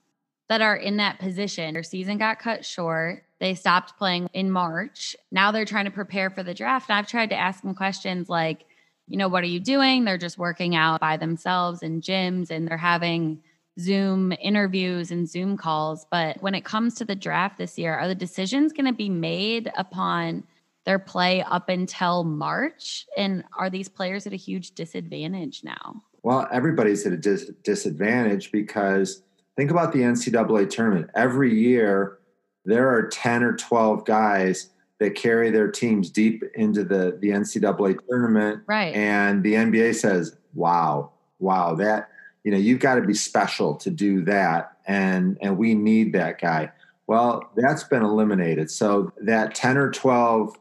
that 0.49 0.61
are 0.61 0.75
in 0.75 0.97
that 0.97 1.19
position. 1.19 1.75
Their 1.75 1.83
season 1.83 2.17
got 2.17 2.39
cut 2.39 2.65
short. 2.65 3.23
They 3.39 3.53
stopped 3.53 3.97
playing 3.99 4.27
in 4.33 4.49
March. 4.49 5.15
Now 5.31 5.51
they're 5.51 5.65
trying 5.65 5.85
to 5.85 5.91
prepare 5.91 6.31
for 6.31 6.41
the 6.41 6.55
draft. 6.55 6.89
I've 6.89 7.07
tried 7.07 7.29
to 7.29 7.37
ask 7.37 7.61
them 7.61 7.75
questions 7.75 8.27
like, 8.27 8.65
you 9.07 9.15
know, 9.15 9.27
what 9.27 9.43
are 9.43 9.47
you 9.47 9.59
doing? 9.59 10.03
They're 10.03 10.17
just 10.17 10.39
working 10.39 10.75
out 10.75 10.99
by 10.99 11.15
themselves 11.15 11.83
in 11.83 12.01
gyms 12.01 12.49
and 12.49 12.67
they're 12.67 12.77
having 12.77 13.43
Zoom 13.79 14.33
interviews 14.41 15.11
and 15.11 15.29
Zoom 15.29 15.57
calls. 15.57 16.07
But 16.09 16.41
when 16.41 16.55
it 16.55 16.65
comes 16.65 16.95
to 16.95 17.05
the 17.05 17.15
draft 17.15 17.59
this 17.59 17.77
year, 17.77 17.93
are 17.93 18.07
the 18.07 18.15
decisions 18.15 18.73
going 18.73 18.87
to 18.87 18.93
be 18.93 19.09
made 19.09 19.71
upon 19.77 20.43
their 20.89 20.97
play 20.97 21.43
up 21.43 21.69
until 21.69 22.23
March? 22.23 23.05
And 23.15 23.43
are 23.55 23.69
these 23.69 23.87
players 23.87 24.25
at 24.25 24.33
a 24.33 24.37
huge 24.37 24.71
disadvantage 24.71 25.63
now? 25.63 26.01
Well, 26.23 26.47
everybody's 26.51 27.05
at 27.05 27.13
a 27.13 27.17
dis- 27.17 27.51
disadvantage 27.63 28.51
because 28.51 29.21
think 29.55 29.69
about 29.69 29.93
the 29.93 29.99
NCAA 29.99 30.67
tournament. 30.67 31.11
Every 31.15 31.53
year, 31.53 32.17
there 32.65 32.89
are 32.89 33.07
10 33.07 33.43
or 33.43 33.55
12 33.55 34.03
guys 34.03 34.71
that 34.99 35.13
carry 35.13 35.51
their 35.51 35.69
teams 35.69 36.09
deep 36.09 36.43
into 36.55 36.83
the, 36.83 37.19
the 37.21 37.29
NCAA 37.29 37.99
tournament. 38.09 38.63
Right. 38.65 38.95
And 38.95 39.43
the 39.43 39.53
NBA 39.53 39.93
says, 39.93 40.37
wow, 40.55 41.11
wow, 41.37 41.75
that 41.75 42.09
you 42.43 42.51
know 42.51 42.57
you've 42.57 42.79
got 42.79 42.95
to 42.95 43.01
be 43.01 43.13
special 43.13 43.75
to 43.75 43.91
do 43.91 44.23
that 44.23 44.77
and 44.87 45.37
and 45.41 45.57
we 45.57 45.75
need 45.75 46.13
that 46.13 46.39
guy 46.39 46.71
well 47.05 47.51
that's 47.57 47.83
been 47.83 48.01
eliminated 48.01 48.71
so 48.71 49.11
that 49.21 49.53
10 49.53 49.77
or 49.77 49.91
12 49.91 50.55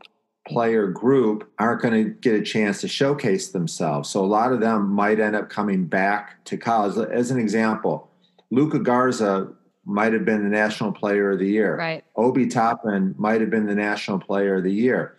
player 0.49 0.87
group 0.89 1.51
aren't 1.59 1.83
going 1.83 1.95
to 1.95 2.11
get 2.11 2.35
a 2.35 2.43
chance 2.43 2.81
to 2.81 2.89
showcase 2.89 3.49
themselves. 3.49 4.09
So 4.09 4.25
a 4.25 4.27
lot 4.27 4.53
of 4.53 4.61
them 4.61 4.89
might 4.89 5.21
end 5.21 5.37
up 5.37 5.49
coming 5.49 5.85
back 5.85 6.45
to 6.47 6.57
college. 6.57 6.97
As 7.11 7.31
an 7.31 7.39
example 7.39 8.09
Luka 8.51 8.79
garza 8.79 9.49
might 9.85 10.13
have 10.13 10.25
been 10.25 10.43
the 10.43 10.51
national 10.51 10.93
player 10.93 11.33
of 11.33 11.39
the 11.39 11.49
year. 11.49 11.77
Right. 11.77 12.05
Obi 12.17 12.47
toppin 12.47 13.15
might 13.19 13.41
have 13.41 13.51
been 13.51 13.67
the 13.67 13.75
national 13.75 14.19
player 14.19 14.57
of 14.57 14.65
the 14.65 14.73
year. 14.73 15.17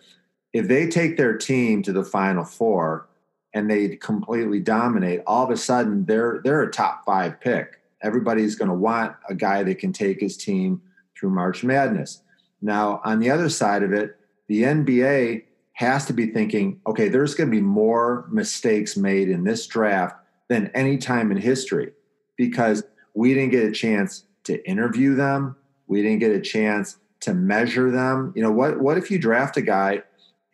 If 0.52 0.68
they 0.68 0.88
take 0.88 1.16
their 1.16 1.36
team 1.36 1.82
to 1.82 1.92
the 1.92 2.04
final 2.04 2.44
four 2.44 3.08
and 3.54 3.70
they 3.70 3.96
completely 3.96 4.60
dominate, 4.60 5.22
all 5.26 5.44
of 5.44 5.50
a 5.50 5.56
sudden 5.56 6.04
they're 6.06 6.40
they're 6.44 6.62
a 6.62 6.70
top 6.70 7.04
five 7.04 7.40
pick. 7.40 7.80
Everybody's 8.02 8.54
going 8.54 8.68
to 8.68 8.74
want 8.74 9.14
a 9.28 9.34
guy 9.34 9.62
that 9.62 9.78
can 9.78 9.92
take 9.92 10.20
his 10.20 10.36
team 10.36 10.80
through 11.16 11.30
March 11.30 11.62
Madness. 11.62 12.22
Now, 12.62 13.00
on 13.04 13.18
the 13.18 13.30
other 13.30 13.48
side 13.48 13.82
of 13.82 13.92
it, 13.92 14.16
the 14.50 14.64
NBA 14.64 15.44
has 15.74 16.06
to 16.06 16.12
be 16.12 16.26
thinking, 16.26 16.80
okay, 16.84 17.08
there's 17.08 17.36
going 17.36 17.48
to 17.48 17.56
be 17.56 17.62
more 17.62 18.26
mistakes 18.32 18.96
made 18.96 19.28
in 19.28 19.44
this 19.44 19.64
draft 19.68 20.16
than 20.48 20.72
any 20.74 20.98
time 20.98 21.30
in 21.30 21.36
history 21.36 21.92
because 22.36 22.82
we 23.14 23.32
didn't 23.32 23.52
get 23.52 23.64
a 23.64 23.70
chance 23.70 24.24
to 24.42 24.68
interview 24.68 25.14
them. 25.14 25.54
We 25.86 26.02
didn't 26.02 26.18
get 26.18 26.32
a 26.32 26.40
chance 26.40 26.96
to 27.20 27.32
measure 27.32 27.92
them. 27.92 28.32
You 28.34 28.42
know, 28.42 28.50
what 28.50 28.80
what 28.80 28.98
if 28.98 29.08
you 29.08 29.20
draft 29.20 29.56
a 29.56 29.62
guy 29.62 30.02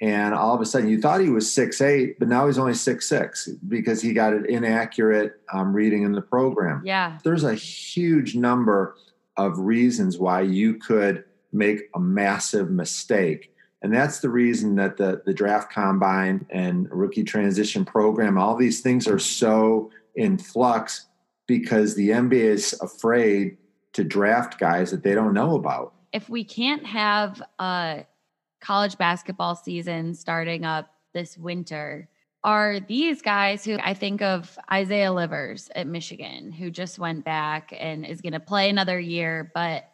and 0.02 0.34
all 0.34 0.54
of 0.54 0.60
a 0.60 0.66
sudden 0.66 0.90
you 0.90 1.00
thought 1.00 1.22
he 1.22 1.30
was 1.30 1.50
six 1.50 1.80
eight, 1.80 2.18
but 2.18 2.28
now 2.28 2.46
he's 2.46 2.58
only 2.58 2.74
six 2.74 3.08
six 3.08 3.48
because 3.66 4.02
he 4.02 4.12
got 4.12 4.34
an 4.34 4.44
inaccurate 4.44 5.40
um, 5.50 5.72
reading 5.72 6.02
in 6.02 6.12
the 6.12 6.20
program. 6.20 6.82
Yeah, 6.84 7.16
there's 7.24 7.44
a 7.44 7.54
huge 7.54 8.34
number 8.34 8.94
of 9.38 9.58
reasons 9.58 10.18
why 10.18 10.42
you 10.42 10.74
could 10.74 11.24
make 11.50 11.88
a 11.94 11.98
massive 11.98 12.70
mistake, 12.70 13.54
And 13.86 13.94
that's 13.94 14.18
the 14.18 14.28
reason 14.28 14.74
that 14.74 14.96
the, 14.96 15.22
the 15.24 15.32
draft 15.32 15.72
combine 15.72 16.44
and 16.50 16.90
rookie 16.90 17.22
transition 17.22 17.84
program, 17.84 18.36
all 18.36 18.56
these 18.56 18.80
things 18.80 19.06
are 19.06 19.20
so 19.20 19.92
in 20.16 20.38
flux 20.38 21.06
because 21.46 21.94
the 21.94 22.08
NBA 22.08 22.32
is 22.32 22.76
afraid 22.82 23.58
to 23.92 24.02
draft 24.02 24.58
guys 24.58 24.90
that 24.90 25.04
they 25.04 25.14
don't 25.14 25.34
know 25.34 25.54
about. 25.54 25.94
If 26.12 26.28
we 26.28 26.42
can't 26.42 26.84
have 26.84 27.40
a 27.60 28.04
college 28.60 28.98
basketball 28.98 29.54
season 29.54 30.14
starting 30.14 30.64
up 30.64 30.92
this 31.14 31.38
winter, 31.38 32.08
are 32.42 32.80
these 32.80 33.22
guys 33.22 33.64
who 33.64 33.78
I 33.80 33.94
think 33.94 34.20
of 34.20 34.58
Isaiah 34.68 35.12
Livers 35.12 35.70
at 35.76 35.86
Michigan, 35.86 36.50
who 36.50 36.72
just 36.72 36.98
went 36.98 37.24
back 37.24 37.72
and 37.78 38.04
is 38.04 38.20
going 38.20 38.32
to 38.32 38.40
play 38.40 38.68
another 38.68 38.98
year, 38.98 39.48
but 39.54 39.88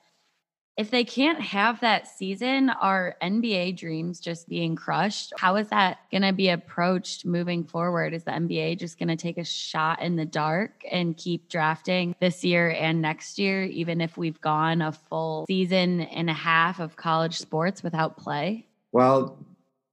if 0.76 0.90
they 0.90 1.04
can't 1.04 1.40
have 1.40 1.80
that 1.80 2.08
season, 2.08 2.70
are 2.70 3.16
NBA 3.22 3.76
dreams 3.76 4.20
just 4.20 4.48
being 4.48 4.74
crushed? 4.74 5.32
How 5.36 5.56
is 5.56 5.68
that 5.68 5.98
going 6.10 6.22
to 6.22 6.32
be 6.32 6.48
approached 6.48 7.26
moving 7.26 7.64
forward? 7.64 8.14
Is 8.14 8.24
the 8.24 8.30
NBA 8.30 8.78
just 8.78 8.98
going 8.98 9.08
to 9.08 9.16
take 9.16 9.36
a 9.36 9.44
shot 9.44 10.00
in 10.00 10.16
the 10.16 10.24
dark 10.24 10.82
and 10.90 11.14
keep 11.14 11.50
drafting 11.50 12.16
this 12.20 12.42
year 12.42 12.70
and 12.70 13.02
next 13.02 13.38
year, 13.38 13.64
even 13.64 14.00
if 14.00 14.16
we've 14.16 14.40
gone 14.40 14.80
a 14.80 14.92
full 14.92 15.44
season 15.46 16.00
and 16.00 16.30
a 16.30 16.34
half 16.34 16.80
of 16.80 16.96
college 16.96 17.36
sports 17.36 17.82
without 17.82 18.16
play? 18.16 18.66
Well, 18.92 19.44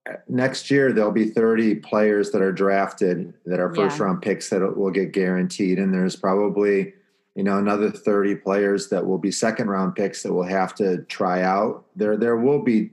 uh, 0.10 0.14
next 0.30 0.72
year 0.72 0.94
there'll 0.94 1.12
be 1.12 1.30
30 1.30 1.76
players 1.76 2.32
that 2.32 2.42
are 2.42 2.54
drafted 2.54 3.34
that 3.46 3.60
are 3.60 3.76
first 3.76 3.98
yeah. 3.98 4.06
round 4.06 4.22
picks 4.22 4.50
that 4.50 4.78
will 4.78 4.92
get 4.92 5.12
guaranteed 5.12 5.78
and 5.78 5.94
there's 5.94 6.16
probably 6.16 6.94
you 7.40 7.46
know 7.46 7.58
another 7.58 7.90
30 7.90 8.36
players 8.36 8.90
that 8.90 9.06
will 9.06 9.18
be 9.18 9.32
second 9.32 9.70
round 9.70 9.96
picks 9.96 10.24
that 10.24 10.34
will 10.34 10.44
have 10.44 10.76
to 10.76 11.04
try 11.04 11.42
out. 11.42 11.86
There 11.96 12.18
there 12.18 12.36
will 12.36 12.62
be 12.62 12.92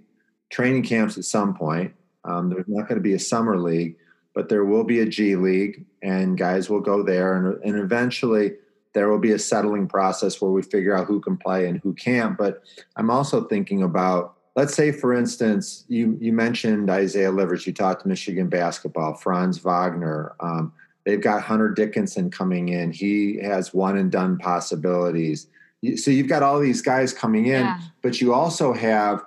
training 0.50 0.84
camps 0.84 1.18
at 1.18 1.24
some 1.24 1.52
point. 1.54 1.92
Um, 2.24 2.50
there's 2.50 2.68
not 2.68 2.88
going 2.88 2.98
to 2.98 3.08
be 3.10 3.14
a 3.14 3.18
summer 3.18 3.58
league 3.58 3.96
but 4.36 4.50
there 4.50 4.66
will 4.66 4.84
be 4.84 5.00
a 5.00 5.06
g 5.06 5.34
league 5.34 5.84
and 6.02 6.38
guys 6.38 6.68
will 6.68 6.80
go 6.80 7.02
there 7.02 7.34
and, 7.34 7.64
and 7.64 7.76
eventually 7.76 8.52
there 8.92 9.08
will 9.08 9.18
be 9.18 9.32
a 9.32 9.38
settling 9.38 9.88
process 9.88 10.40
where 10.40 10.50
we 10.50 10.62
figure 10.62 10.96
out 10.96 11.06
who 11.06 11.20
can 11.20 11.36
play 11.36 11.66
and 11.66 11.80
who 11.80 11.92
can't. 11.94 12.36
But 12.38 12.62
i'm 12.96 13.10
also 13.10 13.44
thinking 13.44 13.82
about 13.82 14.34
let's 14.54 14.74
say 14.74 14.92
for 14.92 15.14
instance 15.14 15.84
you 15.88 16.16
you 16.20 16.32
mentioned 16.32 16.90
isaiah 16.90 17.32
livers 17.32 17.66
you 17.66 17.72
talked 17.72 18.02
to 18.02 18.08
michigan 18.08 18.48
basketball 18.48 19.14
franz 19.14 19.58
wagner 19.64 20.34
um, 20.40 20.72
They've 21.06 21.20
got 21.20 21.42
Hunter 21.42 21.70
Dickinson 21.70 22.30
coming 22.32 22.68
in. 22.68 22.90
He 22.90 23.38
has 23.40 23.72
one 23.72 23.96
and 23.96 24.10
done 24.10 24.38
possibilities. 24.38 25.46
So 25.94 26.10
you've 26.10 26.28
got 26.28 26.42
all 26.42 26.58
these 26.58 26.82
guys 26.82 27.12
coming 27.12 27.46
in, 27.46 27.62
yeah. 27.62 27.78
but 28.02 28.20
you 28.20 28.34
also 28.34 28.72
have 28.72 29.24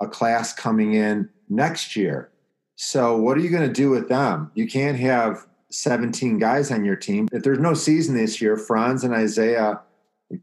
a 0.00 0.08
class 0.08 0.54
coming 0.54 0.94
in 0.94 1.28
next 1.50 1.96
year. 1.96 2.30
So 2.76 3.18
what 3.18 3.36
are 3.36 3.40
you 3.40 3.50
going 3.50 3.66
to 3.68 3.72
do 3.72 3.90
with 3.90 4.08
them? 4.08 4.50
You 4.54 4.66
can't 4.66 4.98
have 4.98 5.46
17 5.70 6.38
guys 6.38 6.72
on 6.72 6.82
your 6.82 6.96
team. 6.96 7.28
If 7.30 7.42
there's 7.42 7.58
no 7.58 7.74
season 7.74 8.16
this 8.16 8.40
year, 8.40 8.56
Franz 8.56 9.04
and 9.04 9.12
Isaiah, 9.12 9.80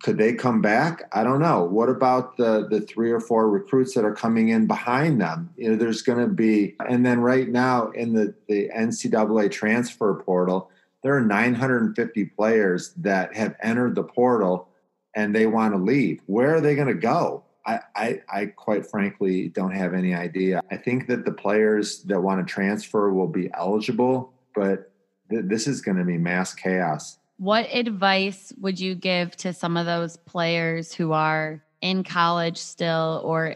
could 0.02 0.20
they 0.20 0.34
come 0.34 0.62
back? 0.62 1.10
I 1.14 1.24
don't 1.24 1.40
know. 1.40 1.64
What 1.64 1.90
about 1.90 2.38
the 2.38 2.68
the 2.68 2.82
three 2.82 3.12
or 3.12 3.20
four 3.20 3.50
recruits 3.50 3.94
that 3.94 4.04
are 4.04 4.16
coming 4.16 4.50
in 4.50 4.66
behind 4.66 5.22
them? 5.22 5.52
You 5.58 5.70
know, 5.70 5.76
there's 5.76 6.02
going 6.02 6.20
to 6.20 6.34
be, 6.34 6.76
and 6.88 7.06
then 7.06 7.22
right 7.22 7.48
now 7.48 7.92
in 7.92 8.14
the 8.14 8.34
the 8.48 8.70
NCAA 8.76 9.52
transfer 9.52 10.16
portal, 10.26 10.72
there 11.06 11.16
are 11.16 11.22
950 11.22 12.26
players 12.36 12.92
that 12.98 13.36
have 13.36 13.56
entered 13.62 13.94
the 13.94 14.02
portal 14.02 14.70
and 15.16 15.36
they 15.36 15.46
want 15.46 15.72
to 15.72 15.78
leave. 15.78 16.20
Where 16.26 16.56
are 16.56 16.62
they 16.62 16.74
going 16.74 16.88
to 16.88 16.96
go? 16.96 17.44
I, 17.64 17.80
I, 17.96 18.22
I, 18.28 18.46
quite 18.48 18.88
frankly 18.88 19.50
don't 19.50 19.70
have 19.76 19.94
any 19.94 20.16
idea. 20.16 20.62
I 20.72 20.78
think 20.78 21.06
that 21.06 21.24
the 21.24 21.32
players 21.32 22.02
that 22.06 22.20
want 22.20 22.46
to 22.46 22.52
transfer 22.52 23.14
will 23.14 23.28
be 23.28 23.52
eligible, 23.54 24.34
but 24.56 24.92
th- 25.30 25.44
this 25.46 25.68
is 25.68 25.80
going 25.80 25.98
to 25.98 26.04
be 26.04 26.18
mass 26.18 26.56
chaos. 26.56 27.20
What 27.38 27.68
advice 27.72 28.52
would 28.60 28.80
you 28.80 28.96
give 28.96 29.36
to 29.38 29.54
some 29.54 29.78
of 29.78 29.86
those 29.86 30.18
players 30.18 30.92
who 30.92 31.12
are 31.12 31.64
in 31.82 32.04
college 32.04 32.58
still 32.58 33.22
or 33.24 33.54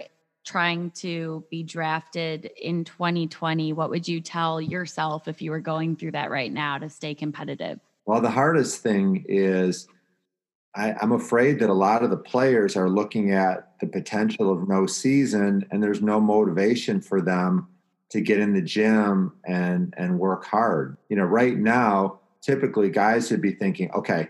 trying 0.50 0.90
to 0.90 1.44
be 1.52 1.62
drafted 1.62 2.50
in 2.60 2.84
2020, 2.84 3.72
what 3.74 3.92
would 3.92 4.08
you 4.08 4.20
tell 4.20 4.60
yourself 4.60 5.28
if 5.28 5.44
you 5.44 5.52
were 5.52 5.60
going 5.60 5.96
through 5.96 6.12
that 6.12 6.32
right 6.32 6.52
now 6.52 6.80
to 6.80 6.90
stay 6.90 7.14
competitive? 7.14 7.80
Well, 8.08 8.20
the 8.20 8.32
hardest 8.32 8.82
thing 8.82 9.24
is 9.28 9.88
I, 10.74 10.96
am 11.02 11.12
afraid 11.12 11.60
that 11.60 11.70
a 11.70 11.74
lot 11.74 12.04
of 12.04 12.10
the 12.10 12.18
players 12.18 12.76
are 12.76 12.90
looking 12.90 13.32
at 13.32 13.74
the 13.80 13.86
potential 13.86 14.52
of 14.52 14.68
no 14.68 14.88
season 14.88 15.68
and 15.70 15.84
there's 15.84 16.02
no 16.02 16.20
motivation 16.20 17.00
for 17.00 17.22
them 17.22 17.68
to 18.10 18.20
get 18.20 18.40
in 18.40 18.54
the 18.54 18.62
gym 18.62 19.34
and 19.46 19.94
and 19.98 20.18
work 20.18 20.46
hard. 20.46 20.98
You 21.10 21.18
know, 21.18 21.26
right 21.26 21.58
now, 21.58 22.22
typically 22.42 22.90
guys 22.90 23.30
would 23.30 23.42
be 23.42 23.52
thinking, 23.52 23.92
okay, 23.92 24.30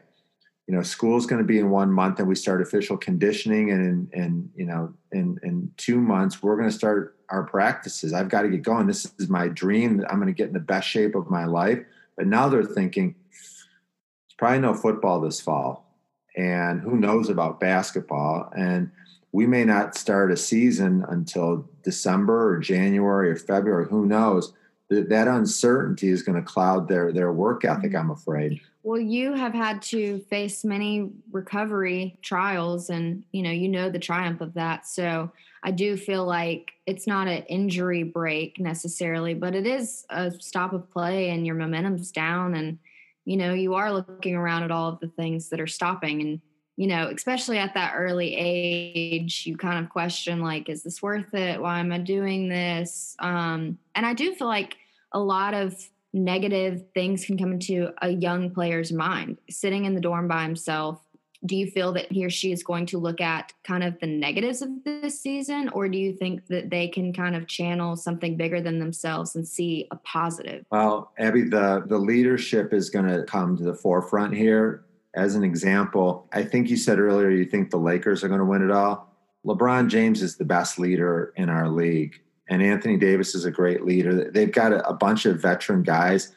you 0.70 0.76
know 0.76 0.84
school's 0.84 1.26
going 1.26 1.41
to 1.41 1.47
be 1.47 1.57
in 1.57 1.72
one 1.72 1.91
month 1.91 2.20
and 2.20 2.28
we 2.28 2.36
start 2.36 2.61
official 2.61 2.95
conditioning 2.95 3.72
and 3.72 3.84
in, 4.13 4.22
in 4.22 4.51
you 4.55 4.65
know 4.65 4.93
in 5.11 5.39
in 5.41 5.72
two 5.78 5.99
months 5.99 6.43
we're 6.43 6.55
going 6.55 6.70
to 6.70 6.76
start 6.76 7.17
our 7.32 7.43
practices. 7.43 8.13
I've 8.13 8.30
got 8.30 8.43
to 8.43 8.49
get 8.49 8.61
going. 8.61 8.86
This 8.86 9.11
is 9.17 9.30
my 9.30 9.47
dream. 9.47 10.05
I'm 10.07 10.17
going 10.17 10.28
to 10.28 10.38
get 10.38 10.47
in 10.47 10.53
the 10.53 10.59
best 10.59 10.88
shape 10.88 11.15
of 11.15 11.28
my 11.28 11.45
life. 11.45 11.80
But 12.15 12.28
now 12.28 12.49
they're 12.49 12.63
thinking 12.63 13.15
it's 13.32 14.36
probably 14.38 14.59
no 14.59 14.76
football 14.76 15.20
this 15.20 15.41
fall. 15.41 15.95
And 16.38 16.82
who 16.82 16.97
knows 16.97 17.30
about 17.30 17.59
basketball? 17.59 18.51
And 18.55 18.91
we 19.32 19.47
may 19.47 19.63
not 19.63 19.95
start 19.95 20.32
a 20.32 20.38
season 20.38 21.03
until 21.09 21.67
december 21.84 22.53
or 22.53 22.59
january 22.59 23.32
or 23.32 23.36
february. 23.36 23.88
Who 23.89 24.05
knows? 24.05 24.53
That, 24.89 25.09
that 25.09 25.28
uncertainty 25.28 26.09
is 26.09 26.24
going 26.24 26.36
to 26.36 26.41
cloud 26.41 26.88
their 26.88 27.13
their 27.13 27.32
work 27.32 27.63
ethic 27.63 27.91
mm-hmm. 27.91 27.97
i'm 27.97 28.09
afraid 28.09 28.59
well, 28.89 28.99
you 28.99 29.33
have 29.33 29.53
had 29.53 29.83
to 29.83 30.17
face 30.31 30.65
many 30.65 31.11
recovery 31.31 32.17
trials 32.23 32.89
and 32.89 33.23
you 33.31 33.43
know, 33.43 33.51
you 33.51 33.67
know 33.67 33.87
the 33.87 33.99
triumph 33.99 34.41
of 34.41 34.55
that. 34.55 34.87
So 34.87 35.31
I 35.61 35.69
do 35.69 35.95
feel 35.95 36.25
like 36.25 36.71
it's 36.87 37.05
not 37.05 37.27
an 37.27 37.43
injury 37.43 38.01
break 38.01 38.59
necessarily, 38.59 39.35
but 39.35 39.53
it 39.53 39.67
is 39.67 40.07
a 40.09 40.31
stop 40.39 40.73
of 40.73 40.89
play 40.89 41.29
and 41.29 41.45
your 41.45 41.53
momentum's 41.53 42.11
down 42.11 42.55
and 42.55 42.79
you 43.25 43.37
know, 43.37 43.53
you 43.53 43.75
are 43.75 43.93
looking 43.93 44.33
around 44.33 44.63
at 44.63 44.71
all 44.71 44.89
of 44.89 44.99
the 45.01 45.07
things 45.07 45.49
that 45.49 45.61
are 45.61 45.67
stopping 45.67 46.21
and 46.21 46.41
you 46.75 46.87
know, 46.87 47.11
especially 47.15 47.59
at 47.59 47.75
that 47.75 47.93
early 47.95 48.33
age, 48.35 49.43
you 49.45 49.55
kind 49.55 49.85
of 49.85 49.91
question 49.91 50.41
like, 50.41 50.67
is 50.67 50.81
this 50.81 50.99
worth 50.99 51.31
it? 51.35 51.61
Why 51.61 51.79
am 51.79 51.91
I 51.91 51.99
doing 51.99 52.49
this? 52.49 53.15
Um, 53.19 53.77
and 53.93 54.03
I 54.03 54.15
do 54.15 54.33
feel 54.33 54.47
like 54.47 54.77
a 55.11 55.19
lot 55.19 55.53
of 55.53 55.77
negative 56.14 56.84
things 56.93 57.26
can 57.26 57.38
come 57.38 57.53
into 57.53 57.91
a 58.01 58.10
young 58.10 58.51
player's 58.51 58.91
mind. 58.91 59.38
Sitting 59.49 59.86
in 59.86 59.95
the 59.95 60.01
dorm 60.01 60.28
by 60.28 60.43
himself 60.43 60.99
do 61.45 61.55
you 61.55 61.68
feel 61.68 61.93
that 61.93 62.12
he 62.12 62.26
or 62.26 62.30
she 62.30 62.51
is 62.51 62.64
going 62.64 62.86
to 62.88 62.97
look 62.97 63.22
at 63.22 63.53
kind 63.64 63.84
of 63.84 63.97
the 63.99 64.07
negatives 64.07 64.62
of 64.62 64.70
this 64.84 65.22
season? 65.22 65.70
Or 65.70 65.88
do 65.88 65.97
you 65.97 66.14
think 66.14 66.47
that 66.47 66.70
they 66.70 66.88
can 66.88 67.14
kind 67.14 67.36
of 67.36 67.47
channel 67.47 67.95
something 67.95 68.36
bigger 68.36 68.62
than 68.62 68.80
themselves 68.80 69.36
and 69.36 69.47
see 69.47 69.88
a 69.91 69.95
positive? 69.97 70.66
Well 70.72 71.12
abby 71.18 71.43
the 71.43 71.84
the 71.88 71.97
leadership 71.97 72.74
is 72.74 72.89
going 72.89 73.05
to 73.05 73.24
come 73.24 73.57
to 73.57 73.64
the 73.64 73.74
forefront 73.74 74.36
here. 74.36 74.86
As 75.16 75.36
an 75.36 75.43
example 75.43 76.28
i 76.34 76.43
think 76.43 76.70
you 76.70 76.78
said 76.78 76.99
earlier 76.99 77.30
you 77.30 77.45
think 77.45 77.70
the 77.70 77.78
lakers 77.78 78.24
are 78.24 78.28
going 78.28 78.39
to 78.39 78.45
win 78.45 78.64
it 78.64 78.72
all. 78.72 79.07
Lebron 79.45 79.88
james 79.88 80.22
is 80.22 80.36
the 80.36 80.45
best 80.45 80.78
leader 80.78 81.34
in 81.38 81.49
our 81.49 81.70
league 81.70 82.22
and 82.50 82.62
Anthony 82.62 82.97
Davis 82.97 83.36
is 83.36 83.45
a 83.45 83.52
great 83.52 83.86
leader. 83.86 84.30
They've 84.32 84.52
got 84.52 84.74
a, 84.74 84.88
a 84.88 84.93
bunch 84.93 85.26
of 85.26 85.41
veteran 85.41 85.84
guys 85.84 86.34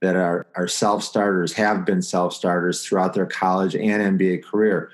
that 0.00 0.16
are, 0.16 0.46
are 0.54 0.68
self 0.68 1.02
starters, 1.02 1.52
have 1.54 1.84
been 1.84 2.02
self 2.02 2.34
starters 2.34 2.84
throughout 2.84 3.14
their 3.14 3.26
college 3.26 3.74
and 3.74 4.18
NBA 4.18 4.44
career. 4.44 4.90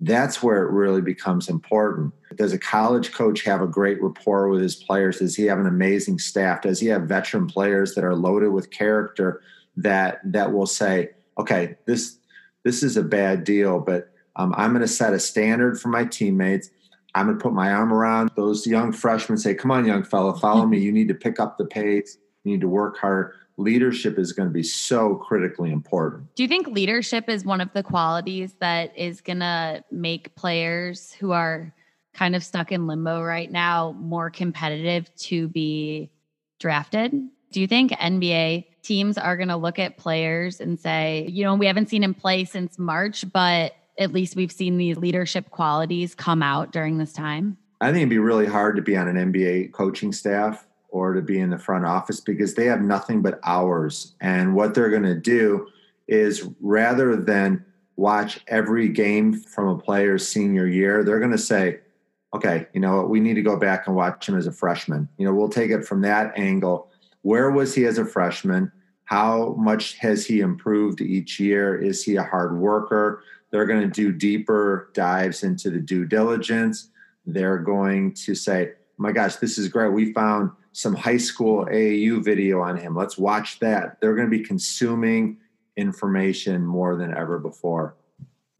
That's 0.00 0.42
where 0.42 0.62
it 0.62 0.70
really 0.70 1.02
becomes 1.02 1.48
important. 1.48 2.14
Does 2.36 2.52
a 2.52 2.58
college 2.58 3.12
coach 3.12 3.42
have 3.42 3.60
a 3.60 3.66
great 3.66 4.02
rapport 4.02 4.48
with 4.48 4.62
his 4.62 4.76
players? 4.76 5.18
Does 5.18 5.36
he 5.36 5.44
have 5.44 5.58
an 5.58 5.66
amazing 5.66 6.18
staff? 6.18 6.62
Does 6.62 6.80
he 6.80 6.86
have 6.86 7.02
veteran 7.02 7.46
players 7.46 7.94
that 7.94 8.04
are 8.04 8.14
loaded 8.14 8.50
with 8.50 8.70
character 8.70 9.42
that 9.76 10.20
that 10.24 10.52
will 10.52 10.66
say, 10.66 11.10
okay, 11.38 11.76
this 11.86 12.18
this 12.64 12.82
is 12.82 12.96
a 12.96 13.02
bad 13.02 13.44
deal, 13.44 13.80
but 13.80 14.12
um, 14.36 14.54
I'm 14.56 14.70
going 14.70 14.82
to 14.82 14.88
set 14.88 15.12
a 15.12 15.18
standard 15.18 15.80
for 15.80 15.88
my 15.88 16.04
teammates. 16.04 16.70
I'm 17.18 17.26
going 17.26 17.36
to 17.36 17.42
put 17.42 17.52
my 17.52 17.72
arm 17.72 17.92
around 17.92 18.30
those 18.36 18.66
young 18.66 18.92
freshmen, 18.92 19.38
say, 19.38 19.54
come 19.54 19.72
on, 19.72 19.84
young 19.84 20.04
fella, 20.04 20.36
follow 20.38 20.66
me. 20.66 20.78
You 20.88 20.92
need 20.92 21.08
to 21.08 21.14
pick 21.14 21.40
up 21.40 21.58
the 21.58 21.66
pace. 21.66 22.16
You 22.44 22.52
need 22.52 22.60
to 22.60 22.68
work 22.68 22.96
hard. 22.96 23.32
Leadership 23.56 24.18
is 24.18 24.32
going 24.32 24.48
to 24.48 24.52
be 24.52 24.62
so 24.62 25.16
critically 25.16 25.72
important. 25.72 26.34
Do 26.36 26.44
you 26.44 26.48
think 26.48 26.68
leadership 26.68 27.28
is 27.28 27.44
one 27.44 27.60
of 27.60 27.70
the 27.74 27.82
qualities 27.82 28.54
that 28.60 28.96
is 28.96 29.20
going 29.20 29.40
to 29.40 29.84
make 29.90 30.34
players 30.36 31.12
who 31.12 31.32
are 31.32 31.74
kind 32.14 32.36
of 32.36 32.44
stuck 32.44 32.70
in 32.70 32.86
limbo 32.86 33.20
right 33.20 33.50
now 33.50 33.96
more 33.98 34.30
competitive 34.30 35.14
to 35.16 35.48
be 35.48 36.10
drafted? 36.60 37.12
Do 37.50 37.60
you 37.60 37.66
think 37.66 37.90
NBA 37.92 38.66
teams 38.82 39.18
are 39.18 39.36
going 39.36 39.48
to 39.48 39.56
look 39.56 39.78
at 39.78 39.98
players 39.98 40.60
and 40.60 40.78
say, 40.78 41.26
you 41.28 41.44
know, 41.44 41.54
we 41.56 41.66
haven't 41.66 41.88
seen 41.88 42.04
him 42.04 42.14
play 42.14 42.44
since 42.44 42.78
March, 42.78 43.24
but 43.32 43.74
at 43.98 44.12
least 44.12 44.36
we've 44.36 44.52
seen 44.52 44.78
these 44.78 44.96
leadership 44.96 45.50
qualities 45.50 46.14
come 46.14 46.42
out 46.42 46.72
during 46.72 46.98
this 46.98 47.12
time? 47.12 47.58
I 47.80 47.86
think 47.86 47.98
it'd 47.98 48.08
be 48.08 48.18
really 48.18 48.46
hard 48.46 48.76
to 48.76 48.82
be 48.82 48.96
on 48.96 49.08
an 49.08 49.32
NBA 49.32 49.72
coaching 49.72 50.12
staff 50.12 50.66
or 50.88 51.12
to 51.12 51.20
be 51.20 51.38
in 51.38 51.50
the 51.50 51.58
front 51.58 51.84
office 51.84 52.20
because 52.20 52.54
they 52.54 52.64
have 52.64 52.80
nothing 52.80 53.22
but 53.22 53.38
hours. 53.44 54.14
And 54.20 54.54
what 54.54 54.74
they're 54.74 54.90
going 54.90 55.02
to 55.02 55.14
do 55.14 55.68
is 56.06 56.48
rather 56.60 57.14
than 57.14 57.64
watch 57.96 58.40
every 58.46 58.88
game 58.88 59.34
from 59.34 59.68
a 59.68 59.78
player's 59.78 60.26
senior 60.26 60.66
year, 60.66 61.04
they're 61.04 61.18
going 61.18 61.32
to 61.32 61.38
say, 61.38 61.80
okay, 62.34 62.66
you 62.72 62.80
know 62.80 62.96
what, 62.96 63.10
we 63.10 63.20
need 63.20 63.34
to 63.34 63.42
go 63.42 63.56
back 63.56 63.86
and 63.86 63.96
watch 63.96 64.28
him 64.28 64.36
as 64.36 64.46
a 64.46 64.52
freshman. 64.52 65.08
You 65.18 65.26
know, 65.26 65.34
we'll 65.34 65.48
take 65.48 65.70
it 65.70 65.84
from 65.84 66.02
that 66.02 66.36
angle. 66.38 66.90
Where 67.22 67.50
was 67.50 67.74
he 67.74 67.84
as 67.86 67.98
a 67.98 68.04
freshman? 68.04 68.72
How 69.04 69.54
much 69.58 69.94
has 69.98 70.26
he 70.26 70.40
improved 70.40 71.00
each 71.00 71.40
year? 71.40 71.80
Is 71.80 72.04
he 72.04 72.16
a 72.16 72.22
hard 72.22 72.58
worker? 72.58 73.22
They're 73.50 73.66
going 73.66 73.82
to 73.82 73.88
do 73.88 74.12
deeper 74.12 74.90
dives 74.94 75.42
into 75.42 75.70
the 75.70 75.80
due 75.80 76.04
diligence. 76.04 76.90
They're 77.26 77.58
going 77.58 78.14
to 78.14 78.34
say, 78.34 78.72
my 78.98 79.12
gosh, 79.12 79.36
this 79.36 79.58
is 79.58 79.68
great. 79.68 79.92
We 79.92 80.12
found 80.12 80.50
some 80.72 80.94
high 80.94 81.16
school 81.16 81.66
AAU 81.66 82.22
video 82.24 82.60
on 82.60 82.76
him. 82.76 82.94
Let's 82.94 83.16
watch 83.18 83.58
that. 83.60 84.00
They're 84.00 84.14
going 84.14 84.30
to 84.30 84.36
be 84.36 84.44
consuming 84.44 85.38
information 85.76 86.64
more 86.64 86.96
than 86.96 87.16
ever 87.16 87.38
before. 87.38 87.96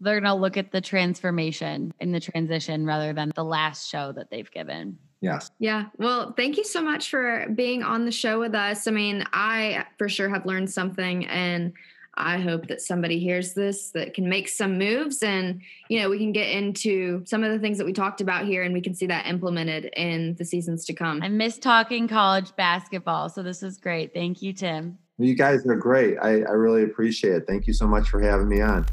They're 0.00 0.20
going 0.20 0.32
to 0.32 0.40
look 0.40 0.56
at 0.56 0.70
the 0.70 0.80
transformation 0.80 1.92
in 1.98 2.12
the 2.12 2.20
transition 2.20 2.86
rather 2.86 3.12
than 3.12 3.32
the 3.34 3.44
last 3.44 3.88
show 3.88 4.12
that 4.12 4.30
they've 4.30 4.50
given. 4.50 4.96
Yes. 5.20 5.50
Yeah. 5.58 5.86
Well, 5.96 6.32
thank 6.36 6.56
you 6.56 6.64
so 6.64 6.80
much 6.80 7.10
for 7.10 7.46
being 7.54 7.82
on 7.82 8.04
the 8.04 8.12
show 8.12 8.38
with 8.38 8.54
us. 8.54 8.86
I 8.86 8.92
mean, 8.92 9.24
I 9.32 9.84
for 9.98 10.08
sure 10.08 10.28
have 10.28 10.46
learned 10.46 10.70
something 10.70 11.26
and 11.26 11.72
I 12.18 12.38
hope 12.38 12.66
that 12.66 12.80
somebody 12.80 13.18
hears 13.18 13.54
this 13.54 13.90
that 13.90 14.12
can 14.12 14.28
make 14.28 14.48
some 14.48 14.76
moves 14.76 15.22
and, 15.22 15.60
you 15.88 16.00
know, 16.00 16.10
we 16.10 16.18
can 16.18 16.32
get 16.32 16.50
into 16.50 17.24
some 17.24 17.44
of 17.44 17.52
the 17.52 17.58
things 17.58 17.78
that 17.78 17.84
we 17.84 17.92
talked 17.92 18.20
about 18.20 18.44
here 18.44 18.64
and 18.64 18.74
we 18.74 18.80
can 18.80 18.94
see 18.94 19.06
that 19.06 19.26
implemented 19.26 19.86
in 19.96 20.34
the 20.34 20.44
seasons 20.44 20.84
to 20.86 20.92
come. 20.92 21.22
I 21.22 21.28
miss 21.28 21.58
talking 21.58 22.08
college 22.08 22.54
basketball. 22.56 23.28
So 23.28 23.42
this 23.42 23.62
is 23.62 23.78
great. 23.78 24.12
Thank 24.12 24.42
you, 24.42 24.52
Tim. 24.52 24.98
You 25.18 25.34
guys 25.34 25.64
are 25.66 25.76
great. 25.76 26.16
I, 26.18 26.42
I 26.42 26.52
really 26.52 26.84
appreciate 26.84 27.34
it. 27.34 27.44
Thank 27.46 27.66
you 27.66 27.72
so 27.72 27.86
much 27.86 28.08
for 28.08 28.20
having 28.20 28.48
me 28.48 28.60
on. 28.60 28.86